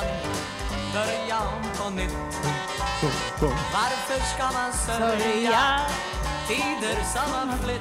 Början, 0.00 0.16
börja 0.92 1.38
om 1.38 1.62
på 1.78 1.90
nytt. 1.90 2.36
Varför 3.72 4.20
ska 4.34 4.58
man 4.58 4.72
sörja 4.72 5.80
tider 6.48 7.02
som 7.12 7.48
har 7.48 7.56
flytt? 7.56 7.80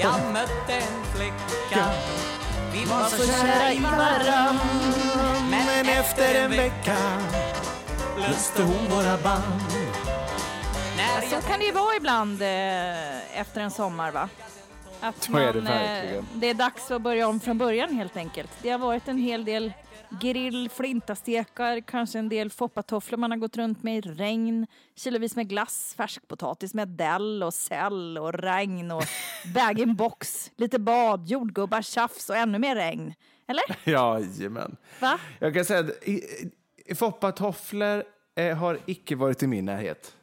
Jag 0.00 0.32
mötte 0.32 0.72
en 0.72 1.04
flicka, 1.14 1.90
vi 2.72 2.84
var 2.84 3.08
så 3.08 3.26
kära 3.26 3.72
i 3.72 3.78
varann. 3.78 4.58
Men 5.50 5.88
efter 5.88 6.34
en 6.34 6.50
vecka 6.50 6.96
löste 8.18 8.62
hon 8.62 8.88
våra 8.90 9.16
band. 9.16 9.62
Så 11.30 11.48
kan 11.48 11.58
det 11.58 11.64
ju 11.66 11.72
vara 11.72 11.96
ibland 11.96 12.42
eh, 12.42 13.40
efter 13.40 13.60
en 13.60 13.70
sommar 13.70 14.10
va? 14.10 14.28
Att 15.04 15.22
Så 15.22 15.36
är 15.36 15.52
det 15.52 15.60
man, 15.60 15.72
eh, 15.72 15.78
verkligen. 15.78 16.26
det 16.34 16.50
är 16.50 16.54
dags 16.54 16.90
att 16.90 17.02
börja 17.02 17.28
om 17.28 17.40
från 17.40 17.58
början 17.58 17.94
helt 17.94 18.16
enkelt. 18.16 18.50
Det 18.62 18.70
har 18.70 18.78
varit 18.78 19.08
en 19.08 19.18
hel 19.18 19.44
del 19.44 19.72
grill, 20.20 20.70
flintastekar, 20.70 21.80
kanske 21.80 22.18
en 22.18 22.28
del 22.28 22.50
foppatofflor 22.50 23.18
man 23.18 23.30
har 23.30 23.38
gått 23.38 23.56
runt 23.56 23.82
med 23.82 23.96
i 23.96 24.00
regn, 24.00 24.66
kilovis 24.96 25.36
med 25.36 25.48
glass, 25.48 25.94
färskpotatis 25.96 26.74
med 26.74 26.88
dell 26.88 27.42
och 27.42 27.54
säll 27.54 28.18
och 28.18 28.32
regn 28.32 28.90
och 28.90 29.04
bag-in-box, 29.54 30.50
lite 30.56 30.78
bad, 30.78 31.28
jordgubbar, 31.28 31.82
tjafs 31.82 32.30
och 32.30 32.36
ännu 32.36 32.58
mer 32.58 32.74
regn. 32.76 33.14
Eller? 33.46 33.64
Jajamän. 33.90 34.76
Va? 35.00 35.18
Jag 35.38 35.54
kan 35.54 35.64
säga 35.64 35.80
att 35.80 36.98
foppatofflor 36.98 38.04
eh, 38.36 38.56
har 38.56 38.78
icke 38.86 39.16
varit 39.16 39.42
i 39.42 39.46
min 39.46 39.64
närhet. 39.64 40.16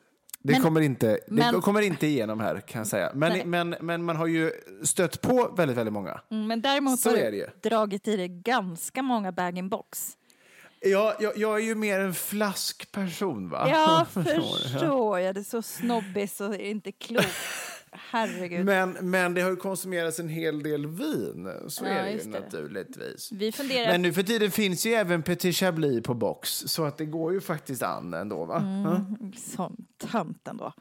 Det, 0.43 0.53
Men- 0.53 0.61
kommer, 0.61 0.81
inte, 0.81 1.07
det 1.07 1.19
men- 1.27 1.61
kommer 1.61 1.81
inte 1.81 2.07
igenom 2.07 2.39
här 2.39 2.59
kan 2.59 2.79
jag 2.79 2.87
säga. 2.87 3.11
Nej. 3.15 3.45
Men, 3.45 3.69
men, 3.69 3.85
men 3.85 4.03
man 4.03 4.15
har 4.15 4.27
ju 4.27 4.51
stött 4.83 5.21
på 5.21 5.53
väldigt, 5.57 5.77
väldigt 5.77 5.93
många. 5.93 6.21
Mm, 6.31 6.47
Men 6.47 6.61
däremot 6.61 6.99
Så 6.99 7.09
har 7.09 7.17
är 7.17 7.31
det 7.31 7.49
du 7.61 7.69
dragit 7.69 8.07
i 8.07 8.17
dig 8.17 8.27
ganska 8.27 9.01
många 9.03 9.31
bag-in-box. 9.31 10.17
Ja, 10.79 11.15
jag, 11.19 11.37
jag 11.37 11.55
är 11.59 11.63
ju 11.63 11.75
mer 11.75 11.99
en 11.99 12.13
flaskperson 12.13 13.49
va? 13.49 13.67
Ja, 13.69 14.05
Förstår 14.11 15.19
jag. 15.19 15.35
Det 15.35 15.41
är 15.41 15.43
så 15.43 15.61
snobbigt 15.61 16.35
så 16.35 16.47
det 16.47 16.65
är 16.67 16.69
inte 16.71 16.91
klokt. 16.91 17.27
Herregud. 17.93 18.65
Men, 18.65 18.91
men 19.01 19.33
det 19.33 19.41
har 19.41 19.49
ju 19.49 19.55
konsumerats 19.55 20.19
en 20.19 20.29
hel 20.29 20.63
del 20.63 20.87
vin. 20.87 21.49
Så 21.67 21.85
Ja, 21.85 21.89
är 21.91 22.03
det 22.03 22.11
ju 22.11 22.17
det. 22.17 22.39
naturligtvis. 22.39 23.31
Vi 23.31 23.51
funderar... 23.51 23.91
Men 23.91 24.01
nu 24.01 24.13
för 24.13 24.23
tiden 24.23 24.51
finns 24.51 24.85
ju 24.85 24.91
även 24.93 25.23
Petit 25.23 25.55
Chablis 25.55 26.03
på 26.03 26.13
box, 26.13 26.49
så 26.67 26.83
att 26.85 26.97
det 26.97 27.05
går 27.05 27.33
ju 27.33 27.41
faktiskt 27.41 27.83
an 27.83 28.13
ändå. 28.13 28.45
Va? 28.45 28.57
Mm. 28.57 28.83
Ja. 28.83 29.05
Sån 29.39 29.85
tönt 30.11 30.47
ändå. 30.47 30.73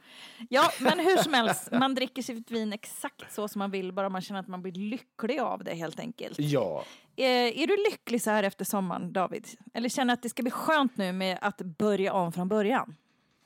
Ja, 0.49 0.71
men 0.79 0.99
hur 0.99 1.17
som 1.17 1.33
helst, 1.33 1.69
man 1.71 1.95
dricker 1.95 2.21
sitt 2.21 2.51
vin 2.51 2.73
exakt 2.73 3.33
så 3.33 3.47
som 3.47 3.59
man 3.59 3.71
vill, 3.71 3.93
bara 3.93 4.09
man 4.09 4.21
känner 4.21 4.39
att 4.39 4.47
man 4.47 4.61
blir 4.61 4.73
lycklig 4.73 5.39
av 5.39 5.63
det 5.63 5.73
helt 5.75 5.99
enkelt. 5.99 6.39
ja. 6.39 6.83
Eh, 7.15 7.25
är 7.61 7.67
du 7.67 7.77
lycklig 7.91 8.21
så 8.21 8.29
här 8.29 8.43
efter 8.43 8.65
sommaren, 8.65 9.13
David? 9.13 9.47
Eller 9.73 9.89
känner 9.89 10.13
att 10.13 10.23
det 10.23 10.29
ska 10.29 10.41
bli 10.43 10.51
skönt 10.51 10.97
nu 10.97 11.11
med 11.11 11.37
att 11.41 11.57
börja 11.61 12.13
om 12.13 12.31
från 12.31 12.47
början? 12.47 12.95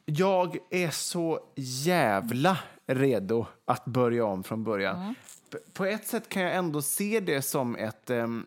Jag 0.06 0.58
är 0.72 0.90
så 0.90 1.40
jävla 1.56 2.58
redo 2.88 3.46
att 3.66 3.86
börja 3.86 4.26
om 4.26 4.44
från 4.44 4.64
början. 4.64 5.16
P- 5.52 5.58
På 5.74 5.86
ett 5.86 6.08
sätt 6.08 6.30
kan 6.30 6.42
jag 6.44 6.56
ändå 6.56 6.82
se 6.82 7.20
det 7.20 7.42
som 7.42 7.76
ett 7.76 8.10
um, 8.10 8.46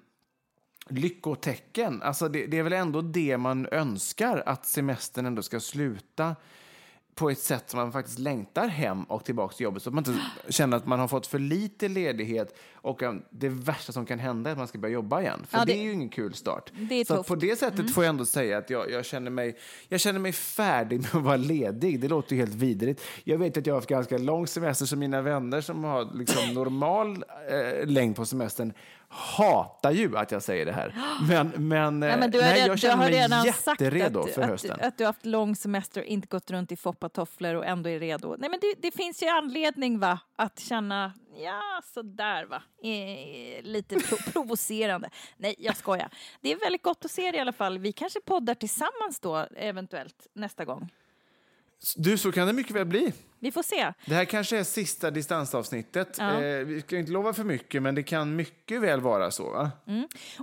lyckotecken. 0.89 2.03
Alltså 2.03 2.29
det, 2.29 2.47
det 2.47 2.59
är 2.59 2.63
väl 2.63 2.73
ändå 2.73 3.01
det 3.01 3.39
man 3.39 3.67
önskar, 3.73 4.43
att 4.47 4.67
semestern 4.67 5.27
ändå 5.27 5.43
ska 5.43 5.61
sluta 5.61 6.37
på 7.19 7.31
ett 7.31 7.39
sätt 7.39 7.71
som 7.71 7.79
man 7.81 7.93
faktiskt 7.93 8.19
längtar 8.19 8.69
hem 8.69 9.03
och 9.05 9.25
tillbaka 9.25 9.55
till 9.55 9.65
jobbet 9.65 9.83
så 9.83 9.89
att 9.91 9.95
man 9.95 10.05
inte 10.09 10.21
känner 10.49 10.77
att 10.77 10.87
man 10.87 11.01
har 11.01 11.09
fått 11.09 11.27
för 11.27 11.39
lite 11.39 11.89
ledighet 11.89 12.57
och 12.75 13.03
um, 13.03 13.23
det 13.31 13.49
värsta 13.49 13.93
som 13.93 14.07
kan 14.07 14.19
hända 14.19 14.51
är 14.51 14.53
att 14.53 14.59
man 14.59 14.69
ska 14.69 14.79
börja 14.79 14.95
jobba 14.95 15.21
igen. 15.21 15.47
För 15.49 15.59
Ja, 15.59 15.65
det, 15.65 15.73
det- 15.73 15.79
är 15.79 15.83
ju 15.83 15.93
ingen 15.93 16.09
kul 16.09 16.35
start. 16.35 16.73
Så 17.07 17.23
på 17.23 17.35
det 17.35 17.59
sättet 17.59 17.95
får 17.95 18.05
jag 18.05 18.09
ändå 18.11 18.25
säga 18.27 18.59
att 18.59 18.71
jag, 18.71 18.91
jag, 18.91 19.05
känner 19.05 19.31
mig, 19.31 19.57
jag 19.89 20.01
känner 20.01 20.21
mig 20.21 20.33
färdig 20.33 21.01
med 21.01 21.15
att 21.17 21.23
vara 21.23 21.37
ledig. 21.37 22.01
Det 22.01 22.09
låter 22.09 22.37
ju 22.37 22.41
helt 22.43 22.55
vidrigt. 22.55 23.03
Jag 23.25 23.39
vet 23.39 23.57
att 23.57 23.67
jag 23.67 23.75
har 23.75 23.79
haft 23.79 23.89
ganska 23.89 24.19
lång 24.19 24.47
semester 24.47 24.87
så 24.87 24.97
mina 24.97 25.23
vänner 25.23 25.61
som 25.61 25.85
har 25.85 26.09
liksom 26.15 26.55
normal 26.55 27.25
eh, 27.51 27.87
längd 27.87 28.17
på 28.17 28.25
semestern 28.27 28.73
hatar 29.09 29.91
ju 29.91 30.17
att 30.17 30.31
jag 30.31 30.43
säger 30.43 30.67
det 30.67 30.73
här. 30.73 30.95
Men, 31.29 31.69
men, 31.69 32.03
eh, 32.03 32.09
Nej, 32.09 32.19
men 32.19 32.31
du 32.31 32.39
har, 32.39 32.45
nej, 32.49 32.61
jag 32.61 32.71
du 32.77 32.81
känner 32.81 32.97
mig 32.97 33.13
redan 33.13 33.45
jätteredo 33.47 34.21
att, 34.21 34.31
för 34.35 34.43
att, 34.43 34.49
hösten. 34.49 34.79
att 34.81 34.99
du 34.99 35.05
har 35.05 35.09
haft 35.09 35.27
lång 35.27 35.57
semester 35.57 36.01
och 36.01 36.07
inte 36.07 36.27
gått 36.27 36.51
runt 36.51 36.73
i 36.73 36.77
foppatofflor 36.77 37.55
och 37.55 37.67
ändå 37.67 37.91
är 37.91 38.01
redo. 38.01 38.37
Nej, 38.39 38.51
men 38.51 38.59
det, 38.61 38.75
det 38.79 38.91
finns 38.97 39.23
ju 39.23 39.27
anledning 39.27 39.99
va, 39.99 40.19
att 40.37 40.61
känna, 40.61 41.13
ja 41.45 41.81
sådär 41.95 42.45
va, 42.45 42.63
eh, 42.83 43.63
lite 43.63 43.97
pro- 43.97 44.17
provocerande. 44.33 45.11
Nej, 45.37 45.55
jag 45.59 45.77
skojar. 45.77 46.11
Det 46.41 46.53
är 46.53 46.57
väldigt 46.57 46.83
gott 46.83 47.05
att 47.05 47.11
se 47.11 47.31
det 47.31 47.37
i 47.37 47.41
alla 47.41 47.53
fall. 47.53 47.79
Vi 47.79 47.93
kanske 47.93 48.21
poddar 48.21 48.55
tillsammans 48.55 49.21
då, 49.21 49.47
eventuellt, 49.57 50.27
nästa 50.33 50.65
gång. 50.65 50.89
Du, 51.97 52.19
så 52.19 52.33
kan 52.33 52.47
det 52.47 52.53
mycket 52.53 52.77
väl 52.77 52.87
bli. 52.87 53.13
Vi 53.41 53.53
får 53.53 53.63
se. 53.63 53.93
Det 54.07 54.15
här 54.15 54.25
kanske 54.25 54.59
är 54.59 54.65
sista 54.65 55.11
distansavsnittet. 55.11 56.17
Ja. 56.19 56.43
Eh, 56.43 56.65
vi 56.65 56.81
ska 56.81 56.99
inte 56.99 57.13
lova 57.13 57.33
för 57.33 57.45
mycket, 57.45 57.83
men 57.83 57.95
det 57.95 58.03
kan 58.03 58.37
mycket 58.37 58.81
väl 58.83 59.01
vara 59.01 59.31
så. 59.31 59.51
Va? 59.51 59.71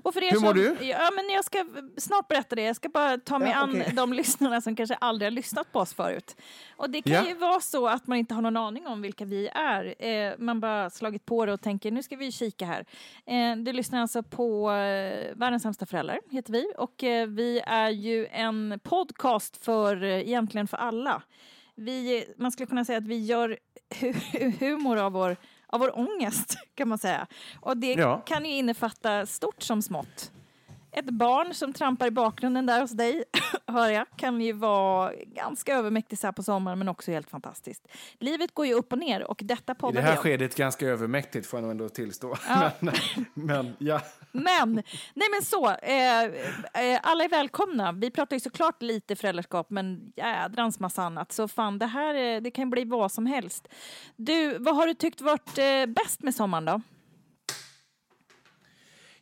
Och 0.04 0.14
för 0.14 0.24
er 0.24 0.32
Hur 0.32 0.40
mår 0.40 0.48
som, 0.54 0.58
du? 0.60 0.86
Ja, 0.86 1.10
men 1.16 1.30
jag 1.30 1.46
ska 1.46 1.66
snart 1.98 2.28
berätta 2.28 2.56
det. 2.56 2.62
Jag 2.62 2.76
ska 2.76 2.90
bara 2.90 3.18
ta 3.18 3.40
mig 3.40 3.50
Ja, 3.50 3.56
an 3.56 3.70
okej. 3.82 3.94
de 3.96 4.14
lyssnarna 4.14 4.62
som 4.62 4.76
kanske 4.76 4.96
aldrig 4.96 5.26
har 5.26 5.32
lyssnat 5.32 5.72
på 5.72 5.80
oss 5.80 5.94
förut. 5.94 6.36
Och 6.78 6.90
det 6.90 7.02
kan 7.02 7.14
Ja. 7.14 7.28
ju 7.28 7.34
vara 7.34 7.60
så 7.60 7.88
att 7.88 8.08
man 8.08 8.18
inte 8.18 8.34
har 8.34 8.42
någon 8.42 8.58
aning 8.58 8.88
om 8.88 9.02
vilka 9.02 9.26
vi 9.26 9.48
är. 9.48 9.96
Eh, 10.08 10.34
man 10.38 10.60
bara 10.60 10.90
slagit 10.90 11.26
på 11.26 11.46
det 11.46 11.54
och 11.54 11.62
tänker 11.62 11.92
nu 11.92 12.04
ska 12.04 12.16
vi 12.16 12.32
kika 12.32 12.66
här. 12.66 12.86
Eh, 13.26 13.56
du 13.58 13.74
lyssnar 13.74 14.02
alltså 14.02 14.24
på 14.24 14.72
eh, 14.72 15.36
Världens 15.36 15.64
sämsta 15.64 15.86
föräldrar, 15.86 16.20
heter 16.32 16.54
vi. 16.54 16.66
Och 16.78 17.04
eh, 17.04 17.28
vi 17.28 17.62
är 17.66 17.90
ju 17.90 18.28
en 18.28 18.80
podcast 18.84 19.66
för 19.66 20.04
eh, 20.04 20.10
egentligen 20.20 20.68
för 20.68 20.78
alla. 20.78 21.22
Vi, 21.76 22.26
man 22.38 22.52
skulle 22.52 22.68
kunna 22.68 22.86
säga 22.86 22.98
att 22.98 23.08
vi 23.08 23.26
gör 23.26 23.58
hu- 23.96 24.52
humor 24.60 24.98
av 24.98 25.12
vår, 25.12 25.38
av 25.68 25.80
vår 25.80 26.00
ångest, 26.00 26.56
kan 26.76 26.88
man 26.88 26.98
säga. 26.98 27.28
Och 27.62 27.78
det 27.78 27.94
Ja. 27.94 28.22
kan 28.26 28.46
ju 28.46 28.52
innefatta 28.52 29.26
stort 29.26 29.62
som 29.64 29.82
smått. 29.82 30.32
Ett 30.92 31.06
barn 31.10 31.54
som 31.54 31.74
trampar 31.74 32.08
i 32.08 32.12
bakgrunden 32.12 32.66
där 32.66 32.82
hos 32.82 32.92
dig, 32.92 33.24
hör 33.68 33.90
jag, 33.90 34.06
kan 34.16 34.42
ju 34.42 34.52
vara 34.54 35.14
ganska 35.16 35.76
övermäktigt 35.76 36.22
så 36.22 36.28
här 36.28 36.32
på 36.32 36.44
sommaren 36.44 36.80
men 36.80 36.90
också 36.90 37.12
helt 37.12 37.30
fantastiskt. 37.30 37.88
Livet 38.20 38.54
går 38.54 38.66
ju 38.66 38.74
upp 38.74 38.92
och 38.94 39.00
ner 39.00 39.24
och 39.24 39.40
detta 39.44 39.72
I 39.72 39.76
poddar 39.76 39.94
det 39.94 40.02
vi 40.02 40.08
här 40.08 40.16
skedet 40.16 40.56
ganska 40.56 40.88
övermäktigt 40.88 41.48
får 41.48 41.58
jag 41.58 41.62
nog 41.62 41.72
ändå 41.72 41.90
tillstå. 41.90 42.36
Ja. 42.48 42.72
Men, 42.80 42.94
men 43.34 43.74
ja. 43.78 44.02
Men, 44.36 44.74
nej 45.14 45.28
men 45.32 45.42
så, 45.44 45.70
eh, 45.70 46.24
eh, 46.24 47.00
alla 47.04 47.24
är 47.24 47.30
välkomna. 47.30 47.92
Vi 47.92 48.12
pratar 48.12 48.36
ju 48.36 48.40
såklart 48.40 48.82
lite 48.82 49.16
föräldraskap 49.16 49.70
men 49.70 50.14
jädrans 50.16 50.80
massa 50.80 51.04
annat. 51.04 51.32
Så 51.32 51.48
fan, 51.48 51.80
det 51.80 51.86
här 51.86 52.16
eh, 52.16 52.42
det 52.42 52.52
kan 52.52 52.70
bli 52.70 52.86
vad 52.86 53.12
som 53.12 53.26
helst. 53.26 53.68
Du, 54.16 54.58
vad 54.58 54.76
har 54.76 54.88
du 54.88 54.94
tyckt 54.94 55.22
varit 55.22 55.58
eh, 55.58 55.86
bäst 55.86 56.24
med 56.24 56.36
sommaren 56.36 56.66
då? 56.66 56.82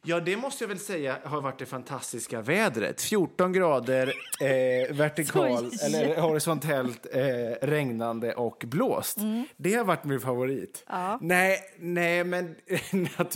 Ja, 0.06 0.20
det 0.20 0.38
måste 0.38 0.64
jag 0.64 0.70
väl 0.70 0.80
säga 0.80 1.18
har 1.24 1.42
varit 1.42 1.60
det 1.60 1.66
fantastiska 1.66 2.42
vädret. 2.42 3.02
14 3.02 3.54
grader, 3.54 4.14
eh, 4.42 4.96
vertikal, 4.96 5.70
eller 5.86 6.22
horisontellt, 6.22 7.08
eh, 7.12 7.22
regnande 7.68 8.34
och 8.34 8.64
blåst. 8.68 9.18
Det 9.58 9.74
har 9.74 9.84
varit 9.86 10.04
min 10.04 10.20
favorit. 10.20 10.84
Ja. 10.88 11.20
Nej, 11.22 11.60
nej, 11.80 12.24
men 12.24 12.56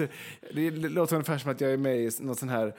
det 0.54 0.72
låter 0.72 1.16
ungefär 1.16 1.38
som 1.38 1.52
att 1.52 1.62
jag 1.62 1.72
är 1.74 1.78
med 1.78 1.98
i 1.98 2.10
någon 2.20 2.36
sån 2.36 2.50
här 2.50 2.76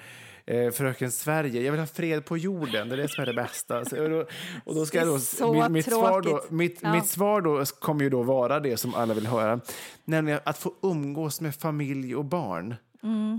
eh, 0.46 0.70
Fröken 0.70 1.10
Sverige. 1.12 1.62
Jag 1.62 1.72
vill 1.72 1.80
ha 1.80 1.86
fred 1.86 2.24
på 2.24 2.36
jorden, 2.38 2.88
det 2.88 2.94
är 2.94 2.96
det 2.96 3.08
som 3.08 3.22
är 3.22 3.26
det 3.26 3.34
bästa. 3.34 3.84
Så, 3.84 4.02
och, 4.02 4.10
då, 4.10 4.26
och 4.64 4.74
då 4.74 4.86
ska 4.86 4.98
jag 4.98 5.06
då, 5.06 5.12
Det 5.12 5.16
är 5.16 5.18
så 5.20 5.52
mitt, 5.52 5.70
mitt, 5.70 5.84
svar 5.84 6.20
då, 6.22 6.30
tråkigt. 6.30 6.50
mitt, 6.50 6.78
Ja. 6.82 6.92
mitt 6.92 7.06
svar 7.06 7.40
då 7.40 7.64
kommer 7.64 8.04
ju 8.04 8.10
då 8.10 8.22
vara 8.22 8.60
det 8.60 8.76
som 8.76 8.94
alla 8.94 9.14
vill 9.14 9.26
höra, 9.26 9.60
nämligen 10.04 10.40
att 10.44 10.58
få 10.58 10.74
umgås 10.82 11.40
med 11.40 11.54
familj 11.54 12.16
och 12.16 12.24
barn. 12.24 12.74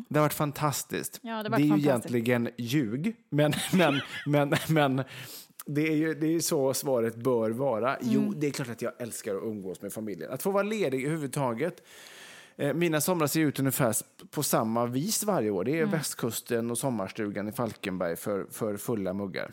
Det 0.09 0.19
har 0.19 0.25
varit 0.25 0.33
fantastiskt. 0.33 1.19
Ja, 1.21 1.43
det 1.43 1.49
varit 1.49 1.61
är 1.61 1.65
ju 1.65 1.77
egentligen 1.77 2.49
ljug, 2.57 3.15
men, 3.29 3.53
men, 3.73 4.01
men, 4.25 4.53
men 4.69 5.03
det 5.65 5.87
är 5.87 5.95
ju 5.95 6.13
det 6.13 6.27
är 6.35 6.39
så 6.39 6.73
svaret 6.73 7.15
bör 7.15 7.49
vara. 7.49 7.97
Jo, 8.01 8.21
Mm. 8.21 8.39
det 8.39 8.47
är 8.47 8.51
klart 8.51 8.69
att 8.69 8.81
jag 8.81 9.01
älskar 9.01 9.35
att 9.35 9.43
umgås 9.43 9.81
med 9.81 9.93
familjen. 9.93 10.31
Att 10.31 10.43
få 10.43 10.51
vara 10.51 10.63
ledig 10.63 11.03
överhuvudtaget. 11.03 11.83
Eh, 12.57 12.73
Mina 12.73 13.01
somrar 13.01 13.27
ser 13.27 13.41
ut 13.41 13.59
ungefär 13.59 13.95
på 14.31 14.43
samma 14.43 14.85
vis 14.85 15.23
varje 15.23 15.49
år. 15.49 15.63
Det 15.63 15.71
är 15.71 15.77
Mm. 15.83 15.89
västkusten 15.91 16.71
och 16.71 16.77
sommarstugan 16.77 17.47
i 17.47 17.51
Falkenberg 17.51 18.15
för, 18.15 18.45
för 18.51 18.77
fulla 18.77 19.13
muggar. 19.13 19.51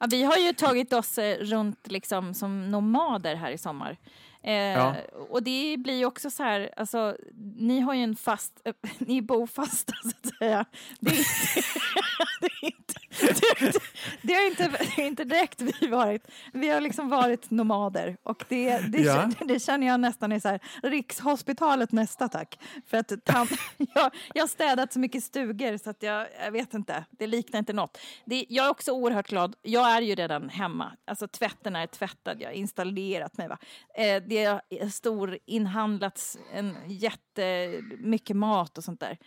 Ja, 0.00 0.06
vi 0.10 0.22
har 0.22 0.36
ju 0.36 0.52
tagit 0.52 0.92
oss 0.92 1.18
eh, 1.18 1.36
runt 1.38 1.86
liksom 1.90 2.34
som 2.34 2.70
nomader 2.70 3.34
här 3.34 3.50
i 3.50 3.58
sommar. 3.58 3.98
Eh, 4.44 4.54
Ja. 4.54 4.96
Och 5.30 5.42
det 5.42 5.76
blir 5.78 5.94
ju 5.98 6.04
också 6.06 6.30
så 6.30 6.42
här, 6.42 6.70
alltså, 6.76 7.16
ni 7.56 7.80
har 7.80 7.94
ju 7.94 8.02
en 8.02 8.16
fast, 8.16 8.60
eh, 8.64 8.72
ni 8.98 9.18
är 9.18 9.22
bofasta 9.22 9.92
så 10.02 10.08
att 10.28 10.36
säga. 10.38 10.64
Det 11.00 11.10
är 11.10 12.64
inte, 12.66 12.94
det 13.20 13.36
är 13.36 13.66
inte, 13.66 13.80
det 14.22 14.32
är 14.34 14.46
inte, 14.46 14.68
det 14.68 14.78
det 14.96 15.02
är 15.02 15.06
inte 15.06 15.24
direkt 15.24 15.60
vi 15.60 15.86
varit. 15.86 16.26
Vi 16.52 16.68
har 16.68 16.80
liksom 16.80 17.08
varit 17.08 17.50
nomader 17.50 18.16
och 18.22 18.44
det, 18.48 18.78
det, 18.78 18.98
Ja. 19.02 19.30
det 19.40 19.60
känner 19.60 19.86
jag 19.86 20.00
nästan 20.00 20.32
är 20.32 20.40
så 20.40 20.48
här, 20.48 20.60
Rikshospitalet 20.82 21.92
nästa 21.92 22.28
tack. 22.28 22.58
För 22.86 22.96
att 22.98 23.24
tam, 23.24 23.46
jag, 23.94 24.14
jag 24.34 24.42
har 24.42 24.48
städat 24.48 24.92
så 24.92 24.98
mycket 24.98 25.24
stugor 25.24 25.76
så 25.76 25.90
att 25.90 26.02
jag, 26.02 26.26
jag 26.44 26.52
vet 26.52 26.74
inte, 26.74 27.04
det 27.10 27.26
liknar 27.26 27.58
inte 27.58 27.72
något. 27.72 27.98
Det, 28.24 28.46
jag 28.48 28.66
är 28.66 28.70
också 28.70 28.92
oerhört 28.92 29.28
glad, 29.28 29.56
jag 29.62 29.90
är 29.90 30.00
ju 30.02 30.14
redan 30.14 30.48
hemma. 30.48 30.92
Alltså 31.06 31.28
tvätten 31.28 31.76
är 31.76 31.86
tvättad, 31.86 32.40
jag 32.40 32.48
har 32.48 32.54
installerat 32.54 33.36
mig. 33.36 33.48
Va? 33.48 33.58
Eh, 33.96 34.22
det 34.34 34.78
är 34.80 34.88
stor 34.88 35.38
inhandlats 35.46 36.38
en 36.52 36.76
jättemycket 36.86 38.36
mat 38.36 38.78
och 38.78 38.84
sånt 38.84 39.00
där. 39.00 39.18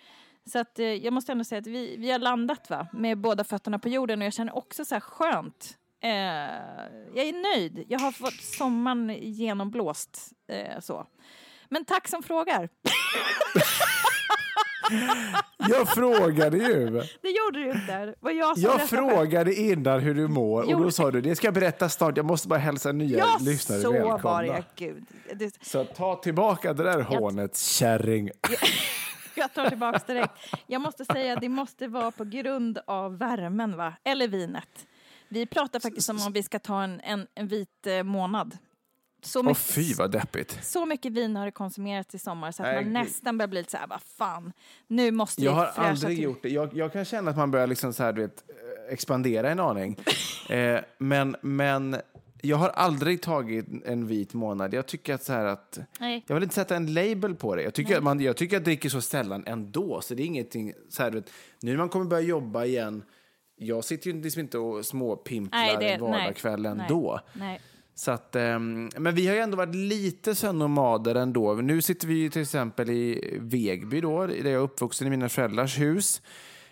Så 0.51 0.59
att, 0.59 0.79
eh, 0.79 0.85
jag 0.85 1.13
måste 1.13 1.31
ändå 1.31 1.43
säga 1.43 1.59
att 1.59 1.67
vi, 1.67 1.97
vi 1.97 2.11
har 2.11 2.19
landat 2.19 2.69
va? 2.69 2.87
med 2.93 3.17
båda 3.17 3.43
fötterna 3.43 3.79
på 3.79 3.89
jorden 3.89 4.19
och 4.19 4.25
jag 4.25 4.33
känner 4.33 4.57
också 4.57 4.85
så 4.85 4.95
här 4.95 4.99
skönt. 4.99 5.77
Eh, 6.03 6.09
jag 7.15 7.25
är 7.25 7.55
nöjd. 7.55 7.85
Jag 7.89 7.99
har 7.99 8.11
fått 8.11 8.41
sommaren 8.41 9.17
genomblåst. 9.21 10.31
Eh, 10.47 10.79
så. 10.79 11.07
Men 11.69 11.85
tack 11.85 12.07
som 12.07 12.23
frågar. 12.23 12.69
Jag 15.57 15.87
frågade 15.89 16.57
ju. 16.57 16.89
Det 17.21 17.29
gjorde 17.29 17.59
du 17.59 17.71
inte. 17.71 18.15
Var 18.19 18.31
jag 18.31 18.57
Jag 18.57 18.71
själv. 18.73 18.87
frågade 18.87 19.53
innan 19.55 19.99
hur 19.99 20.13
du 20.15 20.27
mår 20.27 20.61
och 20.63 20.71
Jo. 20.71 20.79
då 20.83 20.91
sa 20.91 21.11
du 21.11 21.21
det 21.21 21.35
ska 21.35 21.47
jag 21.47 21.53
berätta 21.53 21.89
snart. 21.89 22.17
Jag 22.17 22.25
måste 22.25 22.47
bara 22.47 22.59
hälsa 22.59 22.91
nya 22.91 23.17
Ja, 23.17 23.37
lyssnare 23.41 23.81
så 23.81 23.91
välkomna. 23.91 24.17
var 24.23 24.43
det. 24.43 24.63
Gud. 24.75 25.05
Det, 25.35 25.65
Så 25.65 25.83
ta 25.85 26.15
tillbaka 26.15 26.73
det 26.73 26.83
där 26.83 27.01
hånet, 27.01 27.57
kärring. 27.57 28.29
jag 29.35 29.53
tar 29.53 29.69
tillbaka 29.69 30.01
direkt. 30.13 30.31
Jag 30.67 30.81
måste 30.81 31.05
säga 31.05 31.35
det 31.35 31.49
måste 31.49 31.87
vara 31.87 32.11
på 32.11 32.23
grund 32.23 32.79
av 32.87 33.17
värmen, 33.17 33.77
va? 33.77 33.93
Eller 34.03 34.27
vinet. 34.27 34.85
Vi 35.29 35.45
pratar 35.45 35.79
faktiskt 35.79 36.09
om 36.09 36.21
om 36.27 36.33
vi 36.33 36.43
ska 36.43 36.59
ta 36.59 36.83
en, 36.83 36.99
en, 37.01 37.27
en 37.35 37.47
vit 37.47 37.87
eh, 37.87 38.03
månad. 38.03 38.57
Så 39.21 39.43
mycket, 39.43 39.57
fy 39.57 39.93
vad 39.93 40.11
deppigt. 40.11 40.59
så 40.65 40.85
mycket 40.85 41.11
vin 41.11 41.35
har 41.35 41.45
det 41.45 41.51
konsumerats 41.51 42.15
i 42.15 42.19
sommar 42.19 42.51
så 42.51 42.63
att 42.63 42.67
Nej, 42.73 42.83
man 42.83 42.93
nästan 42.93 43.37
börjar 43.37 43.47
bli 43.47 43.59
lite 43.59 43.71
så 43.71 43.77
här, 43.77 43.87
vad 43.87 44.01
fan, 44.01 44.53
nu 44.87 45.11
måste 45.11 45.43
Jag 45.43 45.51
vi 45.51 45.57
har 45.57 45.65
fräscha 45.65 45.81
aldrig 45.81 46.17
till. 46.17 46.23
gjort 46.23 46.43
det. 46.43 46.49
Jag, 46.49 46.73
jag 46.73 46.93
kan 46.93 47.05
känna 47.05 47.31
att 47.31 47.37
man 47.37 47.51
börjar 47.51 47.67
liksom 47.67 47.93
så 47.93 48.03
här, 48.03 48.13
du 48.13 48.21
vet, 48.21 48.43
eh, 48.49 48.93
expandera 48.93 49.49
en 49.49 49.59
aning. 49.59 49.99
eh, 50.49 50.79
men, 50.97 51.35
men 51.41 51.95
jag 52.41 52.57
har 52.57 52.69
aldrig 52.69 53.21
tagit 53.21 53.65
en 53.85 54.07
vit 54.07 54.33
månad. 54.33 54.73
Jag 54.73 54.85
tycker 54.85 55.13
att 55.13 55.23
så 55.23 55.33
här 55.33 55.45
att... 55.45 55.79
Nej. 55.99 56.23
Jag 56.27 56.35
vill 56.35 56.43
inte 56.43 56.55
sätta 56.55 56.75
en 56.75 56.93
label 56.93 57.35
på 57.35 57.55
det. 57.55 57.61
Jag 57.63 57.73
tycker, 57.73 57.97
att 57.97 58.03
man, 58.03 58.19
jag 58.19 58.37
tycker 58.37 58.55
att 58.55 58.59
jag 58.59 58.65
dricker 58.65 58.89
så 58.89 59.01
sällan 59.01 59.43
ändå. 59.47 60.01
Så 60.01 60.13
det 60.13 60.23
är 60.23 60.25
ingenting... 60.25 60.73
Så 60.89 61.03
här, 61.03 61.11
du 61.11 61.17
vet, 61.19 61.31
nu 61.61 61.71
när 61.71 61.77
man 61.77 61.89
kommer 61.89 62.05
börja 62.05 62.21
jobba 62.23 62.65
igen... 62.65 63.03
Jag 63.59 63.83
sitter 63.83 64.11
ju 64.11 64.21
liksom 64.21 64.39
inte 64.39 64.57
och 64.57 64.85
småpimplar 64.85 65.59
Nej, 65.59 65.75
det- 65.79 65.89
en 65.93 66.01
vardagskväll 66.01 66.61
nej, 66.61 66.71
ändå. 66.71 67.19
Nej. 67.33 67.61
Så 67.97 68.11
att, 68.11 68.35
ehm, 68.35 68.89
men 68.97 69.15
vi 69.15 69.27
har 69.27 69.35
ju 69.35 69.41
ändå 69.41 69.57
varit 69.57 69.75
lite 69.75 70.35
sönomader 70.35 71.15
ändå. 71.15 71.53
Nu 71.53 71.81
sitter 71.81 72.07
vi 72.07 72.13
ju 72.13 72.29
till 72.29 72.41
exempel 72.41 72.89
i 72.89 73.37
Vegby 73.41 74.01
då, 74.01 74.27
där 74.27 74.35
jag 74.35 74.47
är 74.47 74.57
uppvuxen 74.57 75.07
i 75.07 75.09
mina 75.09 75.29
föräldrars 75.29 75.79
hus. 75.79 76.21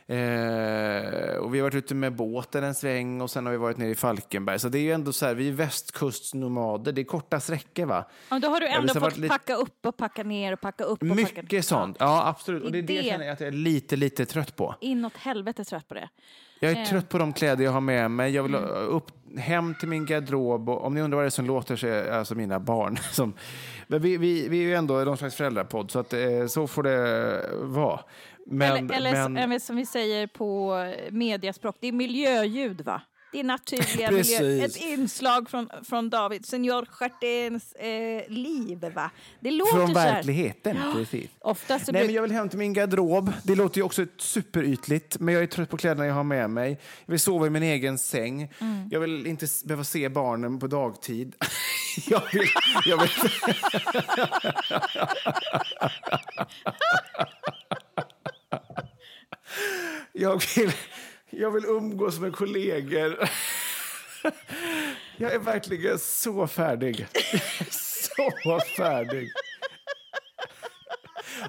Eh, 0.07 1.35
och 1.35 1.55
vi 1.55 1.59
har 1.59 1.61
varit 1.63 1.75
ute 1.75 1.95
med 1.95 2.15
båten 2.15 2.63
en 2.63 2.75
sväng 2.75 3.21
och 3.21 3.31
sen 3.31 3.45
har 3.45 3.51
vi 3.51 3.57
varit 3.57 3.77
nere 3.77 3.89
i 3.89 3.95
Falkenberg. 3.95 4.59
Så 4.59 4.69
det 4.69 4.77
är 4.77 4.81
ju 4.81 4.91
ändå 4.91 5.13
så 5.13 5.25
här, 5.25 5.35
vi 5.35 5.47
är 5.47 5.51
västkustnomader. 5.51 6.91
Det 6.91 7.01
är 7.01 7.05
korta 7.05 7.39
sträckor 7.39 7.85
va? 7.85 8.05
Ja, 8.29 8.39
då 8.39 8.47
har 8.47 8.59
du 8.59 8.67
ändå 8.67 8.93
fått 8.93 9.17
lite- 9.17 9.27
packa 9.29 9.55
upp 9.55 9.85
och 9.85 9.97
packa 9.97 10.23
ner 10.23 10.53
och 10.53 10.61
packa 10.61 10.83
upp 10.83 11.01
och 11.03 11.09
packa 11.09 11.41
Mycket 11.41 11.65
sånt. 11.65 11.97
Ja, 11.99 12.27
absolut. 12.27 12.63
Och 12.63 12.71
det 12.71 12.77
är 12.77 12.81
det, 12.81 12.97
Det- 12.97 13.03
känner 13.03 13.25
jag 13.25 13.33
att 13.33 13.39
jag 13.39 13.47
är 13.47 13.51
lite, 13.51 13.95
lite 13.95 14.25
trött 14.25 14.55
på. 14.55 14.75
Inåt 14.81 15.13
helvete 15.17 15.63
trött 15.65 15.87
på 15.87 15.93
det. 15.93 16.09
Jag 16.65 16.81
är 16.81 16.85
trött 16.85 17.09
på 17.09 17.17
de 17.17 17.33
kläder 17.33 17.63
jag 17.63 17.71
har 17.71 17.81
med 17.81 18.11
mig. 18.11 18.31
Jag 18.35 18.43
vill 18.43 18.55
Mm. 18.55 18.69
upp, 18.69 19.11
hem 19.37 19.75
till 19.79 19.89
min 19.89 20.05
garderob. 20.05 20.69
Om 20.69 20.93
ni 20.93 21.01
undrar 21.01 21.15
vad 21.15 21.23
det 21.25 21.27
är 21.27 21.29
som 21.29 21.45
låter 21.45 21.75
så 21.75 21.87
är 21.87 22.03
det 22.03 22.17
alltså 22.17 22.35
mina 22.35 22.59
barn. 22.59 22.97
Som, 23.11 23.33
men 23.87 24.01
vi, 24.01 24.17
vi, 24.17 24.49
vi 24.49 24.57
är 24.57 24.63
ju 24.63 24.75
ändå 24.75 24.93
någon 24.93 25.17
slags 25.17 25.35
föräldrapodd, 25.35 25.91
så 25.91 25.99
att, 25.99 26.13
eh, 26.13 26.45
så 26.47 26.67
får 26.67 26.83
det 26.83 27.49
vara. 27.61 27.99
Men, 28.47 28.91
eller 28.91 28.95
eller 28.95 29.47
men, 29.47 29.59
som 29.59 29.75
vi 29.75 29.85
säger 29.85 30.27
på 30.27 30.73
mediaspråk, 31.11 31.75
det 31.79 31.87
är 31.87 31.91
miljöljud 31.91 32.81
va? 32.81 33.01
Är 33.35 33.43
naturliga 33.43 34.09
Precis. 34.09 34.39
miljö, 34.41 34.65
ett 34.65 34.75
inslag 34.75 35.49
från, 35.49 35.69
från 35.83 36.09
David, 36.09 36.45
senior 36.45 36.85
Stjärtens 36.85 37.71
eh, 37.71 38.23
liv 38.29 38.85
va? 38.95 39.11
Det 39.39 39.51
låter 39.51 39.77
från 39.77 39.93
verkligheten, 39.93 40.77
precis. 40.93 41.29
Ofta 41.39 41.79
så 41.79 41.91
Nej, 41.91 42.05
men 42.05 42.15
jag 42.15 42.21
vill 42.21 42.31
hem 42.31 42.49
till 42.49 42.59
min 42.59 42.73
garderob. 42.73 43.33
Det 43.43 43.55
låter 43.55 43.77
ju 43.77 43.83
också 43.83 44.05
superytligt, 44.17 45.19
men 45.19 45.33
jag 45.33 45.43
är 45.43 45.47
trött 45.47 45.69
på 45.69 45.77
kläderna 45.77 46.05
jag 46.05 46.13
har 46.13 46.23
med 46.23 46.49
mig. 46.49 46.79
Jag 47.05 47.11
vill 47.11 47.19
sova 47.19 47.47
i 47.47 47.49
min 47.49 47.63
egen 47.63 47.97
säng. 47.97 48.53
Mm. 48.59 48.89
Jag 48.91 48.99
vill 48.99 49.27
inte 49.27 49.47
behöva 49.65 49.83
se 49.83 50.09
barnen 50.09 50.59
på 50.59 50.67
dagtid. 50.67 51.35
jag 52.07 52.21
vill... 52.33 52.47
Jag 52.85 53.01
vill... 53.01 53.09
jag, 60.13 60.43
vill 60.55 60.71
jag 61.37 61.51
vill 61.51 61.65
umgås 61.65 62.19
med 62.19 62.35
kollegor. 62.35 63.17
jag 65.17 65.33
är 65.33 65.39
verkligen 65.39 65.99
så 65.99 66.47
färdig. 66.47 67.07
så 67.71 68.59
färdig. 68.77 69.29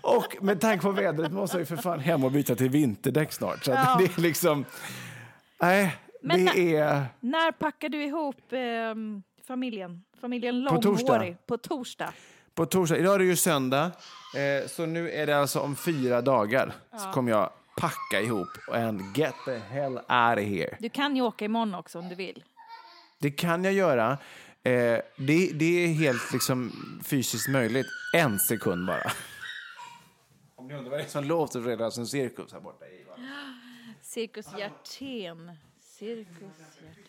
Och 0.02 0.36
med 0.40 0.60
tanke 0.60 0.82
på 0.82 0.90
vädret 0.90 1.32
måste 1.32 1.56
jag 1.56 1.60
ju 1.60 1.66
för 1.66 1.76
fan 1.76 2.00
hem 2.00 2.24
och 2.24 2.32
byta 2.32 2.54
till 2.54 2.70
vinterdäck 2.70 3.32
snart. 3.32 3.64
Så 3.64 3.70
Ja. 3.70 3.96
det 3.98 4.04
är 4.18 4.20
liksom... 4.20 4.64
Nej, 5.60 5.96
Men 6.22 6.44
det 6.44 6.76
är... 6.76 7.04
När 7.20 7.52
packar 7.52 7.88
du 7.88 8.04
ihop 8.04 8.52
eh, 8.52 8.58
familjen? 9.46 10.04
Familjen 10.20 10.66
På 10.70 10.82
torsdag. 10.82 11.12
Långhårig? 11.12 11.36
På 11.46 11.58
torsdag. 11.58 12.12
På 12.54 12.66
torsdag, 12.66 12.96
idag 12.98 13.14
är 13.14 13.18
det 13.18 13.24
ju 13.24 13.36
söndag, 13.36 13.84
eh, 14.36 14.68
så 14.68 14.86
nu 14.86 15.10
är 15.10 15.26
det 15.26 15.38
alltså 15.38 15.60
om 15.60 15.76
fyra 15.76 16.20
dagar 16.22 16.72
så 16.98 17.12
kommer 17.12 17.30
jag 17.32 17.50
packa 17.80 18.20
ihop 18.20 18.48
and 18.72 19.16
get 19.16 19.34
the 19.44 19.58
hell 19.58 19.94
out 19.94 20.38
of 20.38 20.44
here. 20.44 20.76
Du 20.80 20.88
kan 20.88 21.16
ju 21.16 21.22
åka 21.22 21.44
imorgon 21.44 21.74
också 21.74 21.98
om 21.98 22.08
du 22.08 22.14
vill. 22.14 22.44
Det 23.18 23.30
kan 23.30 23.64
jag 23.64 23.72
göra. 23.72 24.18
Eh, 24.62 25.00
det, 25.16 25.52
det 25.54 25.84
är 25.84 25.88
helt 25.88 26.32
liksom 26.32 26.72
fysiskt 27.04 27.48
möjligt. 27.48 27.86
En 28.12 28.38
sekund 28.38 28.86
bara. 28.86 29.12
Om 30.56 30.68
ni 30.68 30.74
undrar 30.74 30.90
vad 30.90 31.00
det 31.00 31.04
är 31.04 31.08
som 31.08 31.24
låter 31.24 31.60
redan 31.60 31.92
som 31.92 32.06
cirkus 32.06 32.52
här 32.52 32.60
borta. 32.60 32.86
i, 32.86 33.04
va? 33.04 33.14
Cirkus 34.02 34.46
Hjärtén. 34.58 35.52
Cirkus 35.80 36.78
Hjärtén. 36.82 37.05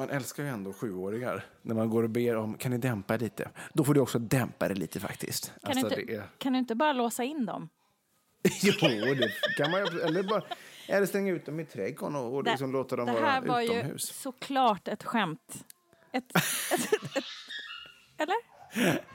Man 0.00 0.10
älskar 0.10 0.42
ju 0.42 0.48
ändå 0.48 0.72
sjuåringar 0.72 1.44
när 1.62 1.74
man 1.74 1.90
går 1.90 2.02
och 2.02 2.10
ber 2.10 2.36
om 2.36 2.58
kan 2.58 2.70
ni 2.70 2.78
dämpa 2.78 3.16
lite. 3.16 3.50
Då 3.72 3.84
får 3.84 3.94
du 3.94 4.00
också 4.00 4.18
dämpa 4.18 4.68
det 4.68 4.74
lite 4.74 5.00
faktiskt. 5.00 5.46
Kan, 5.62 5.70
Alltså, 5.70 5.88
du 5.88 5.94
det 5.94 6.00
inte, 6.00 6.14
är... 6.14 6.22
kan 6.38 6.52
du 6.52 6.58
inte 6.58 6.74
bara 6.74 6.92
låsa 6.92 7.24
in 7.24 7.46
dem? 7.46 7.68
Jo, 8.62 8.72
det 8.80 9.30
kan 9.56 9.70
man 9.70 9.80
ju. 9.80 10.00
Eller, 10.00 10.22
bara, 10.22 10.42
eller 10.88 11.06
stänga 11.06 11.32
ut 11.32 11.46
dem 11.46 11.60
i 11.60 11.64
trädgården 11.64 12.16
och, 12.16 12.34
och 12.34 12.44
Det- 12.44 12.50
liksom 12.50 12.72
låta 12.72 12.96
dem 12.96 13.06
det 13.06 13.12
vara 13.12 13.24
här 13.26 13.40
var 13.42 13.60
ju 13.60 13.78
utomhus. 13.78 14.02
såklart 14.20 14.88
ett 14.88 15.02
skämt. 15.04 15.64
Ett, 16.12 16.36
ett, 16.36 16.72
ett, 16.72 17.16
ett, 17.16 17.24
eller? 18.18 18.36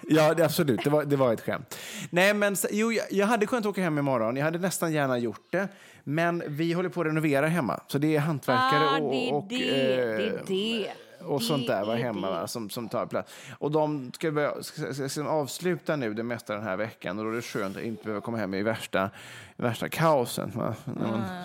Ja, 0.09 0.33
det, 0.33 0.45
absolut. 0.45 0.83
Det 0.83 0.89
var, 0.89 1.03
det 1.05 1.15
var 1.15 1.33
ett 1.33 1.41
skämt. 1.41 1.79
Nej, 2.09 2.33
men 2.33 2.55
jo, 2.71 2.91
jag, 2.91 3.05
jag 3.11 3.27
hade 3.27 3.45
kunnat 3.45 3.65
åka 3.65 3.81
hem 3.81 3.97
imorgon. 3.97 4.35
Jag 4.37 4.43
hade 4.43 4.59
nästan 4.59 4.93
gärna 4.93 5.17
gjort 5.17 5.47
det. 5.51 5.67
Men 6.03 6.43
vi 6.47 6.73
håller 6.73 6.89
på 6.89 7.01
att 7.01 7.07
renovera 7.07 7.47
hemma. 7.47 7.79
Så 7.87 7.97
det 7.97 8.15
är 8.15 8.19
hantverkare 8.19 8.85
Ah, 8.85 8.99
och, 8.99 9.11
det 9.11 9.29
är 9.29 9.33
och, 9.33 9.45
det, 9.49 9.57
det 9.57 10.01
eh, 10.01 10.29
är 10.29 10.41
det. 10.47 10.91
och 11.25 11.39
Det 11.39 11.45
sånt 11.45 11.67
där 11.67 11.85
var 11.85 11.95
hemma 11.95 12.27
det. 12.27 12.33
va, 12.33 12.47
som, 12.47 12.69
som 12.69 12.89
tar 12.89 13.05
plats. 13.05 13.33
Och 13.59 13.71
de 13.71 14.11
ska, 14.15 14.31
börja, 14.31 14.63
ska, 14.63 15.09
ska, 15.09 15.23
avsluta 15.27 15.95
nu 15.95 16.13
det 16.13 16.23
mesta 16.23 16.53
den 16.53 16.63
här 16.63 16.77
veckan 16.77 17.19
och 17.19 17.25
då 17.25 17.31
är 17.31 17.35
det 17.35 17.41
skönt 17.41 17.77
att 17.77 17.83
inte 17.83 18.03
behöva 18.03 18.21
komma 18.21 18.37
hem 18.37 18.53
i 18.53 18.63
värsta, 18.63 19.09
värsta 19.55 19.89
kaosen. 19.89 20.51
Va? 20.55 20.75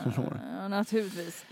Förstår. 0.04 0.40
Ja, 0.60 0.68
naturligtvis. 0.68 1.44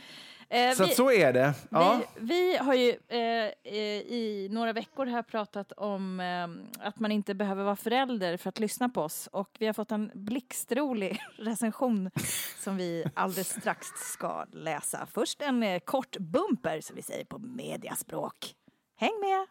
Eh, 0.50 0.72
Så 0.74 0.84
vi- 0.84 0.90
så 0.94 1.10
är 1.12 1.32
det. 1.32 1.54
Ja. 1.70 2.00
Vi, 2.16 2.24
vi 2.26 2.56
har 2.56 2.74
ju 2.74 2.90
eh, 3.08 3.18
eh, 3.64 3.74
i 4.00 4.48
några 4.50 4.72
veckor 4.72 5.06
här 5.06 5.22
pratat 5.22 5.72
om 5.72 6.20
eh, 6.20 6.86
att 6.86 7.00
man 7.00 7.12
inte 7.12 7.34
behöver 7.34 7.64
vara 7.64 7.76
förälder 7.76 8.36
för 8.36 8.48
att 8.48 8.58
lyssna 8.58 8.88
på 8.88 9.02
oss. 9.02 9.28
Och 9.32 9.56
vi 9.58 9.66
har 9.66 9.72
fått 9.72 9.92
en 9.92 10.10
blixtrolig 10.14 11.20
recension 11.36 12.10
som 12.58 12.76
vi 12.76 13.04
alldeles 13.14 13.48
strax 13.60 13.86
ska 14.12 14.44
läsa. 14.52 15.06
Först 15.12 15.42
en 15.42 15.62
eh, 15.62 15.78
kort 15.80 16.16
bumper 16.18 16.80
som 16.80 16.96
vi 16.96 17.02
säger 17.02 17.24
på 17.24 17.38
mediaspråk. 17.38 18.54
Häng 18.96 19.20
med! 19.20 19.46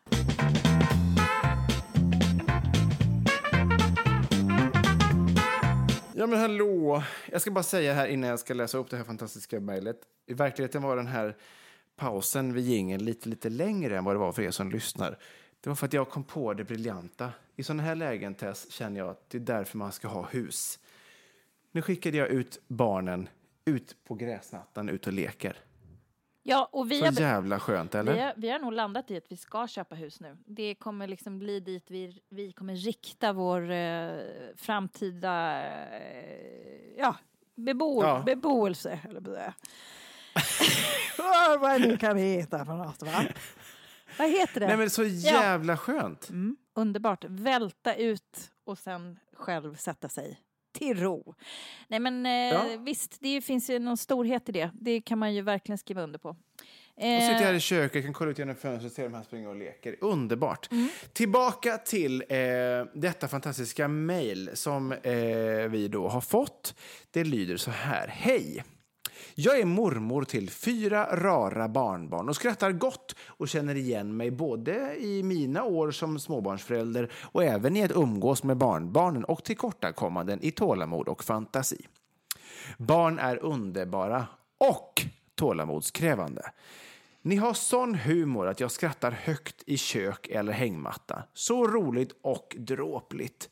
Ja 6.20 6.28
men 6.28 6.40
hallå! 6.40 7.04
Jag 7.32 7.42
ska 7.42 7.52
bara 7.52 7.64
säga 7.64 7.94
här 7.94 8.08
innan 8.08 8.30
jag 8.30 8.40
ska 8.40 8.54
läsa 8.54 8.78
upp 8.78 8.90
det 8.90 8.98
här 8.98 9.04
fantastiska 9.04 9.60
mejlet. 9.60 10.02
I 10.26 10.34
verkligheten 10.34 10.82
var 10.82 10.96
den 10.96 11.08
här 11.08 11.38
pausen 11.96 12.54
vid 12.54 12.64
jingeln 12.66 13.06
lite, 13.06 13.30
lite 13.30 13.50
längre 13.50 13.98
än 13.98 14.04
vad 14.04 14.16
det 14.16 14.20
var 14.20 14.32
för 14.32 14.42
er 14.42 14.52
som 14.52 14.72
lyssnar. 14.72 15.18
Det 15.62 15.70
var 15.70 15.76
för 15.76 15.86
att 15.86 15.94
jag 15.94 16.10
kom 16.10 16.24
på 16.24 16.54
det 16.54 16.64
briljanta. 16.64 17.32
I 17.56 17.64
sådana 17.64 17.84
här 17.84 17.96
lägen, 17.96 18.36
Tess, 18.36 18.72
känner 18.72 19.00
jag 19.00 19.10
att 19.10 19.30
det 19.30 19.38
är 19.38 19.40
därför 19.40 19.78
man 19.78 19.92
ska 19.92 20.08
ha 20.08 20.28
hus. 20.28 20.80
Nu 21.72 21.82
skickade 21.82 22.18
jag 22.18 22.28
ut 22.28 22.62
barnen 22.68 23.30
ut 23.66 23.96
på 24.04 24.16
gräsmattan, 24.16 24.90
ut 24.90 25.08
och 25.08 25.14
leker. 25.14 25.58
Ja, 26.50 26.70
och 26.72 26.92
vi 26.92 27.00
Så 27.00 27.06
har, 27.06 27.12
jävla 27.12 27.60
skönt, 27.60 27.96
eller? 27.96 28.14
vi, 28.14 28.20
har, 28.20 28.34
vi 28.38 28.50
har 28.50 28.60
nog 28.60 28.74
landat 28.74 29.12
i 29.12 29.18
att 29.18 29.32
vi 29.32 29.38
ska 29.38 29.68
köpa 29.68 29.96
hus 29.96 30.20
nu. 30.20 30.38
Det 30.46 30.76
kommer 30.76 31.08
liksom 31.08 31.40
bli 31.40 31.60
dit 31.60 31.92
vi, 31.92 32.22
vi 32.30 32.52
kommer 32.52 32.76
rikta 32.76 33.34
vår 33.34 33.72
eh, 33.72 34.10
framtida 34.56 35.62
eh, 35.68 36.98
ja, 36.98 37.16
bebo, 37.56 38.04
Ja. 38.04 38.24
beboelse. 38.26 39.00
Eller 39.10 39.22
på 39.22 39.30
det. 39.32 39.54
Vad- 41.60 41.82
nu 41.82 41.98
kan 41.98 42.16
vi 42.16 42.22
hitta 42.22 42.66
för 42.66 42.74
något, 42.74 43.04
va? 43.04 43.24
Vad 44.20 44.30
heter 44.30 44.60
det? 44.60 44.68
Nej 44.68 44.78
men 44.78 44.90
så 44.90 45.04
jävla 45.04 45.78
skönt. 45.78 46.30
Mm, 46.30 46.58
underbart. 46.74 47.24
Välta 47.28 47.96
ut 47.96 48.52
och 48.64 48.78
sen 48.78 49.20
själv 49.34 49.76
sätta 49.76 50.10
sig 50.10 50.40
till 50.78 51.00
ro. 51.00 51.36
Nej 51.88 52.00
men 52.00 52.26
eh, 52.26 52.32
Ja. 52.32 52.64
visst, 52.80 53.18
det 53.22 53.42
finns 53.42 53.70
ju 53.70 53.80
någon 53.80 53.98
storhet 53.98 54.50
i 54.50 54.52
det. 54.52 54.72
Det 54.74 55.02
kan 55.02 55.20
man 55.20 55.34
ju 55.34 55.42
verkligen 55.42 55.78
skriva 55.78 56.02
under 56.02 56.20
på. 56.20 56.30
Och 56.30 57.04
sitter 57.04 57.32
Eh, 57.32 57.38
här 57.42 57.54
i 57.54 57.60
köket, 57.60 58.04
kan 58.04 58.14
kolla 58.14 58.32
ut 58.32 58.40
genom 58.40 58.56
fönstret 58.56 58.92
och 58.92 58.96
se 58.96 59.04
de 59.04 59.14
här 59.14 59.24
springa 59.24 59.50
och 59.50 59.56
leker. 59.56 59.96
Underbart. 60.02 60.72
Mm. 60.72 60.88
Tillbaka 61.14 61.78
till 61.78 62.24
eh, 62.30 62.38
detta 62.94 63.28
fantastiska 63.28 63.88
mejl 63.88 64.50
som 64.54 64.92
eh, 64.92 65.12
vi 65.70 65.88
då 65.92 66.08
har 66.08 66.22
fått. 66.22 66.76
Det 67.12 67.24
lyder 67.24 67.58
så 67.58 67.72
här. 67.72 68.08
Hej! 68.08 68.64
Jag 69.40 69.60
är 69.60 69.66
mormor 69.66 70.24
till 70.24 70.50
fyra 70.50 71.16
rara 71.16 71.68
barnbarn 71.68 72.30
och 72.30 72.36
skrattar 72.36 72.72
gott 72.72 73.16
och 73.28 73.48
känner 73.48 73.76
igen 73.76 74.18
mig 74.18 74.32
både 74.32 74.96
i 74.96 75.24
mina 75.24 75.64
år 75.64 75.92
som 75.92 76.20
småbarnsförälder 76.20 77.12
och 77.22 77.44
även 77.44 77.78
i 77.78 77.84
att 77.84 77.92
umgås 77.92 78.44
med 78.44 78.58
barnbarnen 78.58 79.24
och 79.24 79.44
tillkortakommanden 79.44 80.40
i 80.42 80.52
tålamod 80.52 81.08
och 81.08 81.24
fantasi. 81.24 81.88
Barn 82.78 83.20
är 83.20 83.38
underbara 83.38 84.28
och 84.58 85.06
tålamodskrävande. 85.36 86.52
Ni 87.22 87.36
har 87.36 87.54
sån 87.54 87.96
humor 87.96 88.48
att 88.48 88.60
jag 88.60 88.72
skrattar 88.72 89.12
högt 89.12 89.64
i 89.66 89.78
kök 89.78 90.28
eller 90.28 90.54
hängmatta. 90.54 91.24
Så 91.34 91.68
roligt 91.68 92.12
och 92.22 92.56
dråpligt. 92.60 93.50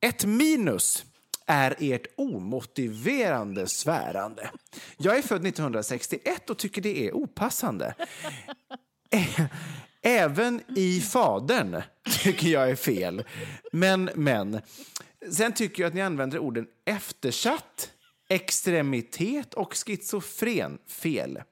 Ett 0.00 0.24
minus 0.24 1.04
är 1.50 1.76
ert 1.78 2.06
omotiverande 2.16 3.66
svärande. 3.66 4.50
Jag 4.96 5.18
är 5.18 5.22
född 5.22 5.46
1961 5.46 6.50
och 6.50 6.58
tycker 6.58 6.82
det 6.82 7.06
är 7.08 7.12
opassande. 7.16 7.94
Ä- 9.10 9.48
Även 10.02 10.60
i 10.76 11.00
fadern 11.00 11.82
tycker 12.22 12.48
jag 12.48 12.70
är 12.70 12.76
fel. 12.76 13.24
Men, 13.72 14.10
men. 14.14 14.60
Sen 15.32 15.52
tycker 15.52 15.82
jag 15.82 15.88
att 15.88 15.94
ni 15.94 16.00
använder 16.02 16.38
orden 16.38 16.66
eftersatt, 16.84 17.90
extremitet 18.28 19.54
och 19.54 19.74
schizofren 19.86 20.78
fel. 20.88 21.42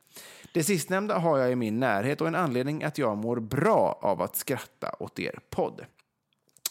Det 0.55 0.65
sistnämnda 0.65 1.19
har 1.19 1.39
jag 1.39 1.53
i 1.53 1.57
min 1.57 1.81
närhet 1.81 2.21
och 2.21 2.29
en 2.29 2.35
anledning 2.35 2.85
att 2.85 2.99
jag 2.99 3.17
mår 3.19 3.41
bra 3.41 3.99
av 4.03 4.23
att 4.23 4.37
skratta 4.37 4.95
åt 5.01 5.19
er 5.19 5.39
podd. 5.51 5.85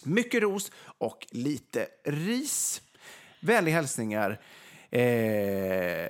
Mycket 0.03 0.41
ros 0.41 0.71
och 0.97 1.27
lite 1.31 1.87
ris. 2.05 2.81
Vänliga 3.39 3.75
hälsningar, 3.75 4.39
eh, 4.91 6.07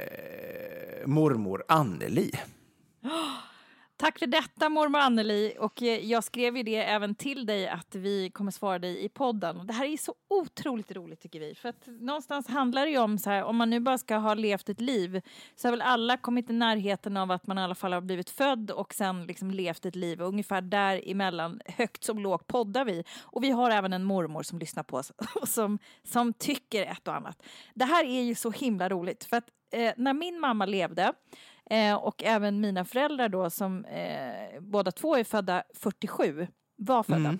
mormor 1.05 1.63
Anneli. 1.67 2.31
Tack 3.99 4.19
för 4.19 4.27
detta 4.27 4.69
mormor 4.69 4.99
Anneli 4.99 5.55
och 5.59 5.83
eh, 5.83 6.05
jag 6.05 6.23
skrev 6.23 6.57
ju 6.57 6.63
det 6.63 6.75
även 6.75 7.15
till 7.15 7.45
dig 7.45 7.67
att 7.67 7.95
vi 7.95 8.29
kommer 8.29 8.51
svara 8.51 8.79
dig 8.79 9.05
i 9.05 9.09
podden. 9.09 9.67
Det 9.67 9.73
här 9.73 9.85
är 9.85 9.97
så 9.97 10.15
otroligt 10.29 10.91
roligt 10.91 11.21
tycker 11.21 11.39
vi. 11.39 11.55
För 11.55 11.69
att 11.69 11.87
någonstans 11.87 12.47
handlar 12.47 12.85
det 12.85 12.91
ju 12.91 12.97
om 12.97 13.17
så 13.17 13.29
här, 13.29 13.43
om 13.43 13.55
man 13.57 13.69
nu 13.69 13.79
bara 13.79 13.97
ska 13.97 14.15
ha 14.15 14.33
levt 14.33 14.69
ett 14.69 14.81
liv 14.81 15.21
så 15.55 15.67
har 15.67 15.71
väl 15.71 15.81
alla 15.81 16.17
kommit 16.17 16.49
i 16.49 16.53
närheten 16.53 17.17
av 17.17 17.31
att 17.31 17.47
man 17.47 17.57
i 17.57 17.61
alla 17.61 17.75
fall 17.75 17.93
har 17.93 18.01
blivit 18.01 18.29
född 18.29 18.71
och 18.71 18.93
sen 18.93 19.25
liksom 19.25 19.51
levt 19.51 19.85
ett 19.85 19.95
liv. 19.95 20.21
Och 20.21 20.27
ungefär 20.27 20.61
däremellan, 20.61 21.61
högt 21.65 22.03
som 22.03 22.19
lågt, 22.19 22.47
poddar 22.47 22.85
vi. 22.85 23.03
Och 23.21 23.43
vi 23.43 23.49
har 23.49 23.71
även 23.71 23.93
en 23.93 24.03
mormor 24.03 24.43
som 24.43 24.59
lyssnar 24.59 24.83
på 24.83 24.97
oss 24.97 25.11
och 25.41 25.47
som, 25.47 25.79
som 26.03 26.33
tycker 26.33 26.83
ett 26.83 27.07
och 27.07 27.15
annat. 27.15 27.43
Det 27.73 27.85
här 27.85 28.05
är 28.05 28.21
ju 28.21 28.35
så 28.35 28.51
himla 28.51 28.89
roligt 28.89 29.23
för 29.23 29.37
att 29.37 29.49
eh, 29.71 29.93
när 29.97 30.13
min 30.13 30.39
mamma 30.39 30.65
levde 30.65 31.13
Eh, 31.69 31.95
och 31.95 32.23
även 32.23 32.61
mina 32.61 32.85
föräldrar 32.85 33.29
då 33.29 33.49
som 33.49 33.85
eh, 33.85 34.59
båda 34.61 34.91
två 34.91 35.15
är 35.15 35.23
födda 35.23 35.63
47, 35.73 36.47
var 36.75 37.03
födda. 37.03 37.37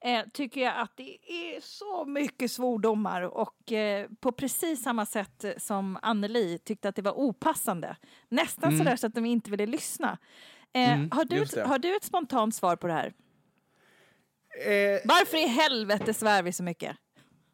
Eh, 0.00 0.24
tycker 0.32 0.60
jag 0.60 0.76
att 0.76 0.96
det 0.96 1.18
är 1.32 1.60
så 1.60 2.04
mycket 2.04 2.50
svordomar 2.50 3.22
och 3.22 3.72
eh, 3.72 4.08
på 4.20 4.32
precis 4.32 4.82
samma 4.82 5.06
sätt 5.06 5.44
som 5.56 5.98
Anneli 6.02 6.58
tyckte 6.58 6.88
att 6.88 6.96
det 6.96 7.02
var 7.02 7.12
opassande. 7.12 7.96
Nästan 8.28 8.70
sådär 8.78 8.96
så 8.96 9.06
att 9.06 9.14
de 9.14 9.24
inte 9.26 9.50
ville 9.50 9.66
lyssna. 9.66 10.18
Eh, 10.72 10.98
har, 11.10 11.24
du 11.24 11.42
ett, 11.42 11.66
har 11.66 11.78
du 11.78 11.96
ett 11.96 12.04
spontant 12.04 12.54
svar 12.54 12.76
på 12.76 12.86
det 12.86 12.92
här? 12.92 13.12
Eh, 14.66 15.00
Varför 15.04 15.36
i 15.36 15.46
helvete 15.46 16.14
svär 16.14 16.42
vi 16.42 16.52
så 16.52 16.62
mycket? 16.62 16.96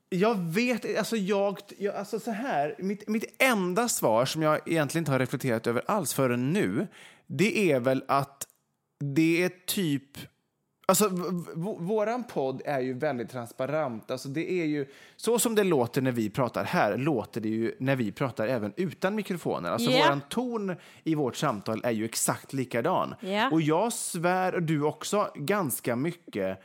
Jag 0.09 0.35
vet, 0.39 0.99
alltså 0.99 1.17
jag, 1.17 1.59
jag 1.79 1.95
alltså 1.95 2.21
så 2.21 2.31
här, 2.31 2.75
mitt, 2.79 3.09
mitt 3.09 3.43
enda 3.43 3.89
svar 3.89 4.25
som 4.25 4.43
jag 4.43 4.69
egentligen 4.69 5.03
inte 5.03 5.13
har 5.13 5.19
reflekterat 5.19 5.67
över 5.67 5.83
alls 5.87 6.15
förrän 6.15 6.53
nu, 6.53 6.87
det 7.27 7.73
är 7.73 7.81
väl 7.81 8.05
att 8.09 8.47
det 9.05 9.43
är 9.43 9.51
typ, 9.67 10.03
alltså 10.89 11.09
våran 11.79 12.25
podd 12.25 12.63
är 12.65 12.81
ju 12.81 12.93
väldigt 12.93 13.31
transparent, 13.31 14.11
alltså 14.11 14.29
det 14.29 14.53
är 14.53 14.65
ju, 14.65 14.87
så 15.17 15.39
som 15.39 15.55
det 15.55 15.65
låter 15.65 16.03
när 16.03 16.13
vi 16.13 16.31
pratar 16.31 16.65
här, 16.65 16.97
låter 16.97 17.41
det 17.41 17.49
ju 17.49 17.75
när 17.79 17.97
vi 17.97 18.13
pratar 18.13 18.47
även 18.49 18.73
utan 18.77 19.15
mikrofoner. 19.15 19.71
Alltså 19.71 19.91
Ja. 19.91 20.05
våran 20.05 20.21
ton 20.29 20.77
i 21.05 21.15
vårt 21.15 21.37
samtal 21.37 21.81
är 21.85 21.91
ju 21.91 22.05
exakt 22.05 22.53
likadan. 22.53 23.15
Ja. 23.21 23.51
Och 23.51 23.63
jag 23.63 23.93
svär, 23.93 24.55
och 24.55 24.63
du 24.63 24.83
också, 24.83 25.31
ganska 25.35 25.97
mycket 25.97 26.63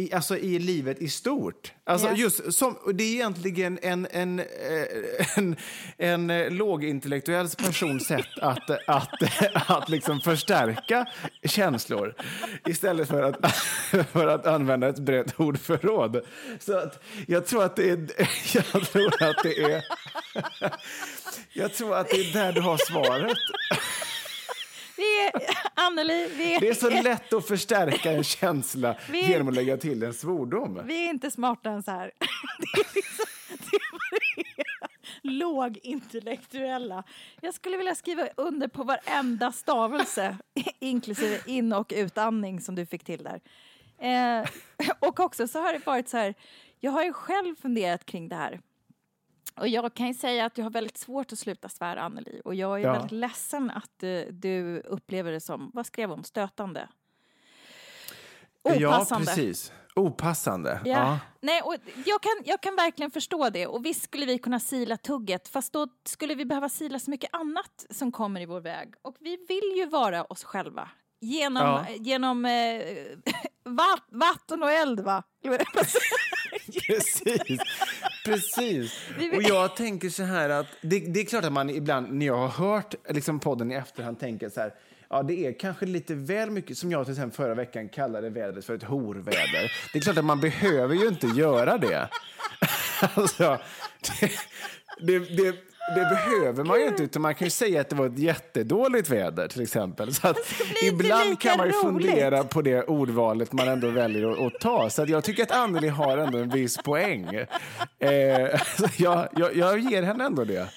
i, 0.00 0.12
alltså 0.12 0.36
i 0.38 0.58
livet 0.58 1.02
i 1.02 1.08
stort. 1.08 1.72
Alltså 1.84 2.06
Ja. 2.06 2.14
just 2.16 2.52
som, 2.52 2.76
det 2.94 3.04
är 3.04 3.12
egentligen 3.12 3.78
en, 3.82 4.06
en, 4.10 4.38
eh, 4.38 4.46
en, 5.36 5.56
en, 5.98 6.30
eh, 6.30 6.50
lågintellektuell 6.50 7.48
persons 7.48 8.06
sätt 8.06 8.38
att, 8.42 8.70
att, 8.86 9.08
att 9.70 9.88
liksom 9.88 10.20
förstärka 10.20 11.06
känslor 11.44 12.14
istället 12.66 13.08
för 13.08 13.22
att, 13.22 13.56
för 14.12 14.26
att 14.26 14.46
använda 14.46 14.88
ett 14.88 14.98
brett 14.98 15.40
ordförråd. 15.40 16.20
Så 16.58 16.78
att 16.78 17.02
jag 17.26 17.46
tror 17.46 17.64
att 17.64 17.76
det 17.76 17.90
är... 17.90 18.00
Jag 18.54 18.82
tror 18.92 19.22
att 19.22 19.42
det 19.42 19.62
är 19.62 19.84
jag 21.52 21.74
tror 21.74 21.96
att 21.96 22.08
det 22.08 22.16
är 22.16 22.32
där 22.32 22.52
du 22.52 22.60
har 22.60 22.76
svaret. 22.76 23.36
Vi 25.00 25.26
är, 25.26 25.32
Anneli, 25.74 26.28
vi 26.36 26.54
är, 26.54 26.60
Det 26.60 26.68
är 26.68 26.74
så 26.74 26.90
lätt 26.90 27.32
att 27.32 27.48
förstärka 27.48 28.12
en 28.12 28.24
känsla 28.24 28.96
Vi- 29.10 29.28
genom 29.30 29.48
att 29.48 29.54
lägga 29.54 29.76
till 29.76 30.02
en 30.02 30.14
svordom. 30.14 30.80
vi 30.84 31.04
är 31.06 31.10
inte 31.10 31.30
smartare 31.30 31.74
än 31.74 31.82
så 31.82 31.90
här. 31.90 32.10
Det 32.58 32.80
är 32.80 32.94
liksom, 32.94 33.26
det. 33.70 34.62
Lågintellektuella. 35.22 37.04
Jag 37.40 37.54
skulle 37.54 37.76
vilja 37.76 37.94
skriva 37.94 38.28
under 38.36 38.68
på 38.68 38.82
varenda 38.82 39.52
stavelse, 39.52 40.36
inklusive 40.78 41.38
in 41.46 41.72
och 41.72 41.92
utandning 41.96 42.60
som 42.60 42.74
du 42.74 42.86
fick 42.86 43.04
till 43.04 43.22
där. 43.24 43.40
Eh, 44.08 44.48
och 44.98 45.20
också 45.20 45.48
så 45.48 45.60
har 45.60 45.72
det 45.72 45.86
varit 45.86 46.08
så 46.08 46.16
här, 46.16 46.34
jag 46.80 46.90
har 46.90 47.04
ju 47.04 47.12
själv 47.12 47.56
funderat 47.56 48.06
kring 48.06 48.28
det 48.28 48.36
här. 48.36 48.60
Och 49.54 49.68
jag 49.68 49.94
kan 49.94 50.06
ju 50.06 50.14
säga 50.14 50.44
att 50.44 50.58
jag 50.58 50.64
har 50.64 50.70
väldigt 50.70 50.98
svårt 50.98 51.32
att 51.32 51.38
sluta 51.38 51.68
svära, 51.68 52.02
Anneli. 52.02 52.40
Och 52.44 52.54
jag 52.54 52.80
är 52.80 52.84
Ja. 52.84 52.92
väldigt 52.92 53.12
ledsen 53.12 53.70
att 53.70 54.02
eh, 54.02 54.20
du 54.30 54.80
upplever 54.80 55.32
det 55.32 55.40
som, 55.40 55.70
vad 55.74 55.86
skrev 55.86 56.10
hon, 56.10 56.24
stötande? 56.24 56.88
Ja, 58.62 58.74
Opassande. 58.88 59.26
precis. 59.26 59.72
Opassande. 59.94 60.80
Ja. 60.84 60.90
Ja. 60.90 61.18
Nej, 61.40 61.62
och 61.62 61.74
jag, 62.06 62.22
kan, 62.22 62.32
jag 62.44 62.60
kan 62.60 62.76
verkligen 62.76 63.10
förstå 63.10 63.50
det. 63.50 63.66
Och 63.66 63.84
visst 63.84 64.02
skulle 64.02 64.26
vi 64.26 64.38
kunna 64.38 64.60
sila 64.60 64.96
tugget, 64.96 65.48
fast 65.48 65.72
då 65.72 65.88
skulle 66.04 66.34
vi 66.34 66.44
behöva 66.44 66.68
sila 66.68 66.98
så 66.98 67.10
mycket 67.10 67.30
annat 67.32 67.86
som 67.90 68.12
kommer 68.12 68.40
i 68.40 68.46
vår 68.46 68.60
väg. 68.60 68.94
Och 69.02 69.16
vi 69.20 69.36
vill 69.48 69.72
ju 69.76 69.86
vara 69.86 70.24
oss 70.24 70.44
själva. 70.44 70.88
Genom, 71.20 71.62
Ja. 71.62 71.86
genom 71.98 72.44
eh, 72.44 72.82
vatt, 73.64 74.04
vatten 74.08 74.62
och 74.62 74.70
eld, 74.70 75.00
va? 75.00 75.22
Precis. 76.86 77.60
Precis. 78.24 79.08
Och 79.34 79.42
jag 79.42 79.76
tänker 79.76 80.08
så 80.08 80.22
här 80.22 80.50
att 80.50 80.66
det, 80.80 80.98
det 80.98 81.20
är 81.20 81.24
klart 81.24 81.44
att 81.44 81.52
man 81.52 81.70
ibland 81.70 82.12
när 82.12 82.26
jag 82.26 82.36
har 82.36 82.48
hört 82.48 82.94
liksom 83.08 83.40
podden 83.40 83.72
i 83.72 83.74
efterhand 83.74 84.20
tänker 84.20 84.48
så 84.48 84.60
här 84.60 84.74
Ja, 85.12 85.22
det 85.22 85.46
är 85.46 85.52
kanske 85.52 85.86
lite 85.86 86.14
väl 86.14 86.50
mycket, 86.50 86.78
som 86.78 86.92
jag 86.92 87.04
till 87.04 87.12
exempel 87.12 87.36
förra 87.36 87.54
veckan 87.54 87.88
kallade 87.88 88.30
vädret 88.30 88.64
för 88.64 88.74
ett 88.74 88.82
horväder. 88.82 89.72
Det 89.92 89.98
är 89.98 90.02
klart 90.02 90.18
att 90.18 90.24
man 90.24 90.40
behöver 90.40 90.94
ju 90.94 91.08
inte 91.08 91.26
göra 91.26 91.78
det. 91.78 92.08
Alltså, 93.14 93.58
det, 95.00 95.18
det, 95.18 95.69
det, 95.94 96.08
behöver 96.10 96.64
man 96.64 96.80
ju 96.80 96.86
inte, 96.86 97.02
utan 97.02 97.22
man 97.22 97.34
kan 97.34 97.46
ju 97.46 97.50
säga 97.50 97.80
att 97.80 97.88
det 97.88 97.96
var 97.96 98.06
ett 98.06 98.18
jättedåligt 98.18 99.10
väder 99.10 99.48
till 99.48 99.62
exempel. 99.62 100.14
Så 100.14 100.28
att 100.28 100.36
ibland 100.82 101.40
kan 101.40 101.56
man 101.58 101.66
ju 101.66 101.72
fundera 101.72 102.44
på 102.44 102.62
det 102.62 102.82
ordvalet 102.82 103.52
man 103.52 103.68
ändå 103.68 103.88
väljer 103.88 104.30
att, 104.30 104.38
att 104.54 104.60
ta. 104.60 104.90
Så 104.90 105.02
att 105.02 105.08
jag 105.08 105.24
tycker 105.24 105.42
att 105.42 105.50
Anneli 105.50 105.88
har 105.88 106.18
ändå 106.18 106.38
en 106.38 106.48
viss 106.48 106.76
poäng. 106.76 107.34
Eh, 107.98 108.10
jag, 108.96 109.28
jag, 109.36 109.56
jag 109.56 109.78
ger 109.78 110.02
henne 110.02 110.24
ändå 110.24 110.44
det. 110.44 110.68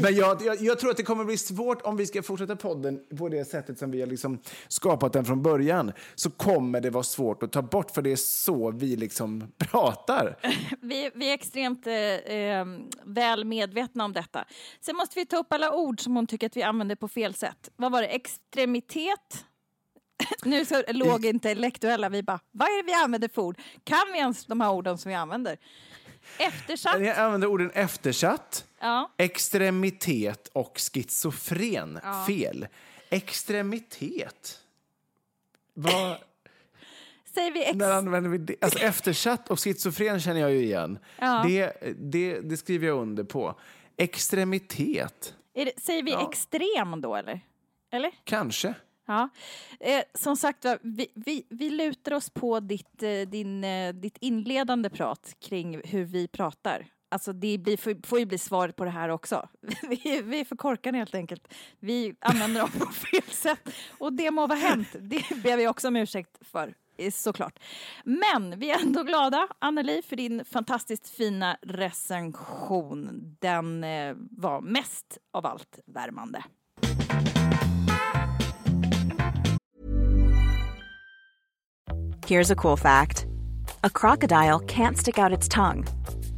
Men 0.00 0.14
jag, 0.14 0.42
jag, 0.42 0.60
jag 0.60 0.78
tror 0.78 0.90
att 0.90 0.96
det 0.96 1.02
kommer 1.02 1.24
bli 1.24 1.36
svårt 1.36 1.82
om 1.82 1.96
vi 1.96 2.06
ska 2.06 2.22
fortsätta 2.22 2.56
podden 2.56 3.00
på 3.18 3.28
det 3.28 3.44
sättet 3.44 3.78
som 3.78 3.90
vi 3.90 4.00
har 4.00 4.06
liksom 4.06 4.38
skapat 4.68 5.12
den 5.12 5.24
från 5.24 5.42
början. 5.42 5.92
Så 6.14 6.30
kommer 6.30 6.80
det 6.80 6.90
vara 6.90 7.04
svårt 7.04 7.42
att 7.42 7.52
ta 7.52 7.62
bort, 7.62 7.90
för 7.90 8.02
det 8.02 8.12
är 8.12 8.16
så 8.16 8.70
vi 8.70 8.96
liksom 8.96 9.52
pratar. 9.58 10.36
vi, 10.80 11.10
vi 11.14 11.30
är 11.30 11.34
extremt 11.34 11.86
eh, 11.86 11.94
eh, 11.94 12.66
väl 13.04 13.44
medvetna 13.44 14.04
om 14.04 14.12
detta. 14.12 14.44
Sen 14.80 14.96
måste 14.96 15.18
vi 15.18 15.26
ta 15.26 15.36
upp 15.36 15.52
alla 15.52 15.72
ord 15.74 16.00
som 16.00 16.16
hon 16.16 16.26
tycker 16.26 16.46
att 16.46 16.56
vi 16.56 16.62
använder 16.62 16.96
på 16.96 17.08
fel 17.08 17.34
sätt. 17.34 17.70
Vad 17.76 17.92
var 17.92 18.02
det? 18.02 18.08
Extremitet? 18.08 19.44
nu 20.44 20.64
så 20.64 20.82
lågintellektuella, 20.88 22.08
vi 22.08 22.22
bara, 22.22 22.40
vad 22.50 22.68
är 22.68 22.82
det 22.82 22.86
vi 22.86 22.94
använder 22.94 23.28
för 23.28 23.42
ord? 23.42 23.58
Kan 23.84 24.12
vi 24.12 24.18
ens 24.18 24.46
de 24.46 24.60
här 24.60 24.70
orden 24.70 24.98
som 24.98 25.08
vi 25.08 25.14
använder? 25.14 25.58
Eftersatt? 26.38 27.00
Jag 27.00 27.18
använder 27.18 27.48
orden 27.48 27.70
eftersatt, 27.70 28.64
Ja. 28.82 29.10
extremitet 29.18 30.48
och 30.48 30.78
schizofren. 30.78 32.00
Ja. 32.02 32.24
Fel. 32.26 32.66
Extremitet? 33.10 34.60
Vad, 35.74 36.16
Säger 37.34 37.52
vi 37.52 37.64
ex- 37.64 37.74
när 37.76 37.92
använder 37.92 38.30
vi 38.30 38.38
det? 38.38 38.56
Alltså 38.60 38.78
eftersatt 38.78 39.50
och 39.50 39.60
schizofren 39.60 40.20
känner 40.20 40.40
jag 40.40 40.50
ju 40.52 40.62
igen. 40.64 40.98
Ja. 41.18 41.44
Det, 41.46 41.72
det, 41.98 42.40
det 42.40 42.56
skriver 42.56 42.86
jag 42.86 42.98
under 42.98 43.24
på. 43.24 43.54
Extremitet? 43.96 45.34
det, 45.54 45.80
säger 45.82 46.02
vi 46.02 46.10
Ja. 46.10 46.28
extrem 46.30 47.00
då, 47.00 47.16
eller? 47.16 47.40
Eller? 47.92 48.10
Kanske. 48.24 48.74
Ja. 49.06 49.28
Eh, 49.80 50.02
som 50.14 50.36
sagt 50.36 50.64
vi, 50.82 51.08
vi, 51.14 51.46
vi 51.48 51.70
lutar 51.70 52.12
oss 52.12 52.30
på 52.30 52.60
ditt, 52.60 53.02
eh, 53.02 53.20
din, 53.20 53.64
eh, 53.64 53.94
ditt 53.94 54.16
inledande 54.20 54.90
prat 54.90 55.34
kring 55.40 55.80
hur 55.84 56.04
vi 56.04 56.28
pratar. 56.28 56.86
Alltså 57.12 57.32
det 57.32 57.58
blir, 57.58 57.76
får, 57.76 58.06
får 58.06 58.18
ju 58.18 58.26
bli 58.26 58.38
svaret 58.38 58.76
på 58.76 58.84
det 58.84 58.90
här 58.90 59.08
också. 59.08 59.48
Vi, 59.88 60.22
vi 60.24 60.40
är 60.40 60.44
för 60.44 60.56
korkade 60.56 60.98
helt 60.98 61.14
enkelt. 61.14 61.54
Vi 61.80 62.14
använder 62.20 62.60
dem 62.60 62.70
på 62.70 62.86
fel 62.86 63.22
sätt. 63.22 63.68
Och 63.98 64.12
det 64.12 64.30
må 64.30 64.46
vara 64.46 64.58
hänt. 64.58 64.88
Det 64.92 65.42
ber 65.42 65.56
vi 65.56 65.68
också 65.68 65.88
om 65.88 65.96
ursäkt 65.96 66.38
för, 66.40 66.74
eh, 66.96 67.10
såklart. 67.10 67.58
Men 68.04 68.58
vi 68.58 68.70
är 68.70 68.82
ändå 68.82 69.02
glada, 69.02 69.48
Anneli, 69.58 70.02
för 70.02 70.16
din 70.16 70.44
fantastiskt 70.44 71.10
fina 71.10 71.56
recension. 71.62 73.36
Den 73.40 73.84
eh, 73.84 74.14
var 74.30 74.60
mest 74.60 75.18
av 75.32 75.46
allt 75.46 75.78
värmande. 75.86 76.44
Here's 82.26 82.52
a 82.52 82.56
cool 82.56 82.78
fact 82.78 83.26
a 83.84 83.90
crocodile 83.90 84.60
can't 84.60 84.96
stick 84.96 85.18
out 85.18 85.32
its 85.32 85.48
tongue. 85.48 85.84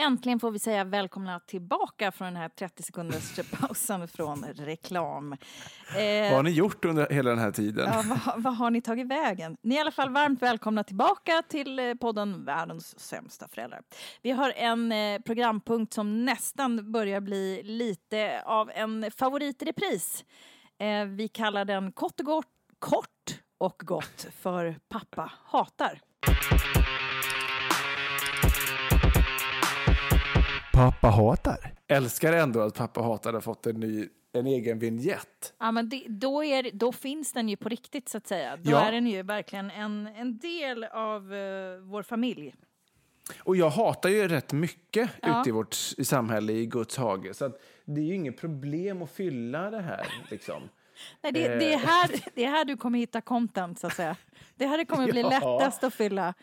Äntligen 0.00 0.40
får 0.40 0.50
vi 0.50 0.58
säga 0.58 0.84
välkomna 0.84 1.40
tillbaka 1.40 2.12
från 2.12 2.26
den 2.26 2.36
här 2.36 2.48
30 2.48 2.82
sekunders 2.82 3.40
pausen 3.50 4.08
från 4.08 4.44
reklam. 4.44 5.36
Vad 5.94 6.32
har 6.32 6.42
ni 6.42 6.50
gjort 6.50 6.84
under 6.84 7.08
hela 7.10 7.30
den 7.30 7.38
här 7.38 7.50
tiden? 7.50 7.88
Ja, 7.92 8.04
vad, 8.06 8.42
vad 8.42 8.56
har 8.56 8.70
ni 8.70 8.82
tagit 8.82 9.06
vägen? 9.06 9.56
Ni 9.62 9.74
är 9.74 9.78
i 9.78 9.80
alla 9.80 9.90
fall 9.90 10.10
varmt 10.10 10.42
välkomna 10.42 10.84
tillbaka 10.84 11.42
till 11.48 11.78
eh, 11.78 11.94
podden 11.94 12.44
Världens 12.44 12.98
sämsta 12.98 13.48
föräldrar. 13.48 13.82
Vi 14.22 14.30
har 14.30 14.52
en 14.56 14.92
eh, 14.92 15.20
programpunkt 15.20 15.92
som 15.92 16.24
nästan 16.24 16.92
börjar 16.92 17.20
bli 17.20 17.62
lite 17.64 18.42
av 18.46 18.70
en 18.74 19.10
favorit 19.10 19.62
i 19.62 19.64
repris. 19.64 20.24
Eh, 20.78 21.04
vi 21.04 21.28
kallar 21.28 21.64
den 21.64 21.92
kort 21.92 22.20
och 22.20 22.26
gott, 22.26 22.46
kort 22.78 23.40
och 23.58 23.82
gott 23.84 24.26
för 24.40 24.76
Pappa 24.88 25.32
hatar. 25.44 26.00
Pappa 30.80 31.06
hatar. 31.08 31.72
Älskar 31.88 32.32
ändå 32.32 32.60
att 32.60 32.74
pappa 32.74 33.00
hatar 33.02 33.32
har 33.32 33.40
fått 33.40 33.66
en 33.66 33.80
ny 33.80 34.08
en 34.32 34.46
egen 34.46 34.78
vignett. 34.78 35.52
Ja, 35.58 35.70
men 35.72 35.88
det, 35.88 36.04
då, 36.08 36.44
är, 36.44 36.70
då 36.72 36.92
finns 36.92 37.32
den 37.32 37.48
ju 37.48 37.56
på 37.56 37.68
riktigt 37.68 38.08
så 38.08 38.18
att 38.18 38.26
säga. 38.26 38.56
Då 38.56 38.70
Ja. 38.70 38.80
är 38.80 38.92
den 38.92 39.06
ju 39.06 39.22
verkligen 39.22 39.70
en, 39.70 40.06
en 40.06 40.38
del 40.38 40.84
av 40.84 41.34
eh, 41.34 41.76
vår 41.82 42.02
familj. 42.02 42.54
Och 43.42 43.56
jag 43.56 43.70
hatar 43.70 44.08
ju 44.10 44.28
rätt 44.28 44.52
mycket 44.52 45.10
Ja. 45.22 45.40
ute 45.40 45.48
i 45.48 45.52
vårt 45.52 45.76
i 45.98 46.04
samhälle, 46.04 46.52
i 46.52 46.66
Guds 46.66 46.96
hage. 46.96 47.34
Så 47.34 47.44
att 47.44 47.60
det 47.84 48.00
är 48.00 48.04
ju 48.04 48.14
inget 48.14 48.40
problem 48.40 49.02
att 49.02 49.10
fylla 49.10 49.70
det 49.70 49.82
här. 49.82 50.06
Liksom. 50.30 50.62
Nej, 51.22 51.32
det, 51.32 51.48
det, 51.48 51.72
är 51.72 51.78
Eh. 51.78 51.78
här, 51.86 52.10
det 52.34 52.44
är 52.44 52.48
här 52.50 52.64
du 52.64 52.76
kommer 52.76 52.98
hitta 52.98 53.20
content 53.20 53.78
så 53.78 53.86
att 53.86 53.94
säga. 53.94 54.16
Det 54.56 54.66
här 54.66 54.84
kommer 54.84 55.12
bli 55.12 55.20
Ja. 55.30 55.58
lättast 55.58 55.84
att 55.84 55.94
fylla. 55.94 56.34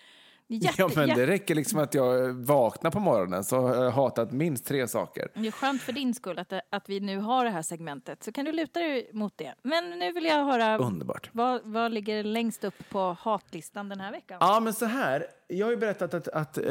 Jätte, 0.49 0.75
ja, 0.81 0.89
men 0.95 1.07
jätte- 1.07 1.21
det 1.21 1.27
räcker 1.27 1.55
liksom 1.55 1.79
att 1.79 1.93
jag 1.93 2.33
vaknar 2.33 2.91
på 2.91 2.99
morgonen 2.99 3.43
så 3.43 3.59
har 3.61 3.83
jag 3.83 3.91
hatat 3.91 4.31
minst 4.31 4.65
tre 4.65 4.87
saker. 4.87 5.27
Det 5.33 5.47
är 5.47 5.51
skönt 5.51 5.81
för 5.81 5.91
din 5.93 6.13
skull 6.13 6.39
att, 6.39 6.53
att 6.69 6.89
vi 6.89 6.99
nu 6.99 7.17
har 7.17 7.45
det 7.45 7.51
här 7.51 7.61
segmentet. 7.61 8.23
Så 8.23 8.31
kan 8.31 8.45
du 8.45 8.51
luta 8.51 8.79
dig 8.79 9.09
mot 9.13 9.33
det. 9.37 9.53
Men 9.61 9.89
nu 9.99 10.11
vill 10.11 10.25
jag 10.25 10.45
höra 10.45 10.77
Underbart. 10.77 11.29
vad, 11.33 11.61
vad 11.63 11.91
ligger 11.91 12.23
längst 12.23 12.63
upp 12.63 12.89
på 12.89 13.17
hatlistan 13.19 13.89
den 13.89 13.99
här 13.99 14.11
veckan? 14.11 14.37
Ja, 14.39 14.59
men 14.59 14.73
så 14.73 14.85
här. 14.85 15.25
Jag 15.47 15.65
har 15.65 15.71
ju 15.71 15.77
berättat 15.77 16.13
att, 16.13 16.27
att 16.27 16.57
eh, 16.57 16.65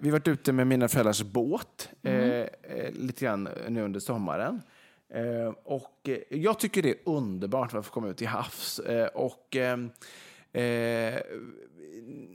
vi 0.00 0.10
varit 0.10 0.28
ute 0.28 0.52
med 0.52 0.66
mina 0.66 0.88
föräldrars 0.88 1.22
båt 1.22 1.88
eh, 2.02 2.46
lite 2.92 3.24
grann 3.24 3.48
nu 3.68 3.82
under 3.82 4.00
sommaren. 4.00 4.62
Eh, 5.14 5.52
och 5.64 6.08
jag 6.28 6.58
tycker 6.58 6.82
det 6.82 6.90
är 6.90 6.96
underbart 7.04 7.74
att 7.74 7.86
få 7.86 7.92
komma 7.92 8.08
ut 8.08 8.16
till 8.16 8.26
havs. 8.28 8.78
Eh, 8.78 9.06
och 9.06 9.56
eh, 9.56 9.78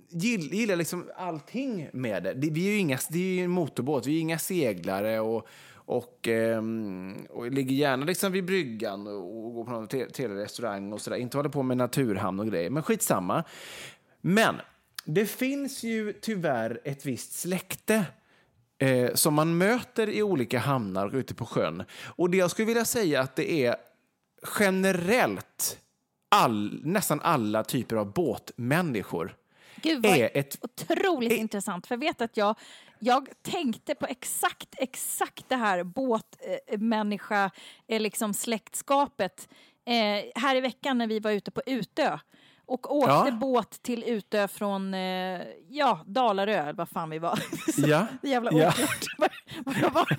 gillar 0.10 0.76
liksom 0.76 1.10
allting 1.16 1.90
med 1.94 2.24
det. 2.24 2.34
det 2.34 2.50
vi 2.50 2.68
är 2.68 2.72
ju 2.72 2.78
inga, 2.78 3.00
det 3.10 3.20
är 3.20 3.36
ju 3.36 3.44
en 3.44 3.52
motorbåt, 3.52 4.08
vi 4.08 4.18
är 4.18 4.22
inga 4.22 4.40
seglare. 4.40 5.20
och 5.20 5.48
och, 5.86 6.28
um, 6.28 7.26
och 7.30 7.52
ligger 7.52 7.76
gärna 7.76 8.06
liksom 8.06 8.32
vid 8.32 8.46
bryggan 8.46 9.08
och, 9.08 9.46
och 9.46 9.54
går 9.54 9.66
på 9.66 9.72
någon 9.72 9.88
telerestaurang 9.88 10.14
trevlig 10.14 10.44
restaurang 10.44 10.94
och 10.94 11.02
sådär. 11.02 11.18
Inte 11.18 11.38
håller 11.38 11.50
på 11.50 11.64
med 11.64 11.78
naturhamn 11.78 12.40
och 12.40 12.48
grejer, 12.48 12.70
men 12.70 12.84
skitsamma. 12.84 13.44
Men 14.22 14.56
det 15.06 15.26
finns 15.26 15.84
ju 15.84 16.14
tyvärr 16.14 16.82
ett 16.84 17.06
visst 17.06 17.40
släkte 17.40 18.06
eh, 18.78 19.14
som 19.14 19.34
man 19.34 19.58
möter 19.58 20.10
i 20.10 20.24
olika 20.24 20.60
hamnar 20.60 21.08
och 21.08 21.14
ute 21.14 21.36
på 21.36 21.46
sjön. 21.46 21.84
Och 22.06 22.30
det 22.30 22.38
jag 22.38 22.52
skulle 22.52 22.66
vilja 22.66 22.86
säga 22.86 23.22
att 23.22 23.36
det 23.36 23.66
är 23.66 23.76
generellt 24.60 25.80
all, 26.30 26.82
nästan 26.84 27.20
alla 27.24 27.64
typer 27.64 27.96
av 27.96 28.14
båtmänniskor 28.14 29.36
Gud, 29.84 30.04
vad 30.04 30.18
är 30.18 30.30
ett 30.38 30.58
otroligt 30.62 31.32
är- 31.32 31.36
intressant. 31.36 31.88
För 31.88 31.96
jag 31.96 32.00
vet 32.00 32.22
att 32.22 32.38
jag, 32.38 32.56
jag 33.00 33.28
tänkte 33.42 33.96
på 33.96 34.06
exakt, 34.06 34.76
exakt 34.78 35.50
det 35.50 35.56
här 35.56 35.84
båtmänniska, 35.84 37.52
eh, 37.88 38.00
liksom 38.02 38.34
släktskapet 38.34 39.50
eh, 39.86 40.42
här 40.42 40.56
i 40.56 40.62
veckan 40.62 40.98
när 40.98 41.08
vi 41.08 41.20
var 41.20 41.32
ute 41.32 41.52
på 41.52 41.62
Utö 41.66 42.20
och 42.66 42.96
åkte 42.96 43.12
Ja. 43.12 43.32
båt 43.32 43.84
till 43.84 44.04
Utö 44.04 44.48
från 44.48 44.94
eh, 44.94 45.42
ja, 45.70 46.04
Dalarö, 46.06 46.52
eller 46.54 46.74
vad 46.74 46.90
fan 46.90 47.10
vi 47.10 47.20
var. 47.20 47.40
Ja. 47.78 48.08
Jävla 48.24 48.52
Ja. 48.54 48.68
oklart 48.70 49.06
var 49.18 49.30
var 49.66 49.76
jag 49.82 49.90
var. 49.92 50.18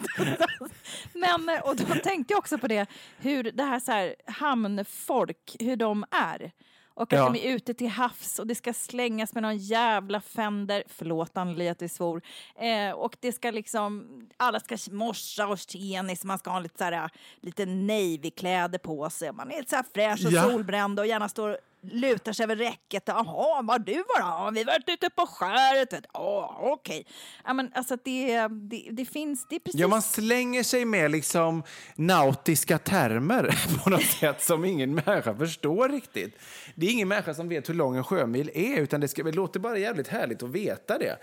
Men, 1.19 1.49
eh, 1.57 1.61
och 1.63 1.77
då 1.77 1.95
tänkte 1.95 2.33
jag 2.33 2.39
också 2.39 2.59
på 2.59 2.69
det, 2.69 2.87
hur 3.19 3.43
det 3.43 3.63
här, 3.65 3.81
så 3.81 3.93
här 3.93 4.15
hamnfolk, 4.27 5.57
hur 5.61 5.77
de 5.77 6.05
är. 6.11 6.53
Och 6.97 7.13
att 7.13 7.19
Ja. 7.19 7.31
de 7.31 7.39
är 7.49 7.55
ute 7.57 7.75
till 7.75 7.89
havs 7.89 8.39
och 8.39 8.47
det 8.47 8.55
ska 8.55 8.73
slängas 8.73 9.35
med 9.35 9.43
någon 9.43 9.57
jävla 9.59 10.21
fender, 10.21 10.83
förlåt 10.87 11.37
Anneli 11.37 11.69
att 11.69 11.81
jag 11.81 11.91
svor, 11.91 12.23
eh, 12.61 12.91
och 12.91 13.17
det 13.21 13.33
ska 13.33 13.51
liksom, 13.51 14.09
alla 14.37 14.61
ska 14.61 14.77
morsa 14.91 15.47
och 15.47 15.59
tjenis, 15.59 16.25
man 16.25 16.39
ska 16.39 16.51
ha 16.51 16.59
lite, 16.61 16.79
så 16.79 16.85
här, 16.85 17.11
lite 17.41 17.67
navykläder 17.67 18.79
på 18.79 19.11
sig, 19.11 19.33
man 19.33 19.51
är 19.53 19.57
lite 19.59 19.71
så 19.71 19.77
här 19.77 19.85
fräsch 19.95 20.27
och 20.27 20.33
Ja. 20.33 20.43
solbränd 20.43 21.01
och 21.01 21.07
gärna 21.07 21.29
står 21.29 21.59
lutar 21.93 22.33
sig 22.33 22.45
över 22.45 22.57
räcket. 22.57 23.03
Jaha, 23.07 23.63
var 23.63 23.79
du 23.79 23.95
var 23.95 24.21
då? 24.21 24.27
Ja, 24.27 24.51
Vi 24.55 24.65
varit 24.65 24.89
ute 24.89 25.11
på 25.11 25.27
skäret. 25.27 26.07
Ja, 26.13 26.57
okej. 26.61 27.07
Ja, 27.45 27.53
men 27.53 27.71
alltså 27.75 27.97
det, 28.05 28.49
det, 28.49 28.89
det 28.91 29.05
finns, 29.05 29.47
det 29.49 29.61
precis... 29.61 29.81
Ja, 29.81 29.89
man 29.89 30.03
slänger 30.03 30.63
sig 30.63 30.85
med 30.85 31.11
liksom 31.11 31.63
nautiska 31.95 32.79
termer 32.79 33.59
på 33.85 33.91
något 33.91 34.05
sätt 34.05 34.43
som 34.43 34.65
ingen 34.65 34.95
människa 34.95 35.35
förstår 35.35 35.89
riktigt. 35.89 36.39
Det 36.75 36.87
är 36.87 36.91
ingen 36.91 37.09
människa 37.09 37.35
som 37.35 37.49
vet 37.49 37.69
hur 37.69 37.75
lång 37.75 37.97
en 37.97 38.05
sjömil 38.05 38.51
är, 38.55 38.81
utan 38.81 39.01
det, 39.01 39.09
ska, 39.09 39.23
det 39.23 39.33
låter 39.33 39.61
bara 39.61 39.79
jävligt 39.79 40.09
härligt 40.09 40.43
att 40.43 40.51
veta 40.51 40.99
det. 40.99 41.17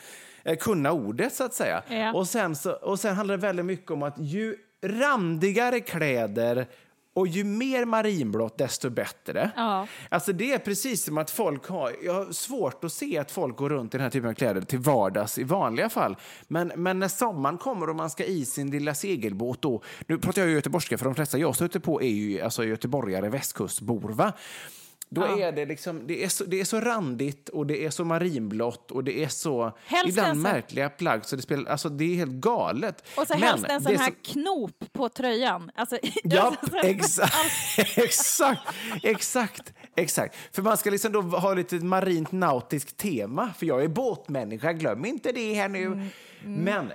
Eh, 0.44 0.58
kunna 0.58 0.92
ordet, 0.92 1.34
så 1.34 1.44
att 1.44 1.54
säga. 1.54 1.84
Ja. 1.88 2.14
Och, 2.14 2.28
sen 2.28 2.56
så, 2.56 2.72
och 2.72 3.00
sen 3.00 3.16
handlar 3.16 3.38
det 3.38 3.42
väldigt 3.42 3.66
mycket 3.66 3.92
om 3.92 4.04
att 4.04 4.16
ju 4.18 4.56
randigare 4.84 5.80
kläder 5.80 6.68
och 7.14 7.28
ju 7.28 7.44
mer 7.44 7.86
marinblått, 7.86 8.58
desto 8.58 8.90
bättre. 8.90 9.52
Ja. 9.56 9.88
Alltså 10.10 10.34
det 10.34 10.54
är 10.54 10.60
precis 10.60 11.04
som 11.04 11.18
att 11.18 11.32
folk 11.32 11.68
har... 11.68 11.96
Jag 12.04 12.14
har 12.14 12.32
svårt 12.32 12.84
att 12.84 12.94
se 12.94 13.18
att 13.18 13.32
folk 13.32 13.58
går 13.58 13.70
runt 13.70 13.94
i 13.94 13.98
den 13.98 14.04
här 14.04 14.12
typen 14.12 14.30
av 14.30 14.34
kläder 14.34 14.62
till 14.62 14.80
vardags 14.80 15.38
i 15.38 15.44
vanliga 15.44 15.90
fall. 15.90 16.16
Men, 16.48 16.72
men 16.76 17.00
när 17.00 17.08
sommaren 17.08 17.58
kommer 17.58 17.90
och 17.90 17.96
man 17.96 18.10
ska 18.10 18.24
i 18.24 18.46
sin 18.46 18.72
lilla 18.72 18.94
segelbåt 18.94 19.62
då... 19.62 19.82
Nu 20.08 20.18
pratar 20.18 20.42
jag 20.42 20.50
ju 20.50 20.56
göteborgska 20.56 20.98
för 20.98 21.06
de 21.06 21.16
flesta 21.16 21.38
jag 21.38 21.56
stöter 21.56 21.80
på 21.80 22.02
är 22.02 22.08
ju 22.08 22.42
alltså 22.42 22.64
göteborgare, 22.64 23.30
västkustbor. 23.30 24.10
Va? 24.10 24.34
Då 25.14 25.22
är 25.24 25.52
det 25.52 25.66
liksom, 25.66 26.08
det 26.08 26.24
är, 26.24 26.30
så, 26.30 26.44
det 26.44 26.60
är 26.62 26.66
så 26.66 26.80
randigt 26.82 27.50
och 27.50 27.68
det 27.68 27.86
är 27.86 27.90
så 27.90 28.06
marinblått 28.06 28.92
och 28.92 29.04
det 29.04 29.24
är 29.24 29.28
så 29.28 29.78
Helst 29.86 30.10
ibland 30.10 30.28
sån- 30.34 30.42
märkliga 30.42 30.90
plagg 30.90 31.26
så 31.26 31.36
det, 31.36 31.42
spelar, 31.42 31.72
alltså 31.72 31.90
det 31.90 32.04
är 32.04 32.16
helt 32.16 32.32
galet. 32.32 33.04
Och 33.18 33.28
så 33.28 33.34
Men 33.34 33.42
helst 33.42 33.66
en 33.70 33.82
sån 33.82 33.96
här 33.96 34.06
som- 34.06 34.16
knop 34.24 34.86
på 34.94 35.10
tröjan. 35.10 35.72
Alltså, 35.76 35.98
Ja, 36.24 36.56
exakt, 36.84 37.34
exakt, 37.98 38.62
exakt, 39.04 39.74
exakt. 39.96 40.36
För 40.52 40.62
man 40.62 40.78
ska 40.78 40.90
liksom 40.90 41.12
då 41.12 41.22
ha 41.22 41.54
lite 41.54 41.76
marint 41.76 42.32
nautiskt 42.32 42.98
tema, 42.98 43.54
för 43.58 43.66
jag 43.66 43.84
är 43.84 43.88
båtmänniska, 43.88 44.74
glöm 44.74 45.06
inte 45.06 45.32
det 45.32 45.54
här 45.54 45.70
nu. 45.70 46.08
Men 46.46 46.92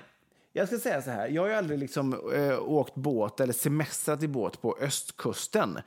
jag 0.53 0.69
ska 0.69 0.79
säga 0.79 1.03
så 1.03 1.11
här, 1.11 1.29
jag 1.29 1.43
har 1.43 1.51
aldrig 1.51 1.79
liksom 1.79 2.31
äh, 2.35 2.59
åkt 2.71 2.95
båt 2.95 3.41
eller 3.41 3.53
semestrat 3.53 4.23
i 4.23 4.29
båt 4.29 4.63
på 4.63 4.77
östkusten. 4.81 5.79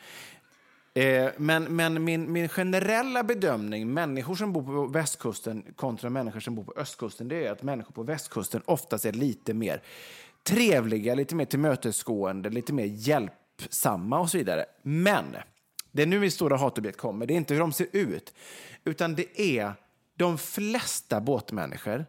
Eh, 0.93 1.29
men 1.37 1.63
men 1.75 2.03
min, 2.03 2.31
min 2.31 2.49
generella 2.49 3.23
bedömning, 3.23 3.93
människor 3.93 4.35
som 4.35 4.53
bor 4.53 4.63
på 4.63 4.85
västkusten 4.85 5.63
kontra 5.75 6.09
människor 6.09 6.39
som 6.39 6.55
bor 6.55 6.63
på 6.63 6.73
östkusten, 6.77 7.27
det 7.27 7.45
är 7.45 7.51
att 7.51 7.63
människor 7.63 7.91
på 7.91 8.03
västkusten 8.03 8.61
oftast 8.65 9.05
är 9.05 9.13
lite 9.13 9.53
mer 9.53 9.81
trevliga, 10.43 11.15
lite 11.15 11.35
mer 11.35 11.45
tillmötesgående, 11.45 12.49
lite 12.49 12.73
mer 12.73 12.85
hjälpsamma 12.85 14.19
och 14.19 14.29
så 14.29 14.37
vidare. 14.37 14.65
Men 14.81 15.25
det 15.91 16.01
är 16.01 16.07
nu 16.07 16.19
min 16.19 16.31
stora 16.31 16.57
hatobjekt 16.57 16.97
kommer. 16.97 17.25
Det 17.25 17.33
är 17.33 17.35
inte 17.35 17.53
hur 17.53 17.61
de 17.61 17.73
ser 17.73 17.87
ut, 17.91 18.33
utan 18.83 19.15
det 19.15 19.41
är 19.41 19.73
de 20.15 20.37
flesta 20.37 21.21
båtmänniskor 21.21 22.05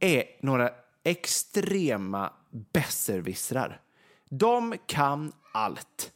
är 0.00 0.24
några 0.40 0.70
extrema 1.04 2.32
besserwissrar. 2.72 3.80
De 4.28 4.74
kan 4.86 5.32
allt. 5.52 6.12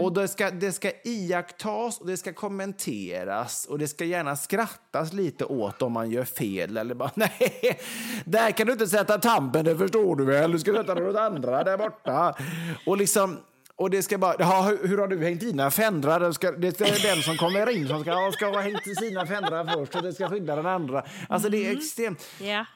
Och 0.00 0.12
det 0.12 0.28
ska, 0.28 0.50
det 0.50 0.72
ska 0.72 0.90
iakttas 1.04 2.00
och 2.00 2.06
det 2.06 2.16
ska 2.16 2.32
kommenteras 2.32 3.66
och 3.70 3.78
det 3.78 3.88
ska 3.88 4.04
gärna 4.04 4.36
skrattas 4.36 5.12
lite 5.12 5.44
åt 5.44 5.82
om 5.82 5.92
man 5.92 6.10
gör 6.10 6.24
fel 6.24 6.76
eller 6.76 6.94
bara 6.94 7.10
nej, 7.14 7.80
där 8.24 8.50
kan 8.50 8.66
du 8.66 8.72
inte 8.72 8.86
sätta 8.86 9.18
tampen, 9.18 9.64
det 9.64 9.76
förstår 9.76 10.16
du 10.16 10.24
väl, 10.24 10.52
du 10.52 10.58
ska 10.58 10.72
sätta 10.72 10.94
den 10.94 11.06
åt 11.06 11.16
andra 11.16 11.64
där 11.64 11.78
borta. 11.78 12.34
Och 12.86 12.96
liksom 12.96 13.38
och 13.80 13.90
det 13.90 14.02
ska 14.02 14.18
bara, 14.18 14.34
ja, 14.38 14.62
hur, 14.62 14.88
hur 14.88 14.98
har 14.98 15.08
du 15.08 15.24
hängt 15.24 15.40
dina 15.40 15.70
fändrar? 15.70 16.20
Det, 16.20 16.34
ska, 16.34 16.52
det 16.52 16.80
är 16.80 17.14
den 17.14 17.22
som 17.22 17.36
kommer 17.36 17.70
in 17.70 17.88
som 17.88 18.02
ska, 18.02 18.30
ska 18.32 18.46
ha 18.46 18.60
hängt 18.60 18.98
sina 18.98 19.26
fändrar 19.26 19.76
först 19.76 19.94
och 19.94 20.02
det 20.02 20.12
ska 20.12 20.28
skydda 20.28 20.56
den 20.56 20.66
andra. 20.66 21.04
Alltså 21.28 21.48
det 21.48 21.66
är 21.66 21.76
extremt. 21.76 22.26
Ja. 22.40 22.66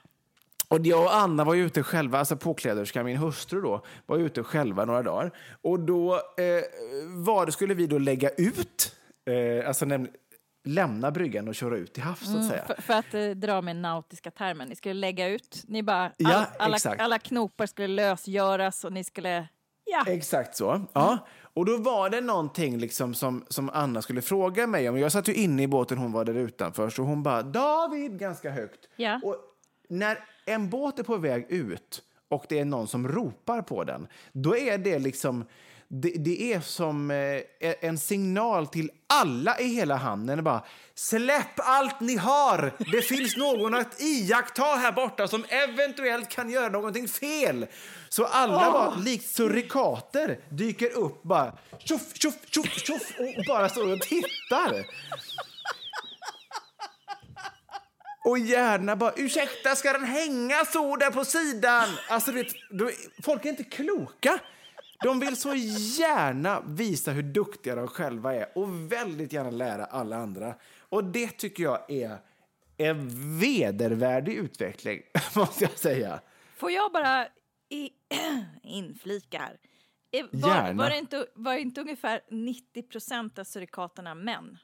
Och 0.75 0.87
jag 0.87 1.03
och 1.03 1.15
Anna 1.15 1.45
var 1.45 1.55
ute 1.55 1.83
själva, 1.83 2.19
alltså 2.19 2.37
påkläderskan, 2.37 3.05
min 3.05 3.17
hustru 3.17 3.61
då, 3.61 3.85
var 4.07 4.19
ute 4.19 4.43
själva 4.43 4.85
några 4.85 5.03
dagar. 5.03 5.31
Och 5.63 5.81
då 5.81 6.15
eh, 6.15 6.65
var 7.09 7.47
det, 7.47 7.53
skulle 7.53 7.75
vi 7.75 7.87
då 7.87 7.99
lägga 7.99 8.31
ut, 8.31 8.97
eh, 9.31 9.69
alltså 9.69 9.85
näm- 9.85 10.09
lämna 10.65 11.11
bryggan 11.11 11.49
och 11.49 11.55
köra 11.55 11.77
ut 11.77 11.93
till 11.93 12.03
havs, 12.03 12.33
så 12.33 12.39
att 12.39 12.49
säga. 12.49 12.65
För, 12.67 12.83
för 12.83 12.95
att 12.95 13.15
eh, 13.15 13.31
dra 13.31 13.61
med 13.63 13.77
nautiska 13.77 14.31
termen. 14.31 14.69
Ni 14.69 14.77
skulle 14.77 14.95
lägga 14.95 15.29
ut, 15.29 15.63
ni 15.67 15.83
bara, 15.83 16.13
Ja, 16.17 16.47
alla, 16.59 16.77
alla, 16.99 17.19
knopar 17.19 17.67
skulle 17.67 17.89
lösgöras 17.89 18.85
och 18.85 18.93
ni 18.93 19.05
skulle, 19.05 19.49
ja. 19.85 20.05
Exakt 20.13 20.57
så. 20.57 20.83
Ja. 20.93 21.19
Och 21.55 21.67
då 21.67 21.77
var 21.77 22.11
det 22.11 22.21
någonting 22.21 22.79
liksom 22.79 23.15
som, 23.15 23.45
som 23.49 23.71
Anna 23.71 24.03
skulle 24.03 24.23
fråga 24.23 24.67
mig 24.67 24.89
om. 24.89 24.99
Jag 24.99 25.13
satt 25.13 25.29
ju 25.29 25.35
inne 25.35 25.63
i 25.63 25.67
båten, 25.69 25.99
hon 25.99 26.13
var 26.13 26.25
där 26.25 26.35
utanför, 26.35 26.91
så 26.91 27.03
hon 27.03 27.23
bara 27.23 27.43
David 27.43 28.19
ganska 28.19 28.51
högt. 28.51 28.89
Ja. 28.97 29.21
Och 29.25 29.37
när 29.99 30.19
en 30.47 30.71
båt 30.71 30.99
är 30.99 31.03
på 31.03 31.17
väg 31.17 31.47
ut 31.49 32.03
och 32.29 32.45
det 32.49 32.59
är 32.59 32.65
någon 32.65 32.89
som 32.89 33.09
ropar 33.09 33.63
på 33.63 33.85
den, 33.85 34.07
då 34.33 34.57
är 34.57 34.79
det 34.79 34.99
liksom 34.99 35.45
det, 35.89 36.13
det 36.19 36.53
är 36.53 36.61
som 36.61 37.11
eh, 37.11 37.75
en 37.81 37.99
signal 37.99 38.67
till 38.67 38.91
alla 39.07 39.59
i 39.59 39.65
hela 39.65 39.97
hamnen. 39.97 40.45
Bara, 40.45 40.63
Släpp 40.95 41.57
allt 41.57 42.01
ni 42.01 42.17
har! 42.17 42.73
Det 42.93 43.03
finns 43.03 43.37
någon 43.37 43.75
att 43.75 44.01
iaktta 44.01 44.63
här 44.63 44.93
borta 44.93 45.29
som 45.29 45.45
eventuellt 45.49 46.29
kan 46.29 46.51
göra 46.51 46.69
någonting 46.69 47.09
fel. 47.09 47.67
Så 48.09 48.25
alla 48.25 48.73
bara, 48.73 48.95
likt 48.95 49.27
surikater 49.31 50.39
dyker 50.49 50.91
upp 50.91 51.23
bara 51.23 51.53
tjoff, 51.79 52.15
tjoff, 52.15 52.35
tjoff, 52.51 52.87
tjoff 52.87 53.13
och 53.19 53.45
bara 53.47 53.69
står 53.69 53.93
och 53.93 54.01
tittar. 54.01 54.85
Och 58.25 58.39
gärna 58.39 58.97
bara, 58.97 59.13
ursäkta, 59.17 59.75
ska 59.77 59.93
den 59.93 60.05
hänga 60.05 60.65
så 60.65 60.97
där 60.97 61.11
på 61.11 61.25
sidan? 61.25 61.89
Alltså, 62.09 62.33
vet, 62.33 62.47
folk 63.23 63.45
är 63.45 63.49
inte 63.49 63.65
kloka. 63.65 64.39
De 65.03 65.21
vill 65.21 65.37
så 65.37 65.55
gärna 65.99 66.61
visa 66.67 67.11
hur 67.11 67.23
duktiga 67.23 67.75
de 67.75 67.89
själva 67.89 68.35
är 68.35 68.59
och 68.59 68.93
väldigt 68.93 69.33
gärna 69.33 69.51
lära 69.51 69.85
alla 69.85 70.17
andra. 70.17 70.55
Och 70.79 71.05
det 71.05 71.29
tycker 71.29 71.63
jag 71.63 71.91
är 71.91 72.19
en 72.77 73.09
vedervärdig 73.41 74.35
utveckling, 74.35 75.03
måste 75.37 75.65
jag 75.65 75.79
säga. 75.79 76.21
Får 76.57 76.71
jag 76.71 76.93
bara 76.93 77.27
i, 77.71 77.91
inflika 78.63 79.39
här? 79.39 79.57
Eh, 80.13 80.27
Var, 80.33 80.49
Gärna. 80.49 80.83
var, 80.83 80.91
det 80.91 80.99
inte, 80.99 81.27
var 81.35 81.55
inte 81.55 81.81
ungefär 81.81 82.21
90 82.31 82.83
procent 82.83 83.39
av 83.39 83.45
surikaterna 83.45 84.15
män? 84.15 84.59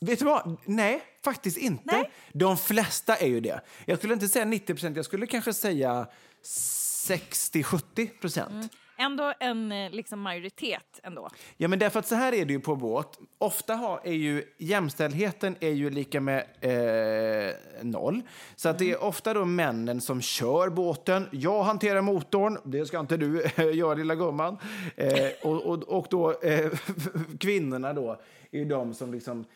Vet 0.00 0.18
du 0.18 0.24
vad? 0.24 0.56
Nej, 0.64 1.02
faktiskt 1.24 1.56
inte. 1.56 1.96
Nej. 1.96 2.10
De 2.32 2.56
flesta 2.56 3.16
är 3.16 3.26
ju 3.26 3.40
det. 3.40 3.60
Jag 3.84 3.98
skulle 3.98 4.14
inte 4.14 4.28
säga 4.28 4.44
90 4.44 4.74
procent, 4.74 4.96
jag 4.96 5.04
skulle 5.04 5.26
kanske 5.26 5.52
säga 5.52 6.06
60-70 6.42 8.20
procent. 8.20 8.72
Ändå 8.98 9.32
en 9.40 9.72
eh, 9.72 9.90
liksom, 9.90 10.20
majoritet 10.20 11.00
ändå. 11.02 11.28
Ja, 11.56 11.68
men 11.68 11.78
därför 11.78 11.98
att 11.98 12.06
så 12.06 12.14
här 12.14 12.34
är 12.34 12.44
det 12.44 12.52
ju 12.52 12.60
på 12.60 12.76
båt. 12.76 13.18
Ofta 13.38 13.74
har, 13.74 14.00
är 14.04 14.12
ju 14.12 14.44
jämställdheten 14.58 15.56
är 15.60 15.70
ju 15.70 15.90
lika 15.90 16.20
med 16.20 16.44
eh, 16.60 17.54
noll. 17.82 18.22
Så 18.56 18.68
att 18.68 18.78
det 18.78 18.92
är 18.92 19.02
ofta 19.02 19.34
då 19.34 19.44
männen 19.44 20.00
som 20.00 20.20
kör 20.20 20.68
båten. 20.68 21.28
Jag 21.32 21.62
hanterar 21.62 22.00
motorn, 22.00 22.58
det 22.64 22.86
ska 22.86 23.00
inte 23.00 23.16
du 23.16 23.46
göra 23.72 23.94
lilla 23.94 24.14
gumman. 24.14 24.58
Eh, 24.96 25.30
och, 25.42 25.62
och, 25.66 25.82
och 25.82 26.06
då 26.10 26.40
eh, 26.40 26.70
kvinnorna 27.40 27.92
då 27.92 28.20
är 28.50 28.64
de 28.64 28.94
som 28.94 29.12
liksom 29.12 29.40
eh, 29.40 29.46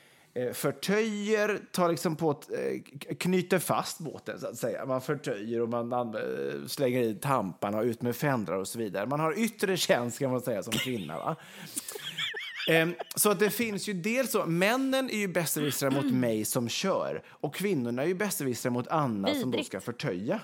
förtöjer, 0.52 1.60
tar 1.72 1.88
liksom 1.90 2.16
på 2.16 2.30
eh, 2.30 3.14
knyter 3.18 3.58
fast 3.58 3.98
båten 3.98 4.40
så 4.40 4.46
att 4.46 4.56
säga. 4.56 4.86
Man 4.86 5.00
förtöjer 5.00 5.60
och 5.60 5.68
man 5.68 5.92
an- 5.92 6.14
eh, 6.14 6.66
slänger 6.66 7.02
i 7.02 7.14
tamparna 7.14 7.78
och 7.78 7.84
ut 7.84 8.02
med 8.02 8.16
fändrar 8.16 8.56
och 8.56 8.68
så 8.68 8.78
vidare. 8.78 9.06
Man 9.06 9.20
har 9.20 9.38
yttre 9.38 9.76
tjänst 9.76 10.18
kan 10.18 10.30
man 10.30 10.40
säga 10.40 10.62
som 10.62 10.72
kvinna. 10.72 11.16
Va? 11.18 11.36
Ehm, 12.68 12.94
Så 13.16 13.30
att 13.30 13.38
det 13.38 13.50
finns 13.50 13.88
ju 13.88 13.92
dels 13.92 14.30
så, 14.30 14.46
männen 14.46 15.10
är 15.10 15.16
ju 15.18 15.28
besserwissrar 15.28 15.90
mot 15.90 16.12
mig 16.12 16.44
som 16.44 16.68
kör 16.68 17.22
och 17.28 17.54
kvinnorna 17.54 18.02
är 18.02 18.06
ju 18.06 18.14
besserwissrar 18.14 18.72
mot 18.72 18.88
Anna 18.88 19.28
som 19.28 19.40
då 19.40 19.46
Vidrigt. 19.46 19.66
ska 19.66 19.80
förtöja. 19.80 20.40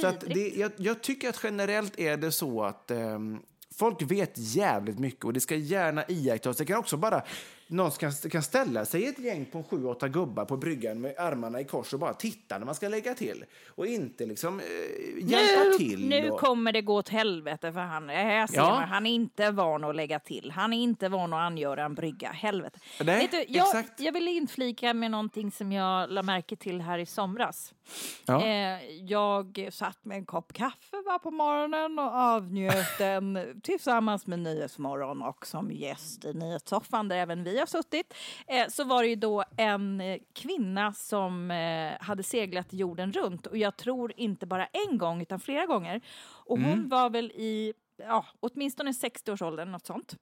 Så 0.00 0.06
att 0.06 0.20
det, 0.20 0.26
Vidrigt. 0.26 0.56
jag, 0.58 0.72
jag 0.76 1.02
tycker 1.02 1.28
att 1.28 1.40
generellt 1.44 1.98
är 1.98 2.16
det 2.16 2.32
så 2.32 2.62
att 2.64 2.90
ehm, 2.90 3.38
folk 3.78 4.02
vet 4.02 4.32
jävligt 4.34 4.98
mycket 4.98 5.24
och 5.24 5.32
det 5.32 5.40
ska 5.40 5.54
gärna 5.56 6.04
iakttas. 6.08 6.56
Det 6.56 6.64
kan 6.64 6.76
också 6.78 6.96
bara, 6.96 7.22
någon 7.70 7.90
kan, 7.90 8.12
kan 8.12 8.42
ställa 8.42 8.84
sig 8.84 9.06
ett 9.06 9.18
gäng 9.18 9.46
på 9.46 9.62
sju, 9.62 9.84
åtta 9.84 10.08
gubbar 10.08 10.44
på 10.44 10.56
bryggan 10.56 11.00
med 11.00 11.14
armarna 11.18 11.60
i 11.60 11.64
kors 11.64 11.92
och 11.94 12.00
bara 12.00 12.14
titta 12.14 12.58
när 12.58 12.66
man 12.66 12.74
ska 12.74 12.88
lägga 12.88 13.14
till 13.14 13.44
och 13.68 13.86
inte 13.86 14.26
liksom 14.26 14.60
eh, 14.60 14.66
hjälpa 15.30 15.64
Nu, 15.64 15.72
till. 15.78 16.08
nu 16.08 16.30
och, 16.30 16.40
kommer 16.40 16.72
det 16.72 16.80
gå 16.82 16.94
åt 16.94 17.08
helvete 17.08 17.72
för 17.72 17.80
han. 17.80 18.08
Här 18.08 18.46
ser 18.46 18.56
Ja. 18.56 18.70
man, 18.70 18.88
han 18.88 19.06
är 19.06 19.10
inte 19.14 19.50
van 19.50 19.84
att 19.84 19.96
lägga 19.96 20.18
till. 20.18 20.50
Han 20.50 20.72
är 20.72 20.82
inte 20.82 21.08
van 21.08 21.32
att 21.32 21.38
angöra 21.40 21.84
en 21.84 21.94
brygga. 21.94 22.28
Helvete. 22.30 22.78
Nej, 23.04 23.28
du, 23.30 23.44
jag, 23.48 23.66
exakt. 23.66 24.00
jag 24.00 24.12
vill 24.12 24.28
inflika 24.28 24.94
med 24.94 25.10
någonting 25.10 25.50
som 25.52 25.72
jag 25.72 26.10
la 26.10 26.22
märke 26.22 26.56
till 26.56 26.80
här 26.80 26.98
i 26.98 27.06
somras. 27.06 27.74
Ja. 28.26 28.46
Eh, 28.46 28.84
jag 29.04 29.68
satt 29.72 30.04
med 30.04 30.16
en 30.18 30.26
kopp 30.26 30.52
kaffe 30.52 30.96
var 31.06 31.18
på 31.18 31.30
morgonen 31.30 31.98
och 31.98 32.14
avnjöt 32.14 32.98
den 32.98 33.38
tillsammans 33.62 34.26
med 34.26 34.38
Nyhetsmorgon 34.38 35.22
och 35.22 35.46
som 35.46 35.70
gäst 35.72 36.24
i 36.24 36.32
Nyhetssoffan 36.34 37.08
där 37.08 37.16
även 37.16 37.44
vi 37.44 37.59
har 37.60 37.66
suttit. 37.66 38.14
Eh, 38.46 38.68
så 38.68 38.84
var 38.84 39.02
det 39.02 39.08
ju 39.08 39.16
då 39.16 39.44
en 39.56 40.00
eh, 40.00 40.18
kvinna 40.34 40.92
som 40.92 41.50
eh, 41.50 41.92
hade 42.00 42.22
seglat 42.22 42.72
jorden 42.72 43.12
runt 43.12 43.46
och 43.46 43.56
jag 43.56 43.76
tror 43.76 44.12
inte 44.16 44.46
bara 44.46 44.66
en 44.66 44.98
gång 44.98 45.22
utan 45.22 45.40
flera 45.40 45.66
gånger. 45.66 46.00
Och 46.46 46.58
hon 46.58 46.88
var 46.88 47.10
väl 47.10 47.30
i 47.30 47.72
ja, 48.06 48.26
åtminstone 48.40 48.90
60-årsåldern, 48.92 49.72
något 49.72 49.86
sånt. 49.86 50.16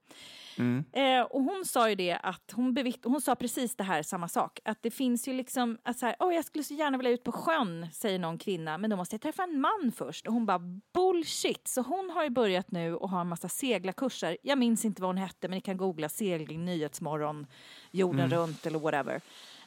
Eh, 0.93 1.21
och 1.23 1.43
hon 1.43 1.65
sa 1.65 1.89
ju 1.89 1.95
det 1.95 2.13
att 2.23 2.53
hon, 2.55 2.75
bevitt- 2.75 3.05
hon 3.05 3.21
sa 3.21 3.35
precis 3.35 3.77
det 3.77 3.85
här, 3.85 4.03
samma 4.03 4.29
sak. 4.29 4.61
Att 4.65 4.83
det 4.83 4.91
finns 4.91 5.29
ju 5.29 5.33
liksom, 5.33 5.79
att 5.83 5.99
så 5.99 6.07
här, 6.07 6.17
oh, 6.19 6.35
jag 6.35 6.45
skulle 6.45 6.65
så 6.65 6.75
gärna 6.75 6.97
vilja 6.99 7.13
ut 7.13 7.25
på 7.25 7.33
sjön, 7.33 7.87
säger 7.93 8.19
någon 8.19 8.39
kvinna, 8.39 8.79
men 8.79 8.91
då 8.91 8.97
måste 8.97 9.15
jag 9.15 9.21
träffa 9.23 9.43
en 9.43 9.61
man 9.61 9.93
först. 9.97 10.27
Och 10.27 10.33
hon 10.33 10.47
bara 10.47 10.59
bullshit. 10.95 11.69
Så 11.69 11.83
hon 11.83 12.11
har 12.11 12.25
ju 12.25 12.31
börjat 12.31 12.71
nu 12.71 12.95
och 12.97 13.11
har 13.11 13.21
en 13.21 13.29
massa 13.29 13.49
seglarkurser. 13.49 14.37
Jag 14.43 14.59
minns 14.59 14.85
inte 14.85 15.03
vad 15.03 15.09
hon 15.09 15.17
hette, 15.17 15.49
men 15.49 15.57
ni 15.57 15.61
kan 15.61 15.77
googla 15.77 16.09
segling, 16.09 16.65
nyhetsmorgon, 16.65 17.47
jorden 17.91 18.31
runt 18.31 18.67
eller 18.67 18.79
whatever. 18.79 19.21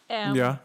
Eh, 0.07 0.31
ja. 0.35 0.55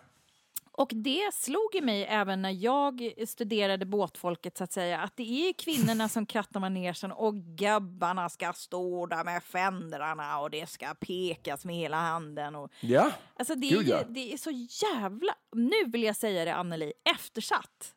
Och 0.76 0.90
det 0.94 1.34
slog 1.34 1.74
i 1.74 1.80
mig 1.80 2.04
även 2.04 2.42
när 2.42 2.50
jag 2.50 3.12
studerade 3.26 3.86
båtfolket 3.86 4.56
så 4.56 4.64
att 4.64 4.72
säga, 4.72 5.00
att 5.00 5.16
det 5.16 5.48
är 5.48 5.52
kvinnorna 5.52 6.08
som 6.16 6.26
krattar 6.26 6.60
manegen 6.60 7.12
och 7.12 7.34
gubbarna 7.34 8.28
ska 8.28 8.52
stå 8.52 9.06
där 9.06 9.24
med 9.24 9.42
fändrarna 9.42 10.38
och 10.40 10.50
det 10.50 10.70
ska 10.70 10.94
pekas 10.94 11.64
med 11.64 11.76
hela 11.76 11.96
handen. 11.96 12.54
Och, 12.54 12.72
ja. 12.80 13.12
alltså 13.36 13.54
det, 13.54 13.66
ja. 13.66 13.98
är, 13.98 14.04
det 14.08 14.32
är 14.32 14.36
så 14.36 14.50
jävla, 14.86 15.34
nu 15.52 15.84
vill 15.86 16.02
jag 16.02 16.16
säga 16.16 16.44
det 16.44 16.54
Anneli, 16.54 16.92
eftersatt. 17.14 17.94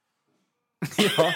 ja, 0.97 1.33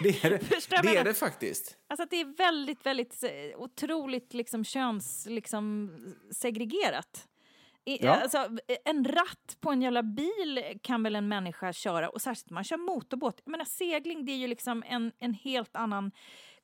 det 0.00 0.24
är 0.24 0.30
det, 0.30 0.38
det, 0.82 0.96
är 0.96 1.04
det 1.04 1.14
faktiskt. 1.14 1.76
Alltså 1.88 2.06
det 2.10 2.20
är 2.20 2.36
väldigt, 2.36 2.86
väldigt 2.86 3.22
eh, 3.22 3.30
otroligt 3.60 4.34
liksom 4.34 4.64
köns, 4.64 5.26
liksom 5.26 5.90
segregerat. 6.32 7.28
Ja. 7.88 8.22
alltså, 8.22 8.48
en 8.84 9.04
ratt 9.04 9.56
på 9.60 9.70
en 9.70 9.82
jävla 9.82 10.02
bil 10.02 10.78
kan 10.82 11.02
väl 11.02 11.16
en 11.16 11.28
människa 11.28 11.72
köra 11.72 12.08
och 12.08 12.22
särskilt 12.22 12.50
om 12.50 12.54
man 12.54 12.64
kör 12.64 12.76
motorbåt. 12.76 13.40
Jag 13.44 13.50
menar, 13.50 13.64
segling 13.64 14.24
det 14.24 14.32
är 14.32 14.36
ju 14.36 14.46
liksom 14.46 14.82
en, 14.86 15.12
en 15.18 15.34
helt 15.34 15.76
annan 15.76 16.12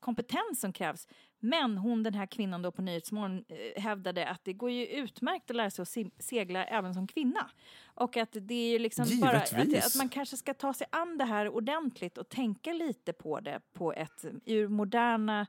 kompetens 0.00 0.60
som 0.60 0.72
krävs. 0.72 1.08
Men 1.40 1.78
hon, 1.78 2.02
den 2.02 2.14
här 2.14 2.26
kvinnan 2.26 2.62
då 2.62 2.72
på 2.72 2.82
Nyhetsmorgon 2.82 3.44
eh, 3.48 3.82
hävdade 3.82 4.28
att 4.28 4.44
det 4.44 4.52
går 4.52 4.70
ju 4.70 4.86
utmärkt 4.86 5.50
att 5.50 5.56
lära 5.56 5.70
sig 5.70 5.82
att 5.82 6.22
segla 6.22 6.64
även 6.64 6.94
som 6.94 7.06
kvinna. 7.06 7.50
Och 7.84 8.16
att 8.16 8.36
det 8.40 8.54
är 8.54 8.70
ju 8.70 8.78
liksom 8.78 9.20
bara 9.20 9.36
att, 9.36 9.52
att 9.52 9.96
man 9.96 10.08
kanske 10.08 10.36
ska 10.36 10.54
ta 10.54 10.74
sig 10.74 10.86
an 10.92 11.18
det 11.18 11.24
här 11.24 11.48
ordentligt 11.48 12.18
och 12.18 12.28
tänka 12.28 12.72
lite 12.72 13.12
på 13.12 13.40
det 13.40 13.60
på 13.72 13.92
ett 13.92 14.24
ur 14.44 14.68
moderna 14.68 15.46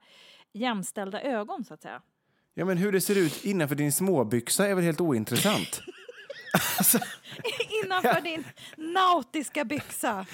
jämställda 0.52 1.22
ögon 1.22 1.64
så 1.64 1.74
att 1.74 1.82
säga. 1.82 2.02
Ja, 2.56 2.66
men 2.66 2.78
hur 2.78 2.92
det 2.92 3.02
ser 3.02 3.16
ut 3.16 3.46
innanför 3.46 3.76
din 3.76 3.92
småbyxa 3.92 4.68
är 4.68 4.76
väl 4.76 4.84
helt 4.84 5.02
ointressant? 5.02 5.82
Innanför 7.84 8.22
din 8.22 8.44
nautiska 8.76 9.66
byxa. 9.66 10.26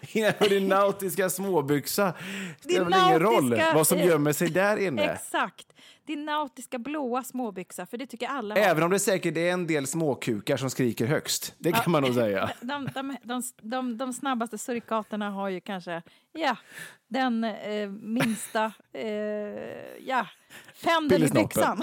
innanför 0.12 0.48
din 0.48 0.68
nautiska 0.68 1.30
småbyxa 1.30 2.14
spelar 2.60 2.84
väl 2.84 3.08
ingen 3.08 3.20
roll 3.20 3.62
vad 3.74 3.86
som 3.86 3.98
gömmer 3.98 4.32
sig 4.32 4.48
där 4.48 4.76
inne? 4.76 5.02
Exakt. 5.02 5.66
Din 6.06 6.24
nautiska 6.24 6.78
blåa 6.78 7.24
småbyxa, 7.24 7.86
för 7.86 7.96
det 7.98 8.06
tycker 8.06 8.26
alla 8.26 8.54
har. 8.54 8.62
Även 8.62 8.82
om 8.82 8.90
det 8.90 8.98
säkert 8.98 9.36
är 9.36 9.52
en 9.52 9.66
del 9.66 9.86
småkukar 9.86 10.56
som 10.56 10.70
skriker 10.70 11.06
högst. 11.06 11.54
Det 11.58 11.72
kan 11.72 11.92
man 11.92 12.02
nog 12.02 12.14
säga. 12.14 12.50
De, 12.60 12.88
de, 12.94 13.16
de, 13.22 13.42
de, 13.62 13.96
de 13.96 14.12
snabbaste 14.12 14.58
surikaterna 14.58 15.30
har 15.30 15.48
ju 15.48 15.60
kanske, 15.60 16.02
ja, 16.32 16.56
den 17.08 17.44
eh, 17.44 17.88
minsta, 17.90 18.72
eh, 18.92 19.06
ja, 20.06 20.26
fändeln 20.74 21.24
i 21.26 21.30
byxan. 21.30 21.82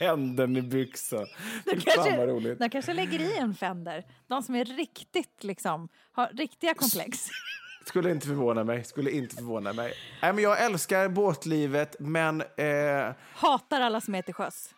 Händerna 0.00 0.58
i 0.58 0.62
byxan. 0.62 1.26
Fan 1.64 1.80
kanske-. 1.80 2.54
De 2.54 2.70
kanske 2.70 2.94
lägger 2.94 3.20
i 3.20 3.36
en 3.38 3.54
fender. 3.54 4.04
De 4.26 4.42
som 4.42 4.54
är 4.54 4.64
riktigt, 4.64 5.44
liksom, 5.44 5.88
har 6.12 6.28
riktiga 6.28 6.74
komplex. 6.74 7.28
Skulle 7.86 8.10
inte 8.10 8.26
förvåna 8.26 8.64
mig. 8.64 8.84
Skulle 8.84 9.10
inte 9.10 9.36
förvåna 9.36 9.72
mig. 9.72 9.92
Nej, 10.22 10.32
men 10.32 10.44
jag 10.44 10.64
älskar 10.64 11.08
båtlivet, 11.08 11.96
men... 11.98 12.40
Eh, 12.40 13.12
Hatar 13.34 13.80
alla 13.80 14.00
som 14.00 14.14
är 14.14 14.22
till 14.22 14.34
sjöss. 14.34 14.70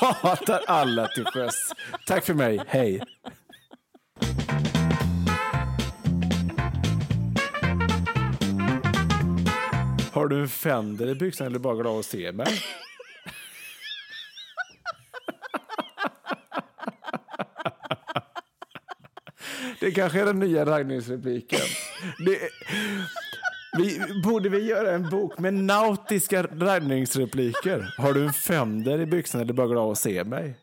hatar 0.22 0.60
alla 0.66 1.08
till 1.08 1.24
sjöss. 1.24 1.72
Tack 2.06 2.24
för 2.24 2.34
mig, 2.34 2.60
hej. 2.66 3.02
Har 10.12 10.28
du 10.28 10.40
en 10.40 10.48
Fender 10.48 11.06
i 11.08 11.14
byxan 11.14 11.46
eller 11.46 11.58
bara 11.58 11.74
glad 11.74 11.98
att 11.98 12.06
se 12.06 12.32
mig? 12.32 12.62
Det 19.80 19.90
kanske 19.90 20.20
är 20.20 20.26
den 20.26 20.38
nya 20.38 20.66
raggningsrepliken. 20.66 21.60
Det, 22.18 22.38
vi, 23.78 24.00
borde 24.24 24.48
vi 24.48 24.64
göra 24.64 24.92
en 24.92 25.10
bok 25.10 25.38
med 25.38 25.54
nautiska 25.54 26.42
raggningsrepliker? 26.42 27.94
Har 27.98 28.12
du 28.12 28.24
en 28.24 28.32
Fender 28.32 29.00
i 29.00 29.06
byxan 29.06 29.40
eller 29.40 29.52
bara 29.52 29.66
glad 29.66 29.90
att 29.90 29.98
se 29.98 30.24
mig? 30.24 30.58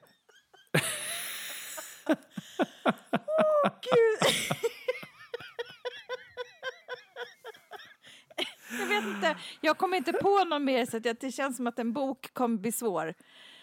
Jag 8.79 8.87
vet 8.87 9.03
inte, 9.03 9.35
jag 9.61 9.77
kommer 9.77 9.97
inte 9.97 10.13
på 10.13 10.43
någon 10.43 10.65
mer 10.65 10.85
så 10.85 10.97
att 10.97 11.19
det 11.21 11.31
känns 11.31 11.57
som 11.57 11.67
att 11.67 11.79
en 11.79 11.93
bok 11.93 12.33
kommer 12.33 12.57
bli 12.57 12.71
svår. 12.71 13.13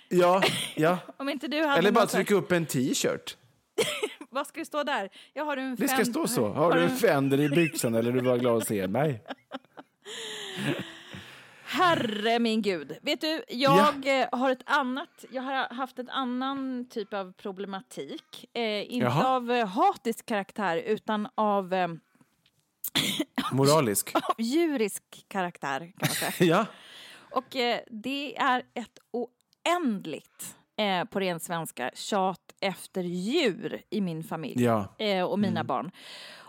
Ja, 0.08 0.42
ja. 0.74 0.98
Om 1.16 1.28
inte 1.28 1.48
du 1.48 1.62
hade 1.62 1.78
Eller 1.78 1.92
bara 1.92 2.06
trycka 2.06 2.34
upp 2.34 2.52
en 2.52 2.66
t-shirt. 2.66 3.36
Vad 4.34 4.46
ska 4.46 4.60
det 4.60 4.66
stå 4.66 4.82
där? 4.82 5.08
Jag 5.32 5.44
har 5.44 5.56
en 5.56 5.74
Det 5.74 5.88
ska 5.88 6.04
stå 6.04 6.26
så. 6.28 6.48
Har 6.52 6.72
du 6.72 6.82
en 6.82 6.96
Fender 6.96 7.40
i 7.40 7.48
byxan 7.48 7.94
eller 7.94 8.12
du 8.12 8.20
bara 8.20 8.38
glad 8.38 8.56
att 8.56 8.66
se 8.68 8.88
mig? 8.88 9.22
Herre 11.64 12.38
min 12.38 12.62
gud. 12.62 12.96
Vet 13.02 13.20
du, 13.20 13.44
jag 13.48 14.20
eh, 14.20 14.28
har 14.32 14.50
ett 14.50 14.62
annat, 14.64 15.24
jag 15.30 15.42
har 15.42 15.74
haft 15.74 15.98
en 15.98 16.10
annan 16.10 16.86
typ 16.90 17.14
av 17.14 17.32
problematik. 17.32 18.44
Eh, 18.52 18.92
inte 18.92 19.06
Jaha. 19.06 19.26
av 19.26 19.50
eh, 19.50 19.66
hatisk 19.66 20.26
karaktär 20.26 20.76
utan 20.76 21.28
av, 21.34 21.74
eh, 21.74 21.88
Moralisk. 23.52 24.14
av 24.14 24.34
djurisk 24.38 25.24
karaktär 25.28 25.78
kan 25.78 25.92
man 26.00 26.32
säga. 26.32 26.32
Ja. 26.56 26.66
Och 27.30 27.56
eh, 27.56 27.80
det 27.90 28.36
är 28.36 28.62
ett 28.74 28.98
oändligt, 29.10 30.56
eh, 30.76 31.04
på 31.04 31.20
ren 31.20 31.40
svenska, 31.40 31.90
tjat 31.94 32.54
efter 32.60 33.02
djur 33.02 33.82
i 33.90 34.00
min 34.00 34.24
familj 34.24 34.62
Ja. 34.64 34.94
eh, 34.98 35.24
och 35.24 35.38
mina 35.38 35.64
barn. 35.64 35.90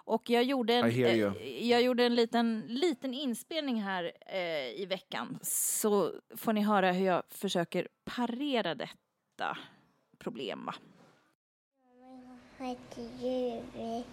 Och 0.07 0.29
jag 0.29 0.43
gjorde 0.43 0.73
en, 0.73 0.85
eh, 0.85 1.69
jag 1.69 1.81
gjorde 1.81 2.03
en 2.05 2.15
liten, 2.15 2.63
liten 2.67 3.13
inspelning 3.13 3.81
här 3.81 4.11
eh, 4.27 4.81
i 4.81 4.85
veckan. 4.89 5.39
Så 5.41 6.11
får 6.37 6.53
ni 6.53 6.61
höra 6.61 6.91
hur 6.91 7.05
jag 7.05 7.23
försöker 7.29 7.87
parera 8.05 8.75
detta 8.75 9.57
problem. 10.17 10.65
va? 10.65 10.75
Jag 12.57 12.65
heter 12.65 13.01
Julie. 13.21 14.03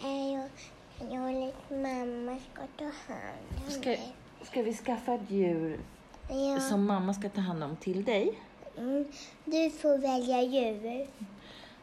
Jag, 0.00 0.48
jag 1.12 1.24
och 1.24 1.40
lite 1.46 1.74
mamma 1.74 2.38
ska 2.52 2.62
ta 2.78 2.84
hand 2.84 3.64
om 3.64 3.70
Ska, 3.70 3.88
dig. 3.90 4.14
ska 4.42 4.62
vi 4.62 4.74
skaffa 4.74 5.14
ett 5.14 5.30
djur 5.30 5.80
Ja, 6.28 6.60
som 6.60 6.86
mamma 6.86 7.14
ska 7.14 7.28
ta 7.28 7.40
hand 7.40 7.64
om 7.64 7.76
till 7.76 8.04
dig? 8.04 8.40
Mm, 8.76 9.04
du 9.44 9.70
får 9.70 9.98
välja 9.98 10.42
djur. 10.42 11.06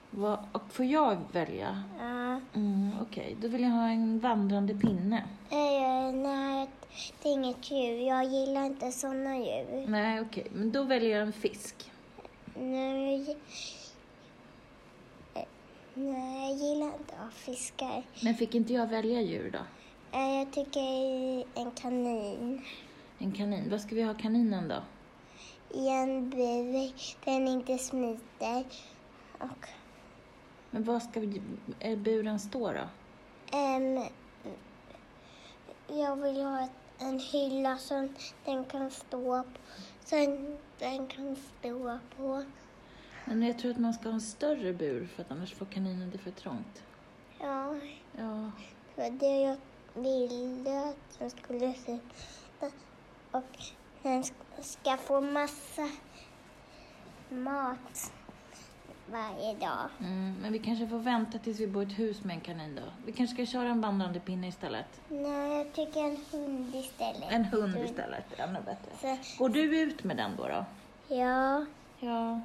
Vad, 0.10 0.40
och 0.52 0.62
får 0.74 0.86
jag 0.86 1.18
välja? 1.32 1.84
Ja. 2.00 2.40
Mm, 2.56 2.92
Okej, 3.02 3.38
då 3.42 3.48
vill 3.48 3.62
jag 3.62 3.70
ha 3.70 3.88
en 3.88 4.20
vandrande 4.20 4.76
pinne. 4.76 5.24
Eh, 5.50 6.14
nej, 6.16 6.68
det 7.24 7.30
är 7.30 7.34
inget 7.34 7.72
djur. 7.72 8.08
Jag 8.08 8.26
gillar 8.26 8.66
inte 8.66 8.92
såna 8.92 9.38
djur. 9.38 9.86
Nej, 9.88 10.22
okej, 10.22 10.48
men 10.54 10.72
då 10.72 10.84
väljer 10.84 11.12
jag 11.18 11.22
en 11.28 11.34
fisk. 11.34 11.92
Nej, 12.56 13.38
eh, 15.34 15.44
nej, 15.94 16.50
jag 16.50 16.58
gillar 16.70 16.86
inte 16.88 17.14
fiskar. 17.34 18.04
Men 18.24 18.36
fick 18.36 18.56
inte 18.56 18.74
jag 18.74 18.88
välja 18.88 19.22
djur 19.22 19.52
då? 19.52 19.60
Eh, 20.18 20.34
jag 20.40 20.52
tycker 20.52 20.80
en 21.60 21.72
kanin. 21.72 22.62
En 23.20 23.32
kanin. 23.32 23.70
Vad 23.70 23.82
ska 23.82 23.96
vi 23.96 24.02
ha 24.04 24.14
kaninen 24.14 24.68
då? 24.68 24.76
I 25.74 25.90
en 25.90 26.30
bur. 26.30 26.92
Den 27.26 27.48
inte 27.48 27.78
smiter. 27.78 28.66
Och 29.40 29.68
Men 30.70 30.84
vad 30.84 31.04
ska 31.04 31.20
är 31.80 31.96
buren 31.96 32.40
stå 32.40 32.72
då? 32.72 32.88
Ehm, 33.58 34.04
jag 35.88 36.16
vill 36.16 36.42
ha 36.42 36.68
en 37.00 37.20
hylla 37.20 37.78
som 37.78 38.16
den 38.46 38.66
kan 38.66 38.92
stå 38.92 39.44
på. 39.44 39.60
Som 40.06 40.58
den 40.80 41.08
kan 41.08 41.36
stå 41.36 42.00
på. 42.18 42.44
Men 43.26 43.44
jag 43.44 43.60
tror 43.60 43.72
att 43.72 43.80
man 43.80 43.94
ska 43.94 44.04
ha 44.10 44.14
en 44.14 44.22
större 44.22 44.74
bur 44.74 45.08
för 45.08 45.22
att 45.22 45.32
annars 45.32 45.54
får 45.54 45.66
kaninen 45.66 46.10
det 46.12 46.18
för 46.18 46.32
trångt. 46.32 46.84
Ja, 47.40 47.76
Ja, 48.18 48.52
det 48.96 49.02
var 49.02 49.10
det 49.10 49.42
jag 49.42 49.58
ville 50.04 50.90
att 50.90 51.20
den 51.20 51.30
skulle 51.30 51.68
ut. 51.68 52.02
Och 53.32 53.58
den 54.04 54.22
sk- 54.24 54.34
ska 54.62 54.98
få 54.98 55.22
massa 55.22 55.90
mat 57.30 58.12
varje 59.12 59.54
dag. 59.54 59.90
mm, 60.00 60.36
men 60.42 60.54
vi 60.54 60.60
kanske 60.60 60.88
får 60.88 61.00
vänta 61.00 61.40
tills 61.40 61.60
vi 61.60 61.68
bor 61.68 61.84
i 61.84 61.86
ett 61.86 62.00
hus 62.00 62.24
med 62.24 62.34
en 62.36 62.42
kanin 62.42 62.76
då. 62.76 62.82
Vi 63.06 63.12
kanske 63.12 63.36
ska 63.36 63.46
köra 63.46 63.70
en 63.70 63.82
vandrande 63.82 64.20
pinne 64.20 64.48
istället. 64.48 64.86
Nej, 65.10 65.58
jag 65.58 65.74
tycker 65.74 66.00
en 66.06 66.18
hund 66.32 66.76
istället. 66.76 67.24
En 67.32 67.46
hund 67.46 67.78
istället, 67.86 68.40
ännu 68.40 68.60
bättre. 68.62 69.18
Så, 69.24 69.38
Går 69.44 69.50
du 69.50 69.80
ut 69.80 70.04
med 70.04 70.18
den 70.18 70.36
då? 70.38 70.48
då? 70.48 70.66
ja, 71.16 71.66
Ja. 72.00 72.42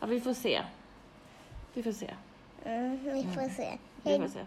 Ja, 0.00 0.06
vi 0.06 0.20
får 0.20 0.34
se. 0.34 0.62
Vi 1.74 1.82
får 1.82 1.92
se. 1.92 2.14
mm, 2.64 2.98
vi 3.04 3.22
får 3.24 3.48
se. 3.48 3.78
Vi 4.02 4.18
får 4.18 4.28
se. 4.28 4.46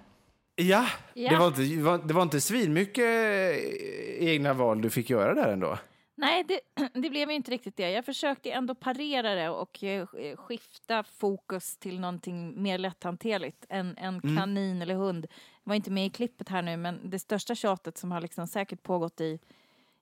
Ja, 0.59 0.85
Ja. 1.13 1.29
Det, 1.31 1.37
var 1.37 1.47
inte, 1.47 2.07
det 2.07 2.13
var- 2.13 2.23
inte 2.23 2.41
svinmycket 2.41 3.05
eh, 3.05 4.27
egna 4.27 4.53
val 4.53 4.81
du 4.81 4.89
fick 4.89 5.09
göra 5.09 5.33
där 5.33 5.53
ändå. 5.53 5.77
Nej, 6.15 6.43
det, 6.47 6.59
det 7.01 7.09
blev 7.09 7.29
ju 7.29 7.35
inte 7.35 7.51
riktigt 7.51 7.77
det. 7.77 7.89
Jag 7.91 8.05
försökte 8.05 8.51
ändå 8.51 8.75
parera 8.75 9.35
det 9.35 9.49
och 9.49 9.83
eh, 9.83 10.05
skifta 10.37 11.03
fokus 11.03 11.77
till 11.77 11.99
någonting 11.99 12.61
mer 12.63 12.77
lätthanterligt. 12.77 13.65
En, 13.69 13.97
en 13.97 14.21
kanin 14.37 14.81
eller 14.81 14.95
hund. 14.95 15.27
Jag 15.63 15.69
var 15.69 15.75
inte 15.75 15.91
med 15.91 16.05
i 16.05 16.09
klippet 16.09 16.49
här 16.49 16.61
nu, 16.61 16.77
men 16.77 17.09
det 17.09 17.19
största 17.19 17.55
tjatet 17.55 17.97
som 17.97 18.11
har 18.11 18.21
liksom 18.21 18.47
säkert 18.47 18.83
pågått 18.83 19.21
i, 19.21 19.39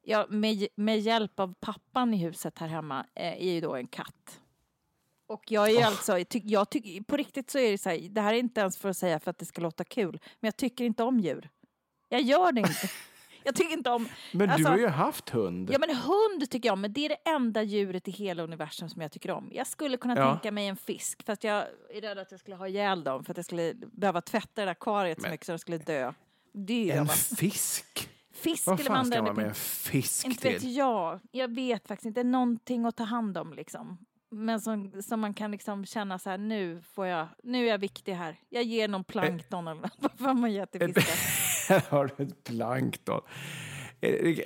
ja, 0.04 0.26
med, 0.30 0.68
med 0.76 1.00
hjälp 1.00 1.40
av 1.40 1.54
pappan 1.60 2.14
i 2.14 2.18
huset 2.18 2.60
här 2.60 2.68
hemma, 2.68 3.06
eh, 3.16 3.34
är 3.48 3.54
ju 3.54 3.62
då 3.62 3.76
en 3.76 3.88
katt. 3.88 4.40
Och 5.28 5.44
jag 5.52 5.70
är 5.72 5.86
alltså, 5.86 6.18
jag 6.20 6.28
jag 6.32 6.70
tyck, 6.70 7.08
på 7.08 7.18
riktigt 7.18 7.50
så 7.52 7.60
är 7.60 7.72
det 7.72 7.78
så 7.78 7.90
här, 7.90 8.10
det 8.10 8.22
här 8.22 8.34
är 8.34 8.38
inte 8.38 8.62
ens 8.62 8.78
för 8.78 8.90
att 8.90 8.98
säga 8.98 9.20
för 9.20 9.32
att 9.32 9.38
det 9.38 9.46
ska 9.46 9.62
låta 9.62 9.84
kul, 9.84 10.12
men 10.40 10.48
jag 10.48 10.58
tycker 10.58 10.84
inte 10.86 11.04
om 11.04 11.20
djur. 11.20 11.50
Jag 12.10 12.22
gör 12.22 12.52
det 12.52 12.60
inte. 12.62 12.90
Jag 13.48 13.56
tycker 13.56 13.74
inte 13.74 13.90
om... 13.90 14.08
Men 14.34 14.50
alltså- 14.50 14.64
du 14.64 14.70
har 14.70 14.78
ju 14.78 14.88
haft 14.88 15.30
hund. 15.30 15.70
Ja 15.74 15.80
men 15.80 15.96
hund 15.96 16.50
tycker 16.52 16.70
jag 16.70 16.74
om, 16.74 16.82
men 16.82 16.94
det 16.94 17.06
är 17.06 17.10
det 17.10 17.30
enda 17.30 17.64
djuret 17.64 18.08
i 18.08 18.12
hela 18.12 18.44
universum 18.44 18.90
som 18.90 19.02
jag 19.02 19.12
tycker 19.12 19.32
om. 19.32 19.50
Jag 19.54 19.68
skulle 19.68 19.98
kunna 19.98 20.16
Ja. 20.18 20.32
tänka 20.32 20.52
mig 20.52 20.68
en 20.68 20.76
fisk, 20.78 21.24
fast 21.26 21.44
jag 21.44 21.64
är 21.94 22.02
rädd 22.02 22.18
att 22.18 22.32
jag 22.32 22.40
skulle 22.40 22.56
ha 22.56 22.68
ihjäl 22.68 23.04
dem 23.04 23.24
för 23.24 23.32
att 23.34 23.38
jag 23.38 23.46
skulle 23.46 23.74
behöva 23.74 24.22
tvätta 24.22 24.50
det 24.54 24.62
där 24.62 24.68
akvariet 24.72 25.18
så 25.18 25.22
Men- 25.22 25.32
mycket 25.32 25.46
så 25.46 25.52
de 25.52 25.60
skulle 25.60 25.78
dö. 25.78 26.14
Dö 26.54 26.92
en 26.92 27.08
fisk? 27.08 28.10
Fisk 28.34 28.68
Vad 28.68 28.80
fan 28.82 29.06
ska 29.06 29.22
man 29.24 29.36
med 29.36 29.46
en 29.46 29.54
fisk 29.56 30.26
Inte 30.26 30.50
vet 30.50 30.62
till? 30.62 30.76
jag. 30.76 31.20
Jag 31.32 31.56
vet 31.56 31.88
faktiskt 31.88 32.06
inte. 32.06 32.24
Någonting 32.24 32.86
att 32.86 32.96
ta 32.98 33.04
hand 33.04 33.38
om 33.38 33.54
liksom. 33.54 33.98
Men 34.38 34.62
som, 34.62 34.92
som 35.02 35.20
man 35.20 35.34
kan 35.34 35.52
liksom 35.52 35.86
känna 35.86 36.20
så 36.20 36.30
här, 36.30 36.38
nu 36.38 36.82
får 36.82 37.08
jag, 37.08 37.28
nu 37.44 37.66
är 37.66 37.72
jag 37.72 37.78
viktig 37.78 38.14
här. 38.14 38.40
Jag 38.50 38.64
ger 38.64 38.88
någon 38.88 39.04
plankton 39.04 39.68
eller 39.68 39.82
vad 39.98 40.12
fan 40.12 40.40
man 40.40 40.52
ger 40.52 40.66
till 40.66 40.94
fiskar. 40.94 41.16
Här 41.74 41.84
har 41.90 42.12
du 42.18 42.24
ett 42.24 42.44
plankton. 42.44 43.22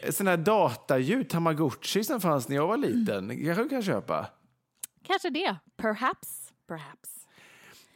Sådana 0.10 0.32
här 0.32 0.38
dataljud, 0.38 1.30
tamagotchi 1.30 2.04
som 2.04 2.22
fanns 2.22 2.50
när 2.50 2.56
jag 2.56 2.68
var 2.68 2.78
liten, 2.78 3.46
kanske 3.46 3.64
du 3.64 3.70
kan 3.70 3.84
köpa? 3.84 4.28
Kanske 5.04 5.30
det. 5.30 5.56
Perhaps. 5.78 6.54
Perhaps. 6.68 7.10